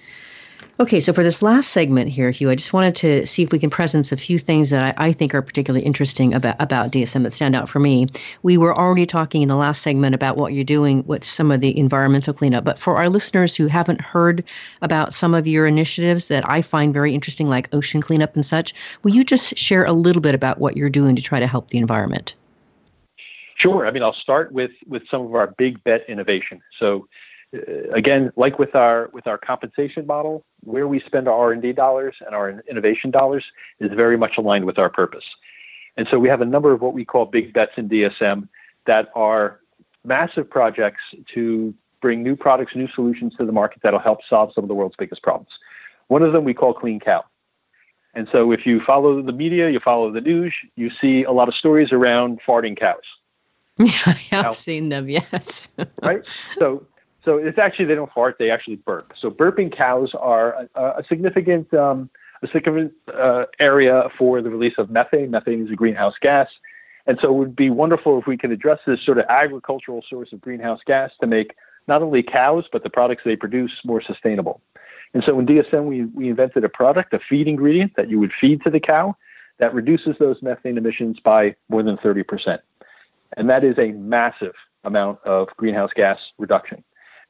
Okay, 0.81 1.01
so 1.01 1.13
for 1.13 1.23
this 1.23 1.43
last 1.43 1.69
segment 1.69 2.09
here, 2.09 2.31
Hugh, 2.31 2.49
I 2.49 2.55
just 2.55 2.73
wanted 2.73 2.97
to 2.97 3.27
see 3.27 3.43
if 3.43 3.53
we 3.53 3.59
can 3.59 3.69
presence 3.69 4.11
a 4.11 4.17
few 4.17 4.39
things 4.39 4.71
that 4.71 4.97
I, 4.99 5.09
I, 5.09 5.13
think 5.13 5.35
are 5.35 5.43
particularly 5.43 5.85
interesting 5.85 6.33
about, 6.33 6.57
about 6.59 6.91
DSM 6.91 7.25
that 7.25 7.33
stand 7.35 7.55
out 7.55 7.69
for 7.69 7.79
me. 7.79 8.09
We 8.43 8.57
were 8.57 8.77
already 8.77 9.05
talking 9.05 9.43
in 9.43 9.49
the 9.49 9.55
last 9.55 9.83
segment 9.83 10.15
about 10.15 10.39
what 10.39 10.55
you're 10.55 10.65
doing 10.65 11.05
with 11.07 11.25
some 11.25 11.51
of 11.51 11.61
the 11.61 11.79
environmental 11.79 12.33
cleanup, 12.33 12.65
but 12.65 12.79
for 12.79 12.97
our 12.97 13.11
listeners 13.11 13.55
who 13.55 13.67
haven't 13.67 14.01
heard 14.01 14.43
about 14.81 15.13
some 15.13 15.35
of 15.35 15.47
your 15.47 15.67
initiatives 15.67 16.29
that 16.29 16.49
I 16.49 16.63
find 16.63 16.95
very 16.95 17.15
interesting, 17.15 17.49
like 17.49 17.73
ocean 17.75 18.01
cleanup 18.01 18.35
and 18.35 18.45
such, 18.45 18.73
will 19.03 19.13
you 19.13 19.25
just 19.25 19.57
share 19.59 19.85
a 19.85 19.93
little 19.93 20.23
bit 20.23 20.35
about 20.35 20.59
what 20.59 20.77
you're 20.77 20.89
doing 20.89 21.15
to 21.17 21.23
try 21.23 21.39
to 21.39 21.47
help 21.47 21.69
the 21.69 21.79
environment? 21.79 22.35
Sure. 23.57 23.87
I 23.87 23.91
mean, 23.91 24.03
I'll 24.03 24.15
start 24.15 24.53
with 24.53 24.73
with 24.89 25.03
some 25.09 25.21
of 25.27 25.35
our 25.35 25.49
big 25.59 25.85
bet 25.85 26.05
innovation. 26.09 26.63
So 26.81 27.07
Uh, 27.55 27.91
again, 27.93 28.33
like 28.37 28.59
with 28.59 28.75
our 28.75 29.11
with 29.13 29.27
our 29.27 29.39
compensation 29.39 30.07
model, 30.07 30.45
where 30.65 30.89
we 30.89 31.01
spend 31.01 31.29
our 31.29 31.35
R&D 31.35 31.73
dollars 31.73 32.15
and 32.25 32.35
our 32.35 32.63
innovation 32.69 33.11
dollars 33.11 33.45
is 33.81 33.91
very 33.93 34.17
much 34.17 34.39
aligned 34.39 34.65
with 34.65 34.79
our 34.79 34.89
purpose. 34.89 35.25
And 35.97 36.09
so 36.11 36.19
we 36.19 36.29
have 36.29 36.41
a 36.41 36.47
number 36.47 36.73
of 36.73 36.81
what 36.81 36.95
we 36.95 37.05
call 37.05 37.27
big 37.27 37.53
bets 37.53 37.73
in 37.77 37.89
DSM 37.89 38.49
that 38.87 39.11
are 39.15 39.61
massive 40.05 40.49
projects 40.49 41.03
to 41.35 41.75
bring 42.01 42.23
new 42.23 42.35
products, 42.35 42.75
new 42.75 42.89
solutions 42.89 43.35
to 43.37 43.45
the 43.45 43.53
market 43.53 43.83
that'll 43.83 44.01
help 44.01 44.21
solve 44.29 44.53
some 44.55 44.65
of 44.65 44.69
the 44.69 44.75
world's 44.75 44.97
biggest 44.99 45.23
problems. 45.23 45.51
One 46.09 46.23
of 46.23 46.33
them 46.33 46.45
we 46.45 46.55
call 46.55 46.75
Clean 46.75 46.99
Cow. 46.99 47.25
And 48.15 48.29
so 48.31 48.53
if 48.53 48.67
you 48.67 48.81
follow 48.81 49.23
the 49.23 49.33
media, 49.33 49.71
you 49.71 49.81
follow 49.81 50.11
the 50.11 50.21
news, 50.21 50.53
you 50.77 50.91
see 51.01 51.25
a 51.25 51.33
lot 51.33 51.49
of 51.49 51.55
stories 51.55 51.93
around 51.93 52.41
farting 52.47 52.79
cows. 52.79 53.01
Yeah, 53.79 53.89
I 54.07 54.11
have 54.11 54.45
now, 54.45 54.53
seen 54.53 54.91
them, 54.91 55.09
yes. 55.09 55.69
right? 56.03 56.27
So 56.59 56.87
so 57.25 57.37
it's 57.39 57.59
actually 57.59 57.87
they 57.87 57.95
don't 57.95 58.13
fart; 58.13 58.37
they 58.39 58.51
actually 58.51 58.77
burp. 58.77 59.13
So 59.19 59.31
burping 59.31 59.75
cows 59.75 60.15
are 60.15 60.69
a, 60.75 60.83
a 60.83 61.05
significant 61.09 61.73
um, 61.75 62.11
a 62.43 62.49
significant 62.49 62.93
uh, 63.13 63.47
area 63.59 64.09
for 64.19 64.43
the 64.43 64.51
release 64.51 64.75
of 64.79 64.91
methane. 64.91 65.31
Methane 65.31 65.65
is 65.65 65.73
a 65.73 65.77
greenhouse 65.77 66.15
gas. 66.21 66.49
And 67.07 67.19
so 67.21 67.29
it 67.29 67.35
would 67.35 67.57
be 67.57 67.71
wonderful 67.71 68.19
if 68.19 68.27
we 68.27 68.37
could 68.37 68.53
address 68.53 68.81
this 68.87 69.01
sort 69.03 69.19
of 69.19 69.27
agricultural 69.29 70.05
source 70.09 70.33
of 70.33 70.41
greenhouse 70.41 70.81
gas 70.87 71.11
to 71.21 71.27
make 71.27 71.57
not 71.89 72.03
only 72.03 72.23
cows, 72.23 72.67
but 72.71 72.85
the 72.85 72.91
products 72.91 73.23
they 73.25 73.37
produce 73.37 73.81
more 73.85 74.01
sustainable. 74.01 74.61
And 75.15 75.23
so 75.23 75.39
in 75.39 75.47
DSM, 75.47 75.85
we, 75.85 76.05
we 76.05 76.29
invented 76.29 76.65
a 76.65 76.69
product, 76.69 77.13
a 77.13 77.19
feed 77.19 77.49
ingredient 77.49 77.97
that 77.97 78.09
you 78.09 78.19
would 78.19 78.33
feed 78.33 78.63
to 78.63 78.71
the 78.71 78.81
cow 78.81 79.17
that 79.59 79.75
reduces 79.75 80.17
those 80.19 80.41
methane 80.43 80.79
emissions 80.79 81.21
by 81.21 81.55
more 81.69 81.83
than 81.83 81.97
30%. 81.97 82.61
And 83.37 83.51
that 83.51 83.65
is 83.65 83.79
a 83.79 83.93
massive 83.93 84.55
amount 84.85 85.21
of 85.25 85.49
greenhouse 85.57 85.91
gas 85.95 86.19
reduction. 86.39 86.83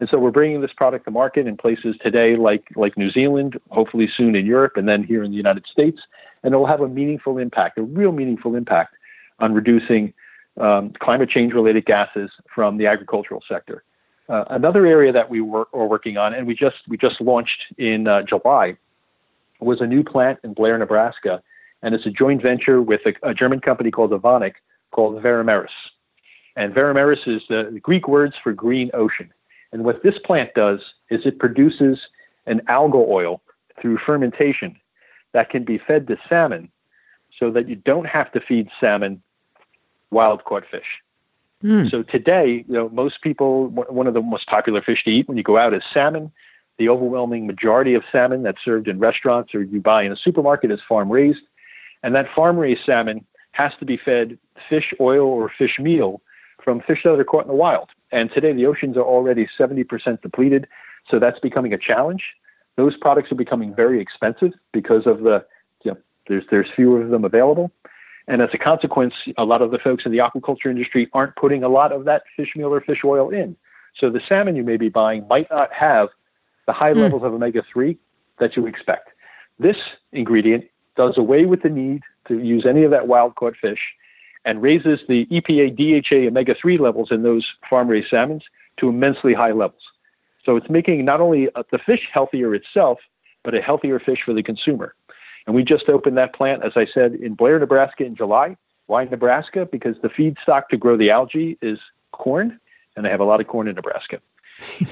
And 0.03 0.09
so 0.09 0.19
we're 0.19 0.33
bringing 0.33 0.63
this 0.63 0.73
product 0.73 1.05
to 1.05 1.13
market 1.13 1.47
in 1.47 1.57
places 1.57 1.95
today 2.03 2.35
like, 2.35 2.65
like 2.75 2.99
New 2.99 3.09
Zealand, 3.09 3.61
hopefully 3.71 4.09
soon 4.09 4.35
in 4.35 4.45
Europe, 4.45 4.77
and 4.77 4.89
then 4.89 5.05
here 5.05 5.23
in 5.23 5.31
the 5.31 5.37
United 5.37 5.65
States. 5.65 6.01
And 6.43 6.53
it 6.53 6.57
will 6.57 6.67
have 6.67 6.81
a 6.81 6.89
meaningful 6.89 7.39
impact, 7.39 7.79
a 7.79 7.83
real 7.83 8.11
meaningful 8.11 8.57
impact 8.57 8.97
on 9.39 9.55
reducing 9.55 10.13
um, 10.57 10.91
climate 10.99 11.29
change 11.29 11.53
related 11.53 11.87
gases 11.87 12.33
from 12.53 12.79
the 12.79 12.87
agricultural 12.89 13.45
sector. 13.49 13.85
Uh, 14.29 14.43
another 14.51 14.87
area 14.87 15.13
that 15.13 15.31
we 15.31 15.41
were, 15.41 15.69
are 15.73 15.87
working 15.87 16.17
on, 16.17 16.35
and 16.35 16.49
we 16.49 16.57
just 16.57 16.79
we 16.89 16.97
just 16.97 17.21
launched 17.21 17.73
in 17.79 18.09
uh, 18.09 18.23
July, 18.23 18.77
was 19.61 19.81
a 19.81 19.87
new 19.87 20.03
plant 20.03 20.41
in 20.43 20.53
Blair, 20.53 20.77
Nebraska, 20.79 21.41
and 21.81 21.95
it's 21.95 22.07
a 22.07 22.11
joint 22.11 22.43
venture 22.43 22.83
with 22.83 23.03
a, 23.07 23.15
a 23.23 23.35
German 23.35 23.61
company 23.61 23.93
called 23.93 24.11
Evonik 24.11 24.55
called 24.91 25.23
Veramaris. 25.23 25.69
And 26.57 26.75
Veramaris 26.75 27.29
is 27.29 27.43
the, 27.49 27.71
the 27.73 27.79
Greek 27.79 28.09
words 28.09 28.35
for 28.43 28.53
green 28.53 28.91
ocean. 28.95 29.33
And 29.73 29.85
what 29.85 30.03
this 30.03 30.19
plant 30.19 30.55
does 30.55 30.81
is 31.11 31.25
it 31.25 31.39
produces 31.39 32.07
an 32.47 32.61
algal 32.69 33.09
oil 33.09 33.41
through 33.81 33.99
fermentation 33.99 34.79
that 35.33 35.51
can 35.51 35.65
be 35.65 35.79
fed 35.79 36.07
to 36.09 36.19
salmon 36.29 36.71
so 37.39 37.51
that 37.51 37.69
you 37.69 37.77
don't 37.77 38.07
have 38.07 38.31
to 38.33 38.41
feed 38.41 38.69
salmon 38.79 39.23
wild 40.11 40.45
caught 40.45 40.65
fish. 40.71 41.01
Mm. 41.63 41.91
So 41.91 42.03
today, 42.03 42.65
you 42.69 42.75
know, 42.75 42.89
most 42.91 43.23
people, 43.23 43.69
one 43.69 44.07
of 44.07 44.15
the 44.15 44.21
most 44.21 44.47
popular 44.47 44.83
fish 44.83 45.05
to 45.05 45.11
eat 45.11 45.29
when 45.29 45.37
you 45.37 45.43
go 45.43 45.57
out 45.57 45.73
is 45.73 45.83
salmon. 45.93 46.31
The 46.79 46.89
overwhelming 46.89 47.47
majority 47.47 47.95
of 47.95 48.03
salmon 48.11 48.43
that's 48.43 48.63
served 48.65 48.89
in 48.89 48.99
restaurants 48.99 49.55
or 49.55 49.63
you 49.63 49.81
buy 49.81 50.03
in 50.03 50.13
a 50.13 50.17
supermarket 50.17 50.71
is 50.71 50.81
farm 50.87 51.11
raised. 51.11 51.43
And 52.03 52.15
that 52.15 52.33
farm 52.35 52.57
raised 52.57 52.85
salmon 52.85 53.25
has 53.53 53.73
to 53.79 53.85
be 53.85 53.97
fed 53.97 54.39
fish 54.69 54.93
oil 55.01 55.27
or 55.27 55.49
fish 55.49 55.79
meal 55.79 56.21
from 56.63 56.81
fish 56.81 57.03
that 57.05 57.19
are 57.19 57.25
caught 57.25 57.45
in 57.45 57.49
the 57.49 57.55
wild. 57.55 57.91
And 58.13 58.31
today 58.31 58.53
the 58.53 58.67
oceans 58.67 58.97
are 58.97 59.03
already 59.03 59.49
70% 59.59 60.21
depleted. 60.23 60.69
So 61.09 61.19
that's 61.19 61.41
becoming 61.41 61.73
a 61.73 61.79
challenge. 61.79 62.35
Those 62.77 62.97
products 62.97 63.33
are 63.33 63.37
becoming 63.37 63.75
very 63.75 64.01
expensive 64.01 64.53
because 64.73 65.07
of 65.07 65.23
the, 65.23 65.45
you 65.83 65.93
know, 65.93 65.99
there's, 66.29 66.45
there's 66.51 66.71
fewer 66.75 67.03
of 67.03 67.11
them 67.11 67.25
available. 67.25 67.73
And 68.29 68.41
as 68.41 68.51
a 68.53 68.59
consequence, 68.59 69.15
a 69.37 69.45
lot 69.45 69.63
of 69.63 69.73
the 69.73 69.79
folks 69.79 70.07
in 70.07 70.13
the 70.13 70.19
aquaculture 70.19 70.67
industry 70.67 71.09
aren't 71.13 71.35
putting 71.37 71.65
a 71.65 71.69
lot 71.69 71.91
of 71.91 72.05
that 72.05 72.23
fish 72.37 72.55
meal 72.55 72.73
or 72.73 72.81
fish 72.81 73.03
oil 73.05 73.31
in. 73.31 73.57
So 73.97 74.11
the 74.11 74.21
salmon 74.21 74.57
you 74.57 74.63
may 74.63 74.77
be 74.77 74.89
buying 74.89 75.27
might 75.27 75.51
not 75.51 75.73
have 75.73 76.09
the 76.67 76.73
high 76.73 76.93
mm. 76.93 76.99
levels 76.99 77.25
of 77.25 77.35
omega 77.35 77.63
3 77.73 77.97
that 78.39 78.57
you 78.57 78.67
expect. 78.67 79.11
This 79.59 79.77
ingredient 80.13 80.65
does 80.97 81.19
away 81.19 81.47
with 81.47 81.63
the 81.63 81.69
need 81.69 82.03
to 82.29 82.39
use 82.39 82.65
any 82.65 82.85
of 82.85 82.91
that 82.91 83.09
wild 83.09 83.35
caught 83.35 83.57
fish 83.57 83.81
and 84.45 84.63
raises 84.63 85.01
the 85.09 85.27
EPA 85.27 85.77
DHA 85.77 86.29
omega 86.29 86.55
3 86.55 86.79
levels 86.79 87.11
in 87.11 87.23
those 87.23 87.55
farm 87.69 87.89
raised 87.89 88.09
salmons 88.09 88.45
to 88.79 88.89
immensely 88.89 89.35
high 89.35 89.53
levels. 89.53 89.83
So 90.45 90.57
it's 90.57 90.69
making 90.69 91.05
not 91.05 91.21
only 91.21 91.49
the 91.71 91.79
fish 91.79 92.09
healthier 92.13 92.55
itself, 92.55 92.99
but 93.45 93.55
a 93.55 93.63
healthier 93.63 94.01
fish 94.01 94.23
for 94.25 94.33
the 94.33 94.43
consumer. 94.43 94.95
And 95.47 95.55
we 95.55 95.65
just 95.65 95.89
opened 95.89 96.17
that 96.19 96.35
plant, 96.35 96.65
as 96.65 96.73
I 96.77 96.87
said, 96.87 97.15
in 97.15 97.35
Blair, 97.35 97.59
Nebraska 97.59 98.05
in 98.05 98.15
July. 98.15 98.57
Why 98.87 99.05
Nebraska? 99.05 99.67
Because 99.67 99.97
the 100.03 100.09
feedstock 100.09 100.69
to 100.69 100.77
grow 100.77 100.97
the 100.97 101.11
algae 101.11 101.59
is 101.63 101.79
corn, 102.13 102.61
and 102.97 103.05
they 103.05 103.11
have 103.11 103.21
a 103.21 103.25
lot 103.25 103.41
of 103.41 103.47
corn 103.47 103.69
in 103.69 103.75
Nebraska. 103.75 104.21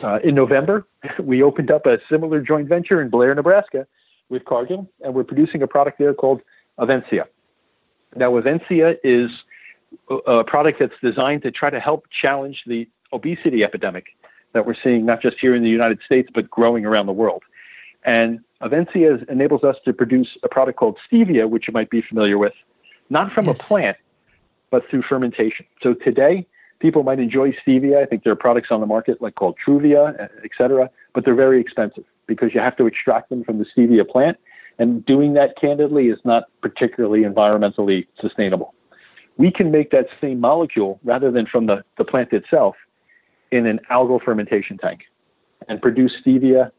Uh, 0.03 0.19
in 0.25 0.35
November, 0.35 0.85
we 1.21 1.45
opened 1.45 1.71
up 1.71 1.87
a 1.87 2.01
similar 2.09 2.41
joint 2.41 2.69
venture 2.69 3.01
in 3.01 3.09
Blair, 3.09 3.33
Nebraska 3.37 3.87
with 4.29 4.45
Cargill, 4.45 4.91
and 5.05 5.15
we're 5.15 5.23
producing 5.23 5.63
a 5.63 5.67
product 5.69 5.97
there 5.97 6.13
called 6.13 6.41
Avansya. 6.81 7.27
Now, 8.17 8.33
Avansya 8.33 8.99
is 9.05 9.31
a 10.27 10.45
product 10.45 10.79
that's 10.81 10.95
designed 11.03 11.43
to 11.43 11.51
try 11.51 11.71
to 11.71 11.81
help 11.81 12.07
challenge 12.11 12.63
the 12.67 12.89
obesity 13.13 13.65
epidemic 13.65 14.07
that 14.53 14.67
we're 14.67 14.77
seeing 14.83 15.05
not 15.05 15.23
just 15.23 15.39
here 15.41 15.55
in 15.55 15.63
the 15.63 15.71
United 15.71 16.01
States, 16.05 16.29
but 16.33 16.51
growing 16.51 16.85
around 16.85 17.07
the 17.07 17.13
world. 17.13 17.43
And 18.05 18.41
Avansya 18.63 19.29
enables 19.29 19.63
us 19.63 19.77
to 19.85 19.93
produce 19.93 20.29
a 20.43 20.49
product 20.49 20.79
called 20.79 20.99
stevia, 21.11 21.49
which 21.49 21.69
you 21.69 21.73
might 21.73 21.91
be 21.91 22.03
familiar 22.03 22.39
with, 22.39 22.55
not 23.11 23.33
from 23.33 23.47
yes. 23.47 23.61
a 23.61 23.65
plant, 23.65 23.97
but 24.71 24.89
through 24.89 25.03
fermentation. 25.03 25.67
So 25.83 25.95
today, 25.95 26.47
people 26.79 27.03
might 27.03 27.21
enjoy 27.21 27.53
stevia. 27.53 28.03
I 28.03 28.07
think 28.07 28.25
there 28.25 28.33
are 28.33 28.37
products 28.37 28.69
on 28.71 28.81
the 28.81 28.87
market 28.87 29.21
like 29.23 29.35
called 29.37 29.57
Truvia, 29.65 30.29
et 30.45 30.51
cetera, 30.57 30.91
but 31.15 31.25
they're 31.25 31.35
very 31.35 31.61
expensive 31.61 32.05
because 32.27 32.55
you 32.55 32.61
have 32.61 32.77
to 32.77 32.87
extract 32.87 33.29
them 33.31 33.45
from 33.45 33.59
the 33.59 33.67
stevia 33.67 34.09
plant. 34.09 34.39
And 34.79 35.05
doing 35.05 35.35
that 35.35 35.57
candidly 35.57 36.09
is 36.09 36.19
not 36.25 36.45
particularly 36.63 37.23
environmentally 37.23 38.07
sustainable. 38.21 38.75
We 39.37 39.51
can 39.51 39.71
make 39.71 39.91
that 39.91 40.09
same 40.21 40.41
molecule 40.41 41.01
rather 41.05 41.31
than 41.31 41.47
from 41.47 41.67
the, 41.67 41.85
the 41.97 42.05
plant 42.05 42.33
itself 42.33 42.77
in 43.51 43.67
an 43.67 43.81
algal 43.91 44.23
fermentation 44.23 44.79
tank 44.79 45.03
and 45.69 45.81
produce 45.81 46.17
stevia 46.21 46.71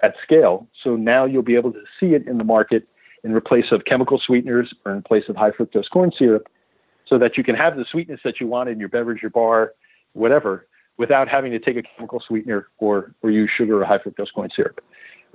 at 0.00 0.14
scale. 0.22 0.66
So 0.82 0.96
now 0.96 1.24
you'll 1.24 1.42
be 1.42 1.56
able 1.56 1.72
to 1.72 1.82
see 1.98 2.14
it 2.14 2.26
in 2.26 2.38
the 2.38 2.44
market 2.44 2.86
in 3.24 3.38
place 3.40 3.72
of 3.72 3.84
chemical 3.84 4.18
sweeteners 4.18 4.72
or 4.84 4.92
in 4.92 5.02
place 5.02 5.28
of 5.28 5.36
high 5.36 5.50
fructose 5.50 5.90
corn 5.90 6.12
syrup 6.16 6.48
so 7.06 7.18
that 7.18 7.36
you 7.36 7.44
can 7.44 7.54
have 7.54 7.76
the 7.76 7.84
sweetness 7.84 8.20
that 8.24 8.40
you 8.40 8.46
want 8.46 8.68
in 8.68 8.78
your 8.78 8.88
beverage 8.88 9.22
or 9.24 9.30
bar, 9.30 9.72
whatever, 10.12 10.66
without 10.96 11.28
having 11.28 11.52
to 11.52 11.58
take 11.58 11.76
a 11.76 11.82
chemical 11.82 12.20
sweetener 12.20 12.68
or, 12.78 13.14
or 13.22 13.30
use 13.30 13.50
sugar 13.50 13.80
or 13.80 13.84
high 13.84 13.98
fructose 13.98 14.32
corn 14.32 14.50
syrup. 14.54 14.82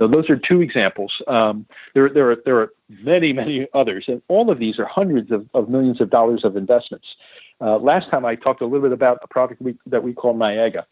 Now, 0.01 0.07
those 0.07 0.31
are 0.31 0.35
two 0.35 0.61
examples. 0.61 1.21
Um, 1.27 1.67
there, 1.93 2.09
there, 2.09 2.31
are, 2.31 2.35
there 2.43 2.59
are 2.59 2.73
many, 2.89 3.33
many 3.33 3.67
others, 3.75 4.07
and 4.07 4.19
all 4.29 4.49
of 4.49 4.57
these 4.57 4.79
are 4.79 4.85
hundreds 4.85 5.29
of, 5.29 5.47
of 5.53 5.69
millions 5.69 6.01
of 6.01 6.09
dollars 6.09 6.43
of 6.43 6.57
investments. 6.57 7.15
Uh, 7.61 7.77
last 7.77 8.09
time 8.09 8.25
I 8.25 8.33
talked 8.33 8.61
a 8.61 8.65
little 8.65 8.81
bit 8.81 8.93
about 8.93 9.19
a 9.21 9.27
product 9.27 9.61
we, 9.61 9.77
that 9.85 10.01
we 10.01 10.13
call 10.13 10.33
Niaga. 10.33 10.85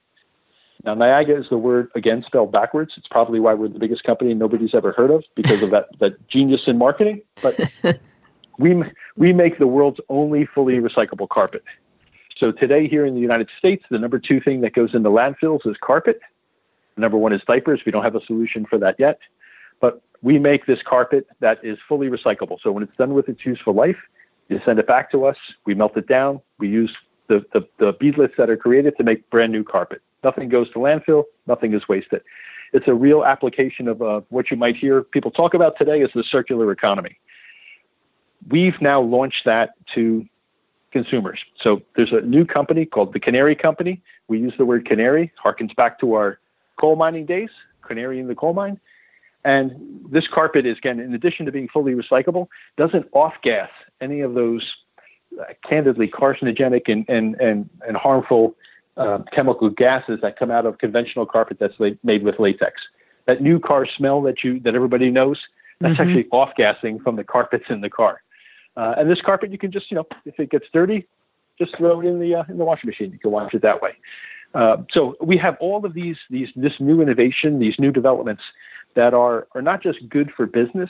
Now, 0.84 0.94
Niaga 0.94 1.40
is 1.40 1.50
the 1.50 1.58
word 1.58 1.90
again 1.96 2.24
spelled 2.24 2.52
backwards. 2.52 2.94
It's 2.98 3.08
probably 3.08 3.40
why 3.40 3.56
we're 3.56 3.70
the 3.70 3.80
biggest 3.80 4.04
company 4.04 4.36
nobody's 4.36 4.76
ever 4.76 4.92
heard 4.92 5.10
of 5.10 5.24
because 5.34 5.64
of 5.64 5.72
that, 5.72 5.88
that 5.98 6.28
genius 6.28 6.68
in 6.68 6.78
marketing. 6.78 7.24
But 7.42 7.82
we, 8.60 8.84
we 9.18 9.34
make 9.34 9.58
the 9.58 9.66
world's 9.66 10.00
only 10.10 10.46
fully 10.46 10.76
recyclable 10.76 11.28
carpet. 11.28 11.64
So 12.38 12.52
today 12.52 12.88
here 12.88 13.08
in 13.08 13.16
the 13.16 13.22
United 13.22 13.50
States, 13.58 13.84
the 13.90 13.98
number 13.98 14.20
two 14.20 14.40
thing 14.40 14.62
that 14.62 14.74
goes 14.74 14.94
into 14.94 15.10
landfills 15.10 15.66
is 15.66 15.78
carpet. 15.82 16.22
Number 17.00 17.18
one 17.18 17.34
is 17.34 17.42
diapers. 17.48 17.82
We 17.86 17.92
don't 17.92 18.04
have 18.04 18.16
a 18.16 18.26
solution 18.26 18.66
for 18.66 18.78
that 18.80 18.96
yet. 19.00 19.20
But 19.80 20.02
we 20.22 20.38
make 20.38 20.66
this 20.66 20.82
carpet 20.82 21.28
that 21.40 21.64
is 21.64 21.78
fully 21.88 22.10
recyclable. 22.10 22.58
So 22.62 22.72
when 22.72 22.84
it's 22.84 22.98
done 22.98 23.14
with 23.14 23.30
its 23.30 23.46
useful 23.46 23.74
life, 23.74 23.98
you 24.50 24.60
send 24.66 24.80
it 24.80 24.88
back 24.88 25.12
to 25.12 25.26
us. 25.26 25.38
We 25.66 25.76
melt 25.76 25.96
it 25.96 26.08
down. 26.08 26.42
We 26.58 26.68
use 26.68 26.96
the, 27.28 27.46
the, 27.54 27.68
the 27.78 27.94
beadlets 27.94 28.36
that 28.38 28.50
are 28.50 28.58
created 28.58 28.98
to 28.98 29.04
make 29.04 29.30
brand 29.30 29.52
new 29.52 29.64
carpet. 29.64 30.02
Nothing 30.24 30.50
goes 30.50 30.70
to 30.72 30.80
landfill. 30.80 31.24
Nothing 31.48 31.74
is 31.74 31.88
wasted. 31.88 32.22
It's 32.74 32.88
a 32.88 32.94
real 32.94 33.24
application 33.24 33.88
of 33.88 34.02
uh, 34.02 34.22
what 34.30 34.52
you 34.52 34.58
might 34.58 34.76
hear 34.76 35.04
people 35.04 35.32
talk 35.32 35.54
about 35.54 35.78
today 35.78 36.02
as 36.02 36.10
the 36.14 36.24
circular 36.24 36.72
economy. 36.72 37.18
We've 38.50 38.80
now 38.82 39.02
launched 39.02 39.46
that 39.46 39.72
to 39.96 40.26
consumers. 40.92 41.44
So 41.60 41.82
there's 41.96 42.12
a 42.12 42.22
new 42.22 42.46
company 42.46 42.86
called 42.86 43.14
the 43.14 43.20
Canary 43.20 43.56
Company. 43.56 44.02
We 44.28 44.40
use 44.40 44.54
the 44.58 44.66
word 44.66 44.86
canary, 44.86 45.32
harkens 45.44 45.76
back 45.76 46.00
to 46.00 46.14
our 46.14 46.40
coal 46.80 46.96
mining 46.96 47.26
days, 47.26 47.50
canary 47.82 48.20
in 48.20 48.28
the 48.28 48.36
coal 48.36 48.54
mine. 48.54 48.80
And 49.46 49.66
this 50.10 50.28
carpet 50.28 50.66
is, 50.66 50.78
again, 50.78 51.00
in 51.00 51.14
addition 51.14 51.46
to 51.46 51.52
being 51.52 51.70
fully 51.70 51.94
recyclable, 51.94 52.48
doesn't 52.78 53.08
off 53.14 53.36
gas 53.42 53.70
any 54.02 54.20
of 54.22 54.34
those 54.34 54.66
uh, 55.40 55.46
candidly 55.68 56.08
carcinogenic 56.08 56.86
and, 56.94 57.06
and, 57.08 57.28
and, 57.40 57.70
and 57.88 57.96
harmful 57.96 58.56
uh, 58.98 59.20
chemical 59.32 59.70
gases 59.70 60.20
that 60.22 60.38
come 60.38 60.52
out 60.52 60.66
of 60.66 60.78
conventional 60.78 61.26
carpet 61.26 61.58
that's 61.60 61.80
la- 61.80 62.00
made 62.04 62.24
with 62.24 62.38
latex. 62.40 62.82
That 63.28 63.42
new 63.42 63.60
car 63.60 63.86
smell 63.86 64.22
that 64.24 64.44
you 64.44 64.60
that 64.62 64.76
everybody 64.76 65.10
knows, 65.10 65.40
that's 65.80 65.94
mm-hmm. 65.94 66.02
actually 66.02 66.28
off 66.32 66.52
gassing 66.56 67.00
from 67.00 67.16
the 67.16 67.24
carpets 67.24 67.66
in 67.70 67.80
the 67.82 67.90
car. 67.90 68.22
Uh, 68.76 68.96
and 68.98 69.10
this 69.10 69.22
carpet, 69.22 69.52
you 69.52 69.58
can 69.58 69.72
just, 69.72 69.90
you 69.92 69.96
know, 69.96 70.08
if 70.26 70.40
it 70.40 70.50
gets 70.50 70.68
dirty, 70.74 71.08
just 71.58 71.78
throw 71.78 72.02
it 72.02 72.06
in 72.06 72.20
the 72.20 72.36
uh, 72.36 72.44
in 72.50 72.58
the 72.58 72.66
washing 72.66 72.88
machine. 72.90 73.12
You 73.12 73.20
can 73.20 73.32
wash 73.32 73.54
it 73.54 73.62
that 73.62 73.82
way. 73.82 73.92
Uh, 74.54 74.78
so 74.92 75.16
we 75.22 75.38
have 75.38 75.58
all 75.60 75.86
of 75.86 75.94
these 75.94 76.18
these 76.30 76.50
this 76.56 76.80
new 76.80 77.02
innovation, 77.02 77.60
these 77.60 77.80
new 77.80 77.92
developments 77.92 78.44
that 78.96 79.14
are 79.14 79.48
are 79.54 79.62
not 79.62 79.82
just 79.82 80.08
good 80.10 80.32
for 80.32 80.46
business, 80.46 80.90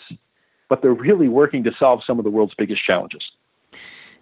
but 0.70 0.82
they're 0.82 0.94
really 0.94 1.28
working 1.28 1.64
to 1.64 1.74
solve 1.74 2.04
some 2.04 2.20
of 2.20 2.24
the 2.24 2.32
world's 2.32 2.54
biggest 2.54 2.84
challenges. 2.84 3.32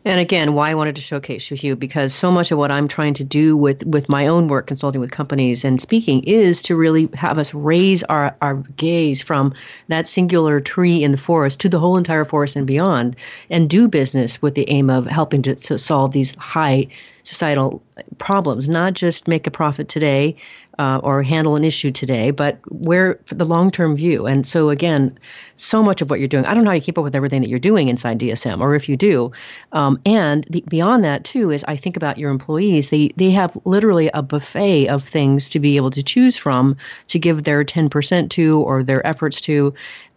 And 0.07 0.21
again, 0.21 0.53
why 0.53 0.71
I 0.71 0.73
wanted 0.73 0.95
to 0.95 1.01
showcase 1.01 1.49
Hugh, 1.49 1.75
because 1.75 2.13
so 2.13 2.31
much 2.31 2.49
of 2.49 2.57
what 2.57 2.71
I'm 2.71 2.87
trying 2.87 3.13
to 3.15 3.25
do 3.25 3.57
with 3.57 3.85
with 3.85 4.07
my 4.07 4.25
own 4.25 4.47
work, 4.47 4.65
consulting 4.65 5.01
with 5.01 5.11
companies 5.11 5.65
and 5.65 5.81
speaking, 5.81 6.23
is 6.23 6.61
to 6.61 6.77
really 6.77 7.09
have 7.13 7.37
us 7.37 7.53
raise 7.53 8.03
our 8.03 8.33
our 8.41 8.55
gaze 8.77 9.21
from 9.21 9.53
that 9.89 10.07
singular 10.07 10.61
tree 10.61 11.03
in 11.03 11.11
the 11.11 11.17
forest 11.17 11.59
to 11.59 11.67
the 11.67 11.77
whole 11.77 11.97
entire 11.97 12.23
forest 12.23 12.55
and 12.55 12.65
beyond, 12.65 13.17
and 13.49 13.69
do 13.69 13.89
business 13.89 14.41
with 14.41 14.55
the 14.55 14.69
aim 14.69 14.89
of 14.89 15.07
helping 15.07 15.41
to, 15.41 15.55
to 15.55 15.77
solve 15.77 16.13
these 16.13 16.33
high 16.35 16.87
societal 17.23 17.83
problems, 18.17 18.69
not 18.69 18.93
just 18.93 19.27
make 19.27 19.45
a 19.45 19.51
profit 19.51 19.89
today 19.89 20.37
uh, 20.79 20.99
or 21.03 21.23
handle 21.23 21.55
an 21.55 21.63
issue 21.63 21.91
today, 21.91 22.31
but 22.31 22.59
where 22.69 23.19
for 23.25 23.35
the 23.35 23.45
long 23.45 23.71
term 23.71 23.95
view. 23.95 24.27
And 24.27 24.45
so, 24.45 24.69
again, 24.69 25.17
so 25.55 25.81
much 25.81 26.01
of 26.01 26.09
what 26.09 26.19
you're 26.19 26.27
doing, 26.27 26.45
I 26.45 26.53
don't 26.53 26.63
know 26.63 26.69
how 26.69 26.75
you 26.75 26.81
keep 26.81 26.97
up 26.97 27.03
with 27.03 27.15
everything 27.15 27.41
that 27.41 27.49
you're 27.49 27.59
doing 27.59 27.87
inside 27.87 28.19
DSM, 28.19 28.59
or 28.59 28.75
if 28.75 28.87
you 28.87 28.95
do. 28.95 29.31
Um, 29.71 29.99
and 30.05 30.45
the, 30.49 30.63
beyond 30.67 31.03
that, 31.03 31.23
too, 31.23 31.51
is 31.51 31.63
I 31.67 31.75
think 31.75 31.97
about 31.97 32.17
your 32.17 32.29
employees. 32.29 32.89
They, 32.89 33.09
they 33.15 33.31
have 33.31 33.57
literally 33.65 34.09
a 34.13 34.21
buffet 34.21 34.87
of 34.87 35.03
things 35.03 35.49
to 35.49 35.59
be 35.59 35.77
able 35.77 35.91
to 35.91 36.03
choose 36.03 36.37
from 36.37 36.77
to 37.07 37.17
give 37.19 37.43
their 37.43 37.63
10% 37.63 38.29
to 38.29 38.59
or 38.61 38.83
their 38.83 39.05
efforts 39.05 39.41
to. 39.41 39.73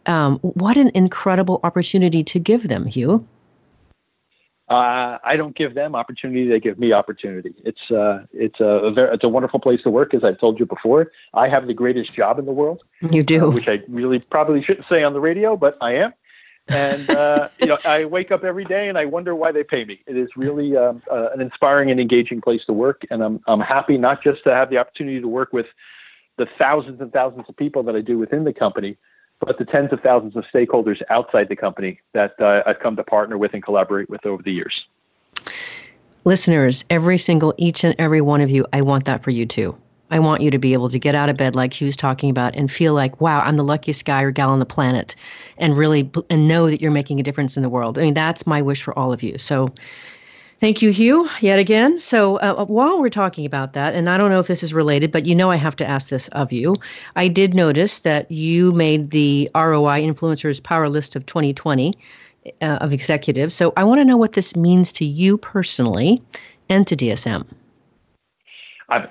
Um, 0.06 0.38
what 0.40 0.76
an 0.76 0.90
incredible 0.94 1.60
opportunity 1.62 2.24
to 2.24 2.38
give 2.38 2.68
them, 2.68 2.86
Hugh. 2.86 3.26
Uh, 4.70 5.18
I 5.24 5.34
don't 5.34 5.56
give 5.56 5.74
them 5.74 5.96
opportunity; 5.96 6.46
they 6.46 6.60
give 6.60 6.78
me 6.78 6.92
opportunity. 6.92 7.52
It's 7.64 7.90
uh, 7.90 8.24
it's 8.32 8.60
a, 8.60 8.92
very, 8.94 9.12
it's 9.12 9.24
a 9.24 9.28
wonderful 9.28 9.58
place 9.58 9.82
to 9.82 9.90
work, 9.90 10.14
as 10.14 10.22
I've 10.22 10.38
told 10.38 10.60
you 10.60 10.66
before. 10.66 11.10
I 11.34 11.48
have 11.48 11.66
the 11.66 11.74
greatest 11.74 12.14
job 12.14 12.38
in 12.38 12.46
the 12.46 12.52
world. 12.52 12.84
You 13.10 13.24
do, 13.24 13.46
uh, 13.46 13.50
which 13.50 13.66
I 13.66 13.82
really 13.88 14.20
probably 14.20 14.62
shouldn't 14.62 14.86
say 14.88 15.02
on 15.02 15.12
the 15.12 15.18
radio, 15.18 15.56
but 15.56 15.76
I 15.80 15.94
am. 15.94 16.14
And 16.68 17.10
uh, 17.10 17.48
you 17.60 17.66
know, 17.66 17.78
I 17.84 18.04
wake 18.04 18.30
up 18.30 18.44
every 18.44 18.64
day 18.64 18.88
and 18.88 18.96
I 18.96 19.06
wonder 19.06 19.34
why 19.34 19.50
they 19.50 19.64
pay 19.64 19.84
me. 19.84 20.02
It 20.06 20.16
is 20.16 20.28
really 20.36 20.76
um, 20.76 21.02
uh, 21.10 21.30
an 21.34 21.40
inspiring 21.40 21.90
and 21.90 21.98
engaging 21.98 22.40
place 22.40 22.64
to 22.66 22.72
work, 22.72 23.02
and 23.10 23.24
I'm 23.24 23.40
I'm 23.48 23.60
happy 23.60 23.98
not 23.98 24.22
just 24.22 24.44
to 24.44 24.54
have 24.54 24.70
the 24.70 24.78
opportunity 24.78 25.20
to 25.20 25.28
work 25.28 25.52
with 25.52 25.66
the 26.38 26.46
thousands 26.58 27.00
and 27.00 27.12
thousands 27.12 27.46
of 27.48 27.56
people 27.56 27.82
that 27.82 27.96
I 27.96 28.02
do 28.02 28.18
within 28.18 28.44
the 28.44 28.52
company, 28.52 28.96
but 29.40 29.58
the 29.58 29.64
tens 29.64 29.92
of 29.92 30.00
thousands 30.00 30.36
of 30.36 30.44
stakeholders 30.44 31.02
outside 31.10 31.48
the 31.48 31.56
company 31.56 32.00
that 32.12 32.40
uh, 32.40 32.62
I've 32.66 32.78
come 32.78 32.96
to 32.96 33.04
partner 33.04 33.36
with 33.36 33.54
and 33.54 33.62
collaborate 33.62 34.08
with 34.08 34.24
over 34.24 34.42
the 34.42 34.52
years. 34.52 34.86
Listeners, 36.24 36.84
every 36.90 37.18
single, 37.18 37.54
each 37.56 37.82
and 37.82 37.94
every 37.98 38.20
one 38.20 38.42
of 38.42 38.50
you, 38.50 38.66
I 38.72 38.82
want 38.82 39.06
that 39.06 39.22
for 39.22 39.30
you 39.30 39.46
too. 39.46 39.76
I 40.10 40.18
want 40.18 40.42
you 40.42 40.50
to 40.50 40.58
be 40.58 40.72
able 40.72 40.88
to 40.90 40.98
get 40.98 41.14
out 41.14 41.28
of 41.28 41.36
bed 41.36 41.54
like 41.54 41.80
was 41.80 41.96
talking 41.96 42.30
about 42.30 42.56
and 42.56 42.70
feel 42.70 42.94
like, 42.94 43.20
wow, 43.20 43.40
I'm 43.40 43.56
the 43.56 43.62
luckiest 43.62 44.04
guy 44.04 44.22
or 44.22 44.30
gal 44.30 44.50
on 44.50 44.58
the 44.58 44.66
planet 44.66 45.14
and 45.56 45.76
really 45.76 46.10
and 46.28 46.48
know 46.48 46.68
that 46.68 46.80
you're 46.80 46.90
making 46.90 47.20
a 47.20 47.22
difference 47.22 47.56
in 47.56 47.62
the 47.62 47.68
world. 47.68 47.98
I 47.98 48.02
mean, 48.02 48.14
that's 48.14 48.46
my 48.46 48.60
wish 48.60 48.82
for 48.82 48.98
all 48.98 49.12
of 49.12 49.22
you. 49.22 49.38
So 49.38 49.72
Thank 50.60 50.82
you, 50.82 50.90
Hugh, 50.92 51.26
yet 51.40 51.58
again. 51.58 51.98
So, 52.00 52.36
uh, 52.36 52.54
uh, 52.58 52.64
while 52.66 53.00
we're 53.00 53.08
talking 53.08 53.46
about 53.46 53.72
that, 53.72 53.94
and 53.94 54.10
I 54.10 54.18
don't 54.18 54.30
know 54.30 54.40
if 54.40 54.46
this 54.46 54.62
is 54.62 54.74
related, 54.74 55.10
but 55.10 55.24
you 55.24 55.34
know 55.34 55.50
I 55.50 55.56
have 55.56 55.74
to 55.76 55.86
ask 55.86 56.08
this 56.08 56.28
of 56.28 56.52
you. 56.52 56.76
I 57.16 57.28
did 57.28 57.54
notice 57.54 58.00
that 58.00 58.30
you 58.30 58.70
made 58.72 59.10
the 59.10 59.48
ROI 59.54 60.02
Influencers 60.02 60.62
Power 60.62 60.90
List 60.90 61.16
of 61.16 61.24
2020 61.24 61.94
uh, 62.60 62.64
of 62.64 62.92
executives. 62.92 63.54
So, 63.54 63.72
I 63.78 63.84
want 63.84 64.00
to 64.00 64.04
know 64.04 64.18
what 64.18 64.32
this 64.32 64.54
means 64.54 64.92
to 64.92 65.06
you 65.06 65.38
personally 65.38 66.20
and 66.68 66.86
to 66.88 66.94
DSM. 66.94 67.46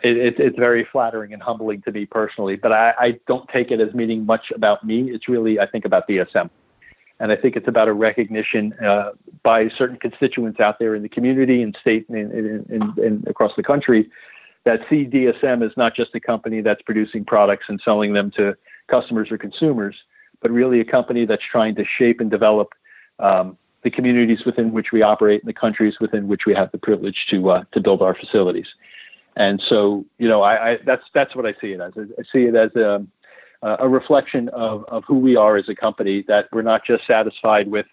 It, 0.03 0.39
it's 0.39 0.59
very 0.59 0.87
flattering 0.91 1.33
and 1.33 1.41
humbling 1.41 1.81
to 1.81 1.91
me 1.91 2.05
personally, 2.05 2.57
but 2.57 2.73
I, 2.73 2.93
I 2.99 3.19
don't 3.27 3.49
take 3.49 3.71
it 3.71 3.79
as 3.79 3.91
meaning 3.95 4.23
much 4.23 4.51
about 4.53 4.83
me. 4.83 5.09
It's 5.09 5.27
really, 5.27 5.59
I 5.59 5.65
think, 5.65 5.85
about 5.85 6.07
DSM. 6.07 6.51
And 7.19 7.31
I 7.31 7.35
think 7.35 7.55
it's 7.55 7.67
about 7.67 7.87
a 7.87 7.93
recognition 7.93 8.73
uh, 8.73 9.11
by 9.43 9.69
certain 9.69 9.97
constituents 9.97 10.59
out 10.59 10.79
there 10.79 10.95
in 10.95 11.01
the 11.03 11.09
community 11.09 11.61
and 11.61 11.75
state 11.79 12.07
and, 12.09 12.31
and, 12.31 12.97
and, 12.97 13.27
across 13.27 13.55
the 13.55 13.63
country 13.63 14.09
that 14.63 14.81
CDSM 14.87 15.63
is 15.63 15.75
not 15.75 15.95
just 15.95 16.15
a 16.15 16.19
company 16.19 16.61
that's 16.61 16.81
producing 16.81 17.25
products 17.25 17.65
and 17.67 17.81
selling 17.83 18.13
them 18.13 18.31
to 18.31 18.55
customers 18.87 19.31
or 19.31 19.37
consumers, 19.37 19.95
but 20.41 20.51
really 20.51 20.79
a 20.79 20.85
company 20.85 21.25
that's 21.25 21.43
trying 21.43 21.75
to 21.75 21.85
shape 21.85 22.21
and 22.21 22.31
develop 22.31 22.73
um, 23.19 23.57
the 23.83 23.89
communities 23.89 24.45
within 24.45 24.71
which 24.71 24.91
we 24.91 25.01
operate 25.01 25.41
and 25.41 25.49
the 25.49 25.53
countries 25.53 25.99
within 25.99 26.27
which 26.27 26.45
we 26.45 26.53
have 26.53 26.71
the 26.71 26.77
privilege 26.77 27.27
to 27.27 27.49
uh, 27.49 27.63
to 27.71 27.79
build 27.79 28.01
our 28.01 28.13
facilities. 28.13 28.67
And 29.35 29.61
so, 29.61 30.05
you 30.17 30.27
know, 30.27 30.41
I, 30.41 30.71
I, 30.71 30.79
that's 30.85 31.05
that's 31.13 31.35
what 31.35 31.45
I 31.45 31.53
see 31.61 31.71
it 31.71 31.79
as. 31.79 31.93
I 31.97 32.23
see 32.31 32.45
it 32.45 32.55
as 32.55 32.75
a 32.75 32.95
um, 32.95 33.11
uh, 33.61 33.77
a 33.79 33.87
reflection 33.87 34.49
of, 34.49 34.85
of 34.85 35.03
who 35.05 35.17
we 35.19 35.35
are 35.35 35.57
as 35.57 35.67
a 35.69 35.75
company, 35.75 36.23
that 36.27 36.47
we're 36.51 36.61
not 36.61 36.85
just 36.85 37.05
satisfied 37.05 37.69
with 37.69 37.85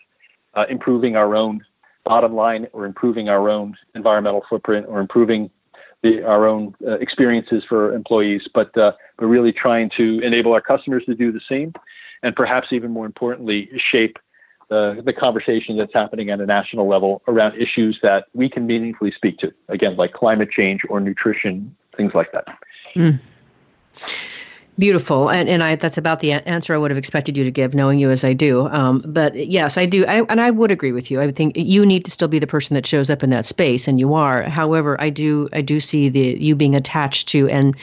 uh, 0.55 0.65
improving 0.69 1.17
our 1.17 1.35
own 1.35 1.65
bottom 2.05 2.35
line 2.35 2.69
or 2.73 2.87
improving 2.87 3.29
our 3.29 3.49
own 3.51 3.77
environmental 3.95 4.45
footprint 4.49 4.87
or 4.89 5.01
improving 5.01 5.51
the, 6.03 6.23
our 6.23 6.47
own 6.47 6.75
uh, 6.87 6.93
experiences 6.93 7.65
for 7.65 7.93
employees, 7.93 8.49
but 8.53 8.77
uh, 8.79 8.93
we're 9.19 9.27
really 9.27 9.53
trying 9.53 9.91
to 9.91 10.21
enable 10.21 10.53
our 10.53 10.61
customers 10.61 11.05
to 11.05 11.15
do 11.15 11.33
the 11.33 11.41
same, 11.49 11.73
and 12.23 12.37
perhaps 12.37 12.73
even 12.73 12.91
more 12.91 13.07
importantly, 13.07 13.69
shape 13.77 14.19
the, 14.69 15.01
the 15.05 15.13
conversation 15.13 15.77
that's 15.77 15.95
happening 15.95 16.31
at 16.31 16.41
a 16.41 16.47
national 16.47 16.87
level 16.87 17.23
around 17.29 17.57
issues 17.57 17.99
that 18.03 18.27
we 18.35 18.49
can 18.49 18.67
meaningfully 18.67 19.11
speak 19.11 19.39
to. 19.39 19.53
Again, 19.69 19.97
like 19.97 20.13
climate 20.13 20.51
change 20.51 20.83
or 20.89 21.01
nutrition, 21.01 21.75
things 21.97 22.15
like 22.15 22.33
that. 22.33 22.47
Mm. 22.95 23.21
Beautiful, 24.79 25.31
and 25.31 25.49
and 25.49 25.63
I 25.63 25.77
that's 25.77 25.97
about 25.97 26.21
the 26.21 26.33
answer 26.33 26.75
I 26.75 26.77
would 26.77 26.91
have 26.91 26.99
expected 26.99 27.35
you 27.35 27.45
to 27.45 27.51
give, 27.51 27.73
knowing 27.73 27.99
you 27.99 28.11
as 28.11 28.25
I 28.25 28.35
do. 28.35 28.69
Um, 28.69 29.03
but 29.07 29.35
yes, 29.35 29.79
I 29.79 29.87
do, 29.87 30.05
I, 30.05 30.21
and 30.25 30.39
I 30.39 30.51
would 30.51 30.71
agree 30.71 30.93
with 30.93 31.11
you. 31.11 31.19
I 31.19 31.33
think 31.33 31.57
you 31.57 31.87
need 31.87 32.05
to 32.05 32.11
still 32.11 32.29
be 32.29 32.39
the 32.39 32.47
person 32.47 32.75
that 32.75 32.87
shows 32.87 33.09
up 33.09 33.23
in 33.23 33.31
that 33.31 33.47
space, 33.47 33.89
and 33.89 33.99
you 33.99 34.13
are. 34.13 34.43
However, 34.43 35.01
I 35.01 35.09
do 35.09 35.49
I 35.55 35.63
do 35.63 35.81
see 35.81 36.11
the 36.11 36.37
you 36.39 36.55
being 36.55 36.75
attached 36.75 37.27
to 37.29 37.49
and 37.49 37.75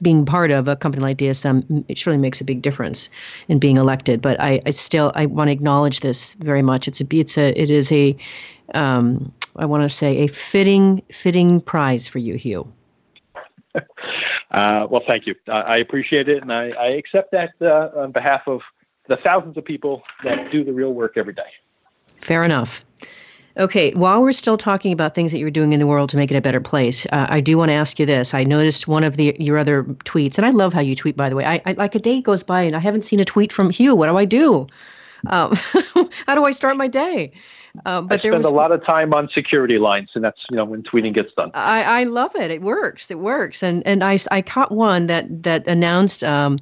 being 0.00 0.24
part 0.24 0.50
of 0.50 0.68
a 0.68 0.74
company 0.74 1.02
like 1.02 1.18
DSM 1.18 1.84
it 1.88 1.98
surely 1.98 2.18
makes 2.18 2.40
a 2.40 2.44
big 2.44 2.62
difference 2.62 3.10
in 3.48 3.58
being 3.58 3.76
elected. 3.76 4.22
But 4.22 4.40
I, 4.40 4.62
I 4.64 4.70
still 4.70 5.12
I 5.14 5.26
want 5.26 5.48
to 5.48 5.52
acknowledge 5.52 6.00
this 6.00 6.32
very 6.34 6.62
much. 6.62 6.88
It's 6.88 7.02
a 7.02 7.06
it's 7.10 7.36
a 7.36 7.60
it 7.60 7.68
is 7.68 7.92
a 7.92 8.16
um, 8.72 9.30
I 9.56 9.66
want 9.66 9.82
to 9.82 9.94
say 9.94 10.16
a 10.20 10.28
fitting 10.28 11.02
fitting 11.12 11.60
prize 11.60 12.08
for 12.08 12.20
you, 12.20 12.36
Hugh. 12.36 12.72
Uh, 14.50 14.86
well, 14.90 15.00
thank 15.06 15.26
you. 15.26 15.34
I 15.48 15.78
appreciate 15.78 16.28
it, 16.28 16.42
and 16.42 16.52
I, 16.52 16.68
I 16.72 16.88
accept 16.88 17.30
that 17.30 17.52
uh, 17.62 17.88
on 17.96 18.12
behalf 18.12 18.42
of 18.46 18.60
the 19.08 19.16
thousands 19.16 19.56
of 19.56 19.64
people 19.64 20.02
that 20.24 20.52
do 20.52 20.62
the 20.62 20.74
real 20.74 20.92
work 20.92 21.16
every 21.16 21.32
day. 21.32 21.48
Fair 22.20 22.44
enough. 22.44 22.84
Okay, 23.58 23.92
while 23.92 24.22
we're 24.22 24.32
still 24.32 24.56
talking 24.56 24.92
about 24.92 25.14
things 25.14 25.32
that 25.32 25.38
you're 25.38 25.50
doing 25.50 25.72
in 25.72 25.80
the 25.80 25.86
world 25.86 26.08
to 26.10 26.16
make 26.16 26.30
it 26.30 26.36
a 26.36 26.40
better 26.40 26.60
place, 26.60 27.06
uh, 27.12 27.26
I 27.28 27.40
do 27.40 27.58
want 27.58 27.68
to 27.68 27.74
ask 27.74 27.98
you 27.98 28.06
this. 28.06 28.32
I 28.32 28.44
noticed 28.44 28.88
one 28.88 29.04
of 29.04 29.16
the 29.16 29.36
your 29.38 29.58
other 29.58 29.84
tweets, 29.84 30.38
and 30.38 30.46
I 30.46 30.50
love 30.50 30.72
how 30.72 30.80
you 30.80 30.96
tweet, 30.96 31.16
by 31.16 31.28
the 31.28 31.36
way. 31.36 31.44
I, 31.44 31.60
I 31.66 31.72
like 31.72 31.94
a 31.94 31.98
day 31.98 32.20
goes 32.22 32.42
by 32.42 32.62
and 32.62 32.74
I 32.74 32.78
haven't 32.78 33.04
seen 33.04 33.20
a 33.20 33.24
tweet 33.24 33.52
from 33.52 33.70
Hugh. 33.70 33.94
What 33.94 34.06
do 34.06 34.16
I 34.16 34.24
do? 34.24 34.66
Um, 35.28 35.54
how 36.26 36.34
do 36.34 36.44
I 36.44 36.50
start 36.50 36.76
my 36.76 36.88
day? 36.88 37.32
Uh, 37.86 38.02
but 38.02 38.20
I 38.20 38.22
spend 38.22 38.38
was, 38.38 38.46
a 38.46 38.50
lot 38.50 38.70
of 38.70 38.84
time 38.84 39.14
on 39.14 39.28
security 39.30 39.78
lines, 39.78 40.10
and 40.14 40.22
that's 40.22 40.40
you 40.50 40.56
know 40.56 40.64
when 40.64 40.82
tweeting 40.82 41.14
gets 41.14 41.32
done. 41.32 41.50
I, 41.54 41.82
I 41.82 42.04
love 42.04 42.34
it. 42.36 42.50
It 42.50 42.60
works. 42.60 43.10
It 43.10 43.18
works. 43.18 43.62
And 43.62 43.86
and 43.86 44.04
I, 44.04 44.18
I 44.30 44.42
caught 44.42 44.72
one 44.72 45.06
that 45.06 45.42
that 45.42 45.66
announced 45.66 46.22
um, 46.22 46.58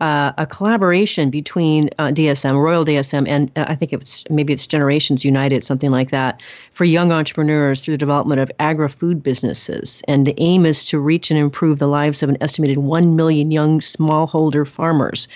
uh, 0.00 0.32
a 0.38 0.46
collaboration 0.46 1.30
between 1.30 1.90
uh, 1.98 2.08
DSM, 2.08 2.60
Royal 2.62 2.84
DSM, 2.84 3.28
and 3.28 3.50
uh, 3.56 3.66
I 3.68 3.74
think 3.74 3.92
it's 3.92 4.24
maybe 4.30 4.52
it's 4.52 4.66
Generations 4.66 5.24
United, 5.24 5.62
something 5.62 5.90
like 5.90 6.10
that, 6.10 6.40
for 6.72 6.84
young 6.84 7.12
entrepreneurs 7.12 7.82
through 7.82 7.94
the 7.94 7.98
development 7.98 8.40
of 8.40 8.50
agri-food 8.58 9.22
businesses. 9.22 10.02
And 10.08 10.26
the 10.26 10.34
aim 10.38 10.64
is 10.64 10.84
to 10.86 10.98
reach 10.98 11.30
and 11.30 11.38
improve 11.38 11.78
the 11.78 11.88
lives 11.88 12.22
of 12.22 12.28
an 12.28 12.38
estimated 12.40 12.78
one 12.78 13.14
million 13.14 13.50
young 13.50 13.80
smallholder 13.80 14.66
farmers. 14.66 15.28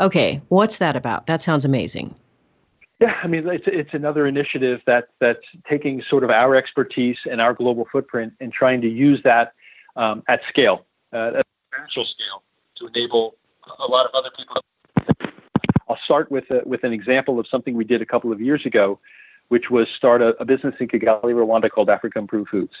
Okay, 0.00 0.40
what's 0.48 0.78
that 0.78 0.96
about? 0.96 1.26
That 1.26 1.42
sounds 1.42 1.64
amazing. 1.64 2.14
Yeah, 3.00 3.16
I 3.22 3.28
mean, 3.28 3.46
it's 3.48 3.66
it's 3.66 3.94
another 3.94 4.26
initiative 4.26 4.80
that 4.86 5.08
that's 5.20 5.44
taking 5.68 6.02
sort 6.02 6.24
of 6.24 6.30
our 6.30 6.56
expertise 6.56 7.18
and 7.30 7.40
our 7.40 7.54
global 7.54 7.86
footprint 7.90 8.32
and 8.40 8.52
trying 8.52 8.80
to 8.80 8.88
use 8.88 9.22
that 9.22 9.52
um, 9.94 10.22
at 10.26 10.40
scale, 10.48 10.84
uh, 11.12 11.32
at 11.36 11.46
scale, 11.90 12.42
to 12.76 12.86
enable 12.88 13.36
a 13.78 13.86
lot 13.86 14.06
of 14.06 14.14
other 14.14 14.30
people. 14.36 14.62
I'll 15.88 15.98
start 15.98 16.30
with 16.30 16.50
a, 16.50 16.62
with 16.66 16.84
an 16.84 16.92
example 16.92 17.38
of 17.38 17.46
something 17.46 17.74
we 17.74 17.84
did 17.84 18.02
a 18.02 18.06
couple 18.06 18.32
of 18.32 18.40
years 18.40 18.66
ago, 18.66 18.98
which 19.48 19.70
was 19.70 19.88
start 19.88 20.20
a, 20.20 20.36
a 20.40 20.44
business 20.44 20.74
in 20.80 20.88
Kigali, 20.88 21.32
Rwanda 21.34 21.70
called 21.70 21.90
Africa 21.90 22.18
Improved 22.18 22.50
Foods. 22.50 22.74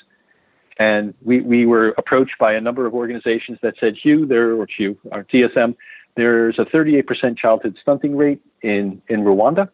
And 0.78 1.14
we, 1.22 1.40
we 1.40 1.66
were 1.66 1.94
approached 1.98 2.38
by 2.38 2.52
a 2.52 2.60
number 2.60 2.86
of 2.86 2.94
organizations 2.94 3.58
that 3.62 3.74
said, 3.80 3.96
Hugh, 3.96 4.26
there, 4.26 4.52
or 4.52 4.66
Hugh, 4.66 4.96
our 5.10 5.24
DSM, 5.24 5.74
there's 6.18 6.58
a 6.58 6.64
38% 6.64 7.38
childhood 7.38 7.78
stunting 7.80 8.16
rate 8.16 8.40
in, 8.60 9.00
in 9.06 9.20
Rwanda. 9.20 9.70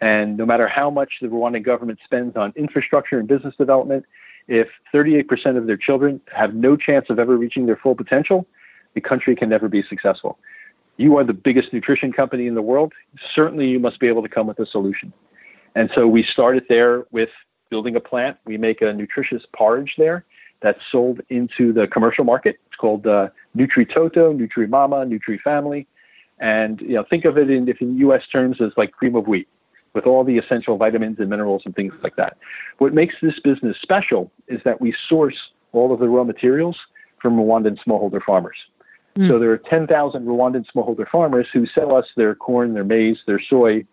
And 0.00 0.38
no 0.38 0.46
matter 0.46 0.66
how 0.66 0.88
much 0.88 1.18
the 1.20 1.28
Rwandan 1.28 1.62
government 1.62 1.98
spends 2.02 2.36
on 2.36 2.54
infrastructure 2.56 3.18
and 3.18 3.28
business 3.28 3.54
development, 3.56 4.06
if 4.48 4.68
38% 4.94 5.58
of 5.58 5.66
their 5.66 5.76
children 5.76 6.22
have 6.32 6.54
no 6.54 6.74
chance 6.74 7.10
of 7.10 7.18
ever 7.18 7.36
reaching 7.36 7.66
their 7.66 7.76
full 7.76 7.94
potential, 7.94 8.46
the 8.94 9.02
country 9.02 9.36
can 9.36 9.50
never 9.50 9.68
be 9.68 9.82
successful. 9.82 10.38
You 10.96 11.18
are 11.18 11.24
the 11.24 11.34
biggest 11.34 11.70
nutrition 11.74 12.14
company 12.14 12.46
in 12.46 12.54
the 12.54 12.62
world. 12.62 12.94
Certainly, 13.34 13.68
you 13.68 13.78
must 13.78 14.00
be 14.00 14.08
able 14.08 14.22
to 14.22 14.28
come 14.28 14.46
with 14.46 14.58
a 14.60 14.66
solution. 14.66 15.12
And 15.74 15.90
so 15.94 16.08
we 16.08 16.22
started 16.22 16.64
there 16.70 17.04
with 17.10 17.28
building 17.68 17.94
a 17.94 18.00
plant. 18.00 18.38
We 18.46 18.56
make 18.56 18.80
a 18.80 18.94
nutritious 18.94 19.42
porridge 19.52 19.96
there 19.98 20.24
that's 20.60 20.80
sold 20.90 21.20
into 21.28 21.72
the 21.72 21.86
commercial 21.86 22.24
market. 22.24 22.56
It's 22.66 22.76
called 22.76 23.06
uh, 23.06 23.28
Nootri 23.56 23.92
Toto, 23.92 24.32
Nootri 24.32 24.68
Mama, 24.68 25.04
Nootri 25.04 25.40
Family, 25.40 25.86
and 26.38 26.80
you 26.80 26.94
know 26.94 27.04
think 27.08 27.24
of 27.24 27.38
it 27.38 27.50
in 27.50 27.68
if 27.68 27.80
in 27.80 27.98
U.S. 27.98 28.22
terms 28.32 28.60
as 28.60 28.72
like 28.76 28.92
cream 28.92 29.14
of 29.14 29.26
wheat 29.26 29.48
with 29.94 30.06
all 30.06 30.24
the 30.24 30.38
essential 30.38 30.76
vitamins 30.76 31.18
and 31.20 31.30
minerals 31.30 31.62
and 31.64 31.74
things 31.74 31.94
like 32.02 32.16
that. 32.16 32.36
What 32.78 32.92
makes 32.92 33.14
this 33.22 33.38
business 33.38 33.76
special 33.80 34.30
is 34.48 34.60
that 34.64 34.80
we 34.80 34.94
source 35.08 35.50
all 35.72 35.92
of 35.92 36.00
the 36.00 36.08
raw 36.08 36.24
materials 36.24 36.76
from 37.22 37.36
Rwandan 37.36 37.78
smallholder 37.86 38.22
farmers. 38.22 38.56
Mm. 39.16 39.28
So 39.28 39.38
there 39.38 39.52
are 39.52 39.58
10,000 39.58 40.26
Rwandan 40.26 40.64
smallholder 40.74 41.08
farmers 41.08 41.46
who 41.52 41.66
sell 41.66 41.96
us 41.96 42.06
their 42.16 42.34
corn, 42.34 42.74
their 42.74 42.84
maize, 42.84 43.18
their 43.26 43.40
soy 43.40 43.86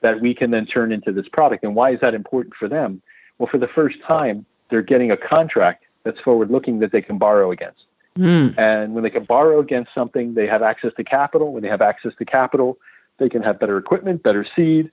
that 0.00 0.20
we 0.20 0.32
can 0.32 0.52
then 0.52 0.64
turn 0.64 0.92
into 0.92 1.12
this 1.12 1.26
product. 1.28 1.64
And 1.64 1.74
why 1.74 1.92
is 1.92 2.00
that 2.00 2.14
important 2.14 2.54
for 2.54 2.68
them? 2.68 3.02
Well, 3.38 3.48
for 3.50 3.58
the 3.58 3.68
first 3.68 3.96
time, 4.06 4.46
they're 4.70 4.82
getting 4.82 5.10
a 5.10 5.16
contract 5.16 5.84
that's 6.04 6.20
forward 6.20 6.50
looking 6.50 6.78
that 6.80 6.92
they 6.92 7.02
can 7.02 7.18
borrow 7.18 7.50
against. 7.50 7.84
Mm. 8.16 8.58
And 8.58 8.94
when 8.94 9.04
they 9.04 9.10
can 9.10 9.24
borrow 9.24 9.60
against 9.60 9.94
something, 9.94 10.34
they 10.34 10.46
have 10.46 10.62
access 10.62 10.92
to 10.96 11.04
capital. 11.04 11.52
When 11.52 11.62
they 11.62 11.68
have 11.68 11.82
access 11.82 12.12
to 12.18 12.24
capital, 12.24 12.78
they 13.18 13.28
can 13.28 13.42
have 13.42 13.60
better 13.60 13.78
equipment, 13.78 14.22
better 14.22 14.46
seed. 14.56 14.90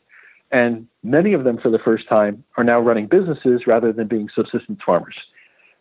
And 0.51 0.87
many 1.03 1.33
of 1.33 1.43
them, 1.43 1.57
for 1.57 1.69
the 1.69 1.79
first 1.79 2.07
time, 2.07 2.43
are 2.57 2.63
now 2.63 2.79
running 2.79 3.07
businesses 3.07 3.65
rather 3.65 3.91
than 3.91 4.07
being 4.07 4.29
subsistence 4.33 4.79
farmers. 4.85 5.15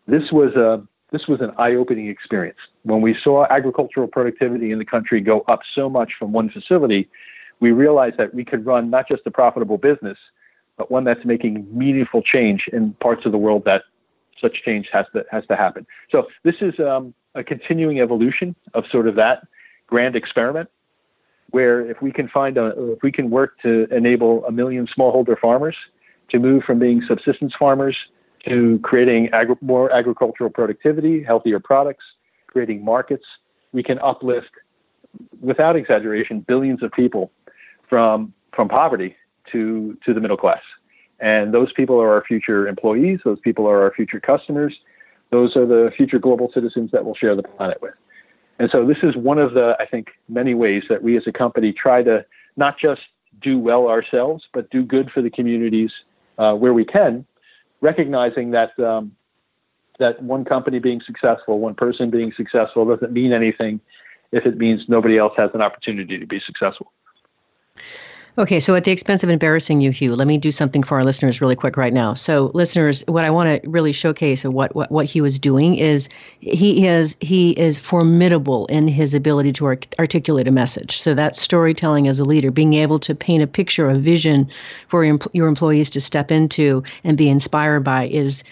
This 0.06 0.32
was 0.32 0.54
a 0.54 0.86
this 1.10 1.28
was 1.28 1.40
an 1.40 1.52
eye-opening 1.58 2.08
experience. 2.08 2.58
When 2.82 3.00
we 3.00 3.14
saw 3.14 3.46
agricultural 3.48 4.08
productivity 4.08 4.72
in 4.72 4.80
the 4.80 4.84
country 4.84 5.20
go 5.20 5.42
up 5.42 5.60
so 5.70 5.88
much 5.88 6.14
from 6.18 6.32
one 6.32 6.50
facility, 6.50 7.08
we 7.60 7.70
realized 7.70 8.16
that 8.16 8.34
we 8.34 8.44
could 8.44 8.66
run 8.66 8.90
not 8.90 9.06
just 9.06 9.22
a 9.24 9.30
profitable 9.30 9.78
business, 9.78 10.18
but 10.76 10.90
one 10.90 11.04
that's 11.04 11.24
making 11.24 11.68
meaningful 11.70 12.20
change 12.20 12.68
in 12.72 12.94
parts 12.94 13.26
of 13.26 13.32
the 13.32 13.38
world 13.38 13.64
that 13.64 13.84
such 14.44 14.56
change 14.66 14.86
has 14.96 15.06
to 15.14 15.24
has 15.30 15.44
to 15.50 15.56
happen. 15.64 15.82
So 16.12 16.18
this 16.42 16.56
is 16.68 16.74
um, 16.90 17.04
a 17.34 17.42
continuing 17.52 17.96
evolution 18.06 18.48
of 18.78 18.82
sort 18.94 19.06
of 19.10 19.14
that 19.16 19.38
grand 19.92 20.14
experiment, 20.22 20.68
where 21.50 21.76
if 21.92 21.98
we 22.06 22.10
can 22.18 22.28
find 22.38 22.54
a 22.64 22.66
if 22.94 23.00
we 23.02 23.12
can 23.18 23.26
work 23.38 23.50
to 23.66 23.72
enable 24.00 24.32
a 24.50 24.52
million 24.60 24.84
smallholder 24.94 25.36
farmers 25.46 25.76
to 26.30 26.38
move 26.38 26.60
from 26.68 26.78
being 26.78 26.98
subsistence 27.12 27.54
farmers 27.64 27.96
to 28.48 28.78
creating 28.90 29.22
agri- 29.40 29.62
more 29.62 29.88
agricultural 30.00 30.50
productivity, 30.50 31.22
healthier 31.22 31.60
products, 31.60 32.04
creating 32.46 32.84
markets, 32.84 33.24
we 33.72 33.82
can 33.82 33.98
uplift, 34.00 34.50
without 35.40 35.74
exaggeration, 35.76 36.40
billions 36.40 36.82
of 36.82 36.90
people 36.92 37.30
from 37.88 38.32
from 38.56 38.68
poverty 38.68 39.16
to 39.52 39.96
to 40.04 40.12
the 40.14 40.20
middle 40.20 40.36
class. 40.44 40.62
And 41.20 41.54
those 41.54 41.72
people 41.72 42.00
are 42.00 42.12
our 42.12 42.24
future 42.24 42.66
employees. 42.66 43.20
Those 43.24 43.40
people 43.40 43.66
are 43.66 43.82
our 43.82 43.92
future 43.92 44.20
customers. 44.20 44.78
Those 45.30 45.56
are 45.56 45.66
the 45.66 45.92
future 45.96 46.18
global 46.18 46.50
citizens 46.52 46.90
that 46.92 47.04
we'll 47.04 47.14
share 47.14 47.34
the 47.34 47.42
planet 47.42 47.80
with. 47.80 47.94
And 48.58 48.70
so 48.70 48.86
this 48.86 48.98
is 49.02 49.16
one 49.16 49.38
of 49.38 49.54
the, 49.54 49.76
I 49.80 49.86
think, 49.86 50.10
many 50.28 50.54
ways 50.54 50.84
that 50.88 51.02
we 51.02 51.16
as 51.16 51.26
a 51.26 51.32
company 51.32 51.72
try 51.72 52.02
to 52.02 52.24
not 52.56 52.78
just 52.78 53.02
do 53.40 53.58
well 53.58 53.88
ourselves, 53.88 54.48
but 54.52 54.70
do 54.70 54.84
good 54.84 55.10
for 55.10 55.22
the 55.22 55.30
communities 55.30 55.92
uh, 56.38 56.54
where 56.54 56.72
we 56.72 56.84
can, 56.84 57.26
recognizing 57.80 58.52
that 58.52 58.78
um, 58.78 59.14
that 59.98 60.20
one 60.22 60.44
company 60.44 60.78
being 60.78 61.00
successful, 61.00 61.60
one 61.60 61.74
person 61.74 62.10
being 62.10 62.32
successful, 62.32 62.84
doesn't 62.84 63.12
mean 63.12 63.32
anything 63.32 63.80
if 64.32 64.44
it 64.46 64.56
means 64.56 64.88
nobody 64.88 65.16
else 65.18 65.32
has 65.36 65.50
an 65.54 65.62
opportunity 65.62 66.18
to 66.18 66.26
be 66.26 66.40
successful. 66.40 66.90
Okay, 68.36 68.58
so 68.58 68.74
at 68.74 68.82
the 68.82 68.90
expense 68.90 69.22
of 69.22 69.30
embarrassing 69.30 69.80
you, 69.80 69.92
Hugh, 69.92 70.16
let 70.16 70.26
me 70.26 70.38
do 70.38 70.50
something 70.50 70.82
for 70.82 70.98
our 70.98 71.04
listeners 71.04 71.40
really 71.40 71.54
quick 71.54 71.76
right 71.76 71.92
now. 71.92 72.14
So, 72.14 72.50
listeners, 72.52 73.04
what 73.06 73.24
I 73.24 73.30
want 73.30 73.62
to 73.62 73.68
really 73.68 73.92
showcase 73.92 74.44
of 74.44 74.52
what, 74.52 74.74
what 74.74 74.90
what 74.90 75.06
Hugh 75.06 75.22
was 75.22 75.38
doing 75.38 75.76
is 75.76 76.08
he 76.40 76.84
is 76.84 77.16
he 77.20 77.52
is 77.52 77.78
formidable 77.78 78.66
in 78.66 78.88
his 78.88 79.14
ability 79.14 79.52
to 79.52 79.66
art- 79.66 79.94
articulate 80.00 80.48
a 80.48 80.50
message. 80.50 81.00
So 81.00 81.14
that 81.14 81.36
storytelling 81.36 82.08
as 82.08 82.18
a 82.18 82.24
leader, 82.24 82.50
being 82.50 82.74
able 82.74 82.98
to 83.00 83.14
paint 83.14 83.44
a 83.44 83.46
picture, 83.46 83.88
a 83.88 83.96
vision 83.96 84.48
for 84.88 85.04
your, 85.04 85.16
your 85.32 85.46
employees 85.46 85.88
to 85.90 86.00
step 86.00 86.32
into 86.32 86.82
and 87.04 87.16
be 87.16 87.28
inspired 87.28 87.84
by, 87.84 88.08
is 88.08 88.42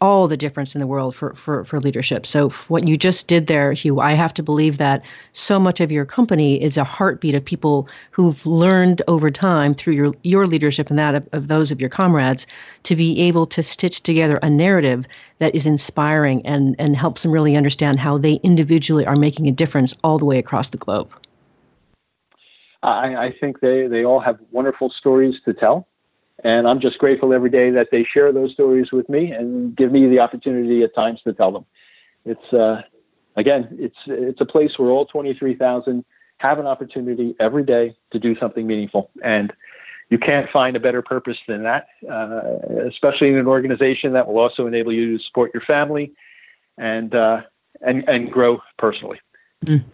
all 0.00 0.28
the 0.28 0.36
difference 0.36 0.74
in 0.74 0.80
the 0.80 0.86
world 0.86 1.14
for, 1.14 1.34
for, 1.34 1.64
for 1.64 1.80
leadership. 1.80 2.24
So, 2.26 2.50
what 2.68 2.86
you 2.86 2.96
just 2.96 3.26
did 3.26 3.46
there, 3.46 3.72
Hugh, 3.72 4.00
I 4.00 4.12
have 4.12 4.32
to 4.34 4.42
believe 4.42 4.78
that 4.78 5.04
so 5.32 5.58
much 5.58 5.80
of 5.80 5.90
your 5.90 6.04
company 6.04 6.62
is 6.62 6.76
a 6.76 6.84
heartbeat 6.84 7.34
of 7.34 7.44
people 7.44 7.88
who've 8.10 8.44
learned 8.46 9.02
over 9.08 9.30
time 9.30 9.74
through 9.74 9.94
your, 9.94 10.14
your 10.22 10.46
leadership 10.46 10.90
and 10.90 10.98
that 10.98 11.14
of, 11.14 11.28
of 11.32 11.48
those 11.48 11.70
of 11.70 11.80
your 11.80 11.90
comrades 11.90 12.46
to 12.84 12.94
be 12.94 13.20
able 13.20 13.46
to 13.46 13.62
stitch 13.62 14.02
together 14.02 14.38
a 14.42 14.50
narrative 14.50 15.06
that 15.38 15.54
is 15.54 15.66
inspiring 15.66 16.44
and, 16.46 16.76
and 16.78 16.96
helps 16.96 17.22
them 17.22 17.32
really 17.32 17.56
understand 17.56 17.98
how 17.98 18.18
they 18.18 18.34
individually 18.42 19.06
are 19.06 19.16
making 19.16 19.48
a 19.48 19.52
difference 19.52 19.94
all 20.04 20.18
the 20.18 20.24
way 20.24 20.38
across 20.38 20.68
the 20.68 20.78
globe. 20.78 21.10
I, 22.82 23.16
I 23.16 23.34
think 23.40 23.60
they, 23.60 23.88
they 23.88 24.04
all 24.04 24.20
have 24.20 24.38
wonderful 24.52 24.90
stories 24.90 25.40
to 25.44 25.52
tell. 25.52 25.88
And 26.44 26.68
I'm 26.68 26.80
just 26.80 26.98
grateful 26.98 27.32
every 27.32 27.50
day 27.50 27.70
that 27.70 27.88
they 27.90 28.04
share 28.04 28.32
those 28.32 28.52
stories 28.52 28.92
with 28.92 29.08
me 29.08 29.32
and 29.32 29.74
give 29.74 29.90
me 29.90 30.06
the 30.06 30.20
opportunity 30.20 30.82
at 30.82 30.94
times 30.94 31.20
to 31.22 31.32
tell 31.32 31.50
them. 31.50 31.64
It's 32.24 32.52
uh, 32.52 32.82
again, 33.36 33.68
it's 33.80 33.96
it's 34.06 34.40
a 34.40 34.44
place 34.44 34.78
where 34.78 34.90
all 34.90 35.06
23,000 35.06 36.04
have 36.38 36.58
an 36.58 36.66
opportunity 36.66 37.34
every 37.40 37.64
day 37.64 37.96
to 38.12 38.18
do 38.18 38.36
something 38.36 38.66
meaningful, 38.66 39.10
and 39.22 39.52
you 40.10 40.18
can't 40.18 40.48
find 40.50 40.76
a 40.76 40.80
better 40.80 41.02
purpose 41.02 41.38
than 41.48 41.64
that, 41.64 41.88
uh, 42.08 42.40
especially 42.86 43.28
in 43.28 43.36
an 43.36 43.46
organization 43.46 44.12
that 44.12 44.26
will 44.26 44.38
also 44.38 44.66
enable 44.66 44.92
you 44.92 45.18
to 45.18 45.24
support 45.24 45.52
your 45.52 45.62
family 45.62 46.12
and 46.76 47.14
uh, 47.14 47.42
and 47.80 48.08
and 48.08 48.30
grow 48.30 48.62
personally. 48.76 49.20
Mm. 49.64 49.84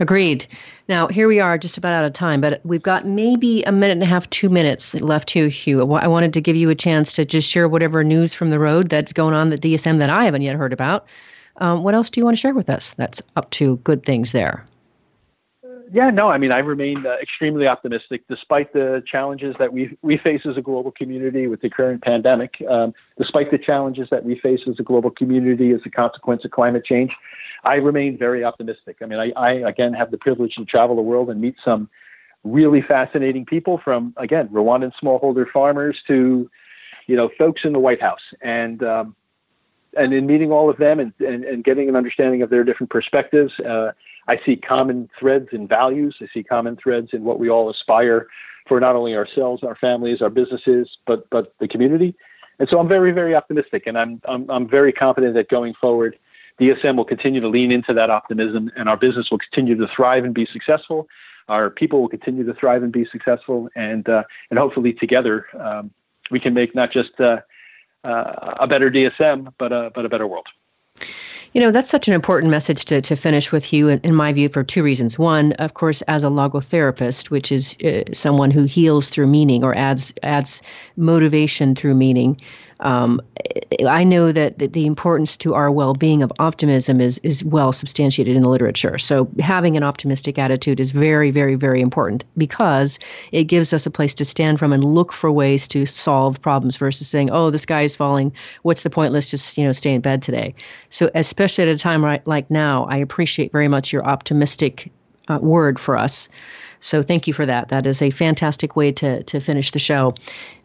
Agreed. 0.00 0.46
Now, 0.88 1.08
here 1.08 1.28
we 1.28 1.40
are 1.40 1.58
just 1.58 1.76
about 1.76 1.92
out 1.92 2.06
of 2.06 2.14
time, 2.14 2.40
but 2.40 2.60
we've 2.64 2.82
got 2.82 3.06
maybe 3.06 3.62
a 3.64 3.72
minute 3.72 3.92
and 3.92 4.02
a 4.02 4.06
half, 4.06 4.28
two 4.30 4.48
minutes 4.48 4.94
left 4.94 5.28
to 5.28 5.48
Hugh. 5.48 5.82
I 5.92 6.06
wanted 6.06 6.32
to 6.32 6.40
give 6.40 6.56
you 6.56 6.70
a 6.70 6.74
chance 6.74 7.12
to 7.12 7.26
just 7.26 7.50
share 7.50 7.68
whatever 7.68 8.02
news 8.02 8.32
from 8.32 8.48
the 8.48 8.58
road 8.58 8.88
that's 8.88 9.12
going 9.12 9.34
on 9.34 9.52
at 9.52 9.60
DSM 9.60 9.98
that 9.98 10.08
I 10.08 10.24
haven't 10.24 10.42
yet 10.42 10.56
heard 10.56 10.72
about. 10.72 11.06
Um, 11.58 11.82
what 11.82 11.94
else 11.94 12.08
do 12.08 12.18
you 12.18 12.24
want 12.24 12.34
to 12.34 12.40
share 12.40 12.54
with 12.54 12.70
us 12.70 12.94
that's 12.94 13.20
up 13.36 13.50
to 13.50 13.76
good 13.78 14.06
things 14.06 14.32
there? 14.32 14.64
Yeah, 15.92 16.10
no, 16.10 16.28
I 16.28 16.38
mean, 16.38 16.52
I 16.52 16.58
remain 16.58 17.04
uh, 17.04 17.16
extremely 17.20 17.66
optimistic 17.66 18.22
despite 18.28 18.72
the 18.72 19.02
challenges 19.04 19.56
that 19.58 19.72
we 19.72 19.96
we 20.02 20.18
face 20.18 20.42
as 20.46 20.56
a 20.56 20.62
global 20.62 20.92
community 20.92 21.48
with 21.48 21.62
the 21.62 21.70
current 21.70 22.02
pandemic. 22.02 22.62
Um, 22.68 22.94
despite 23.18 23.50
the 23.50 23.58
challenges 23.58 24.08
that 24.10 24.24
we 24.24 24.38
face 24.38 24.60
as 24.68 24.78
a 24.78 24.84
global 24.84 25.10
community 25.10 25.72
as 25.72 25.80
a 25.84 25.90
consequence 25.90 26.44
of 26.44 26.52
climate 26.52 26.84
change, 26.84 27.12
I 27.64 27.76
remain 27.76 28.16
very 28.16 28.44
optimistic. 28.44 28.98
I 29.02 29.06
mean, 29.06 29.18
I, 29.18 29.32
I 29.34 29.50
again 29.68 29.92
have 29.94 30.12
the 30.12 30.18
privilege 30.18 30.54
to 30.56 30.64
travel 30.64 30.94
the 30.94 31.02
world 31.02 31.28
and 31.28 31.40
meet 31.40 31.56
some 31.64 31.88
really 32.44 32.82
fascinating 32.82 33.44
people 33.44 33.78
from 33.78 34.14
again 34.16 34.48
Rwandan 34.48 34.92
smallholder 35.02 35.48
farmers 35.50 36.02
to 36.06 36.48
you 37.08 37.16
know 37.16 37.30
folks 37.36 37.64
in 37.64 37.72
the 37.72 37.80
White 37.80 38.00
House 38.00 38.32
and 38.40 38.80
um, 38.84 39.16
and 39.96 40.12
in 40.12 40.26
meeting 40.26 40.52
all 40.52 40.70
of 40.70 40.76
them 40.76 41.00
and, 41.00 41.12
and, 41.18 41.44
and 41.44 41.64
getting 41.64 41.88
an 41.88 41.96
understanding 41.96 42.42
of 42.42 42.50
their 42.50 42.62
different 42.62 42.90
perspectives, 42.90 43.58
uh, 43.60 43.90
I 44.30 44.40
see 44.46 44.54
common 44.54 45.10
threads 45.18 45.48
in 45.50 45.66
values. 45.66 46.16
I 46.20 46.28
see 46.32 46.44
common 46.44 46.76
threads 46.76 47.08
in 47.12 47.24
what 47.24 47.40
we 47.40 47.50
all 47.50 47.68
aspire 47.68 48.28
for 48.68 48.78
not 48.78 48.94
only 48.94 49.16
ourselves, 49.16 49.64
our 49.64 49.74
families, 49.74 50.22
our 50.22 50.30
businesses, 50.30 50.98
but 51.04 51.28
but 51.30 51.52
the 51.58 51.66
community. 51.66 52.14
And 52.60 52.68
so 52.68 52.78
I'm 52.78 52.86
very, 52.86 53.10
very 53.10 53.34
optimistic, 53.34 53.88
and 53.88 53.98
I'm 53.98 54.22
I'm, 54.26 54.48
I'm 54.48 54.68
very 54.68 54.92
confident 54.92 55.34
that 55.34 55.48
going 55.48 55.74
forward, 55.74 56.16
DSM 56.60 56.94
will 56.96 57.04
continue 57.04 57.40
to 57.40 57.48
lean 57.48 57.72
into 57.72 57.92
that 57.94 58.08
optimism, 58.08 58.70
and 58.76 58.88
our 58.88 58.96
business 58.96 59.32
will 59.32 59.38
continue 59.38 59.74
to 59.74 59.88
thrive 59.88 60.24
and 60.24 60.32
be 60.32 60.46
successful. 60.46 61.08
Our 61.48 61.68
people 61.68 62.00
will 62.00 62.08
continue 62.08 62.44
to 62.44 62.54
thrive 62.54 62.84
and 62.84 62.92
be 62.92 63.06
successful, 63.06 63.68
and 63.74 64.08
uh, 64.08 64.22
and 64.50 64.60
hopefully 64.60 64.92
together 64.92 65.46
um, 65.58 65.90
we 66.30 66.38
can 66.38 66.54
make 66.54 66.72
not 66.76 66.92
just 66.92 67.20
uh, 67.20 67.40
uh, 68.04 68.54
a 68.60 68.68
better 68.68 68.92
DSM, 68.92 69.52
but 69.58 69.72
a 69.72 69.90
but 69.92 70.04
a 70.04 70.08
better 70.08 70.28
world. 70.28 70.46
You 71.52 71.60
know, 71.60 71.72
that's 71.72 71.90
such 71.90 72.06
an 72.06 72.14
important 72.14 72.52
message 72.52 72.84
to, 72.84 73.00
to 73.00 73.16
finish 73.16 73.50
with 73.50 73.72
you, 73.72 73.88
in, 73.88 73.98
in 74.04 74.14
my 74.14 74.32
view, 74.32 74.48
for 74.48 74.62
two 74.62 74.84
reasons. 74.84 75.18
One, 75.18 75.52
of 75.54 75.74
course, 75.74 76.00
as 76.02 76.22
a 76.22 76.28
logotherapist, 76.28 77.30
which 77.30 77.50
is 77.50 77.76
uh, 77.78 78.04
someone 78.12 78.52
who 78.52 78.64
heals 78.64 79.08
through 79.08 79.26
meaning 79.26 79.64
or 79.64 79.76
adds 79.76 80.14
adds 80.22 80.62
motivation 80.96 81.74
through 81.74 81.96
meaning. 81.96 82.40
Um, 82.80 83.20
I 83.86 84.04
know 84.04 84.32
that, 84.32 84.58
that 84.58 84.72
the 84.72 84.86
importance 84.86 85.36
to 85.38 85.54
our 85.54 85.70
well-being 85.70 86.22
of 86.22 86.32
optimism 86.38 87.00
is 87.00 87.18
is 87.18 87.44
well 87.44 87.72
substantiated 87.72 88.36
in 88.36 88.42
the 88.42 88.48
literature. 88.48 88.98
So 88.98 89.28
having 89.38 89.76
an 89.76 89.82
optimistic 89.82 90.38
attitude 90.38 90.80
is 90.80 90.90
very, 90.90 91.30
very, 91.30 91.54
very 91.54 91.80
important 91.80 92.24
because 92.36 92.98
it 93.32 93.44
gives 93.44 93.72
us 93.72 93.86
a 93.86 93.90
place 93.90 94.14
to 94.14 94.24
stand 94.24 94.58
from 94.58 94.72
and 94.72 94.82
look 94.82 95.12
for 95.12 95.30
ways 95.30 95.68
to 95.68 95.86
solve 95.86 96.40
problems 96.40 96.76
versus 96.76 97.08
saying, 97.08 97.30
"Oh, 97.30 97.50
the 97.50 97.58
sky 97.58 97.82
is 97.82 97.96
falling. 97.96 98.32
What's 98.62 98.82
the 98.82 98.90
point? 98.90 99.12
Let's 99.12 99.30
just 99.30 99.58
you 99.58 99.64
know 99.64 99.72
stay 99.72 99.92
in 99.92 100.00
bed 100.00 100.22
today." 100.22 100.54
So 100.88 101.10
especially 101.14 101.62
at 101.62 101.68
a 101.68 101.78
time 101.78 102.04
right 102.04 102.26
like 102.26 102.50
now, 102.50 102.84
I 102.90 102.96
appreciate 102.96 103.52
very 103.52 103.68
much 103.68 103.92
your 103.92 104.04
optimistic 104.04 104.90
uh, 105.28 105.38
word 105.40 105.78
for 105.78 105.96
us. 105.96 106.28
So 106.80 107.02
thank 107.02 107.26
you 107.26 107.34
for 107.34 107.44
that. 107.44 107.68
That 107.68 107.86
is 107.86 108.00
a 108.00 108.10
fantastic 108.10 108.74
way 108.74 108.90
to 108.92 109.22
to 109.24 109.40
finish 109.40 109.70
the 109.70 109.78
show. 109.78 110.14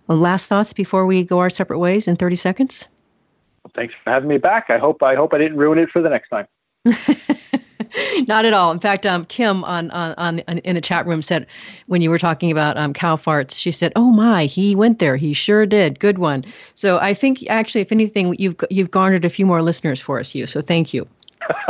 Well, 0.07 0.17
last 0.17 0.47
thoughts 0.47 0.73
before 0.73 1.05
we 1.05 1.23
go 1.23 1.39
our 1.39 1.49
separate 1.49 1.79
ways 1.79 2.07
in 2.07 2.15
30 2.15 2.35
seconds? 2.35 2.87
Well, 3.63 3.71
thanks 3.75 3.93
for 4.03 4.11
having 4.11 4.29
me 4.29 4.37
back. 4.37 4.69
I 4.69 4.77
hope 4.77 5.01
I 5.01 5.15
hope 5.15 5.33
I 5.33 5.37
didn't 5.39 5.57
ruin 5.57 5.79
it 5.79 5.89
for 5.89 6.01
the 6.01 6.09
next 6.09 6.29
time. 6.29 6.47
Not 8.27 8.45
at 8.45 8.53
all. 8.53 8.71
In 8.71 8.79
fact, 8.79 9.05
um, 9.05 9.25
Kim 9.25 9.63
on, 9.63 9.89
on, 9.91 10.13
on 10.17 10.39
in 10.39 10.75
the 10.75 10.81
chat 10.81 11.05
room 11.07 11.21
said 11.21 11.47
when 11.87 12.01
you 12.01 12.09
were 12.09 12.17
talking 12.17 12.51
about 12.51 12.77
um, 12.77 12.93
cow 12.93 13.15
farts, 13.15 13.57
she 13.57 13.71
said, 13.71 13.91
"Oh 13.95 14.11
my, 14.11 14.45
he 14.45 14.75
went 14.75 14.99
there. 14.99 15.15
He 15.15 15.33
sure 15.33 15.65
did. 15.65 15.99
Good 15.99 16.19
one." 16.19 16.45
So 16.75 16.99
I 16.99 17.13
think 17.13 17.47
actually, 17.49 17.81
if 17.81 17.91
anything, 17.91 18.35
you've 18.37 18.55
you've 18.69 18.91
garnered 18.91 19.25
a 19.25 19.29
few 19.29 19.45
more 19.45 19.61
listeners 19.61 19.99
for 19.99 20.19
us, 20.19 20.35
you. 20.35 20.45
So 20.45 20.61
thank 20.61 20.93
you. 20.93 21.07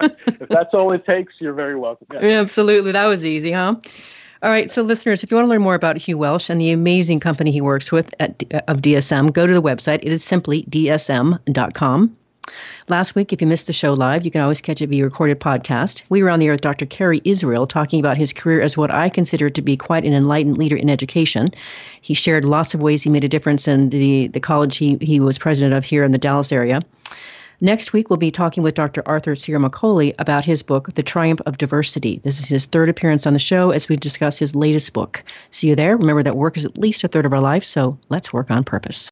if 0.00 0.48
that's 0.48 0.74
all 0.74 0.92
it 0.92 1.06
takes, 1.06 1.34
you're 1.38 1.54
very 1.54 1.76
welcome. 1.76 2.06
Yeah. 2.12 2.40
Absolutely, 2.40 2.92
that 2.92 3.06
was 3.06 3.24
easy, 3.24 3.52
huh? 3.52 3.76
All 4.44 4.50
right, 4.50 4.70
so 4.70 4.82
listeners, 4.82 5.24
if 5.24 5.30
you 5.30 5.38
want 5.38 5.46
to 5.46 5.48
learn 5.48 5.62
more 5.62 5.74
about 5.74 5.96
Hugh 5.96 6.18
Welsh 6.18 6.50
and 6.50 6.60
the 6.60 6.70
amazing 6.70 7.18
company 7.18 7.50
he 7.50 7.62
works 7.62 7.90
with 7.90 8.14
at, 8.20 8.44
of 8.68 8.82
DSM, 8.82 9.32
go 9.32 9.46
to 9.46 9.54
the 9.54 9.62
website. 9.62 10.00
It 10.02 10.12
is 10.12 10.22
simply 10.22 10.64
dsm.com. 10.64 12.14
Last 12.88 13.14
week, 13.14 13.32
if 13.32 13.40
you 13.40 13.46
missed 13.46 13.68
the 13.68 13.72
show 13.72 13.94
live, 13.94 14.22
you 14.22 14.30
can 14.30 14.42
always 14.42 14.60
catch 14.60 14.82
it 14.82 14.90
via 14.90 15.02
recorded 15.02 15.40
podcast. 15.40 16.02
We 16.10 16.22
were 16.22 16.28
on 16.28 16.40
the 16.40 16.46
air 16.48 16.52
with 16.52 16.60
Dr. 16.60 16.84
Kerry 16.84 17.22
Israel 17.24 17.66
talking 17.66 18.00
about 18.00 18.18
his 18.18 18.34
career 18.34 18.60
as 18.60 18.76
what 18.76 18.90
I 18.90 19.08
consider 19.08 19.48
to 19.48 19.62
be 19.62 19.78
quite 19.78 20.04
an 20.04 20.12
enlightened 20.12 20.58
leader 20.58 20.76
in 20.76 20.90
education. 20.90 21.48
He 22.02 22.12
shared 22.12 22.44
lots 22.44 22.74
of 22.74 22.82
ways 22.82 23.02
he 23.02 23.08
made 23.08 23.24
a 23.24 23.30
difference 23.30 23.66
in 23.66 23.88
the, 23.88 24.26
the 24.26 24.40
college 24.40 24.76
he, 24.76 24.98
he 25.00 25.20
was 25.20 25.38
president 25.38 25.72
of 25.72 25.86
here 25.86 26.04
in 26.04 26.12
the 26.12 26.18
Dallas 26.18 26.52
area. 26.52 26.82
Next 27.60 27.92
week, 27.92 28.10
we'll 28.10 28.16
be 28.16 28.30
talking 28.30 28.62
with 28.62 28.74
Dr. 28.74 29.02
Arthur 29.06 29.34
Ciaramicoli 29.34 30.14
about 30.18 30.44
his 30.44 30.62
book, 30.62 30.92
The 30.94 31.02
Triumph 31.02 31.40
of 31.46 31.58
Diversity. 31.58 32.18
This 32.18 32.40
is 32.40 32.48
his 32.48 32.66
third 32.66 32.88
appearance 32.88 33.26
on 33.26 33.32
the 33.32 33.38
show 33.38 33.70
as 33.70 33.88
we 33.88 33.96
discuss 33.96 34.38
his 34.38 34.54
latest 34.54 34.92
book. 34.92 35.22
See 35.50 35.68
you 35.68 35.76
there. 35.76 35.96
Remember 35.96 36.22
that 36.22 36.36
work 36.36 36.56
is 36.56 36.64
at 36.64 36.78
least 36.78 37.04
a 37.04 37.08
third 37.08 37.26
of 37.26 37.32
our 37.32 37.40
life, 37.40 37.64
so 37.64 37.96
let's 38.08 38.32
work 38.32 38.50
on 38.50 38.64
purpose. 38.64 39.10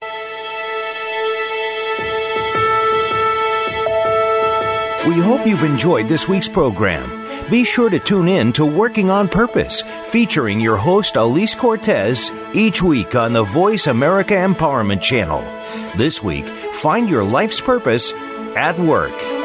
We 5.06 5.18
hope 5.18 5.46
you've 5.46 5.64
enjoyed 5.64 6.08
this 6.08 6.28
week's 6.28 6.48
program. 6.48 7.20
Be 7.50 7.64
sure 7.64 7.90
to 7.90 7.98
tune 7.98 8.28
in 8.28 8.52
to 8.54 8.64
Working 8.64 9.10
on 9.10 9.28
Purpose, 9.28 9.82
featuring 10.04 10.60
your 10.60 10.76
host 10.76 11.16
Elise 11.16 11.54
Cortes 11.54 12.30
each 12.54 12.82
week 12.82 13.14
on 13.14 13.32
the 13.32 13.42
Voice 13.42 13.88
America 13.88 14.34
Empowerment 14.34 15.02
Channel. 15.02 15.42
This 15.96 16.22
week, 16.22 16.46
find 16.46 17.10
your 17.10 17.24
life's 17.24 17.60
purpose 17.60 18.12
at 18.56 18.78
work. 18.78 19.41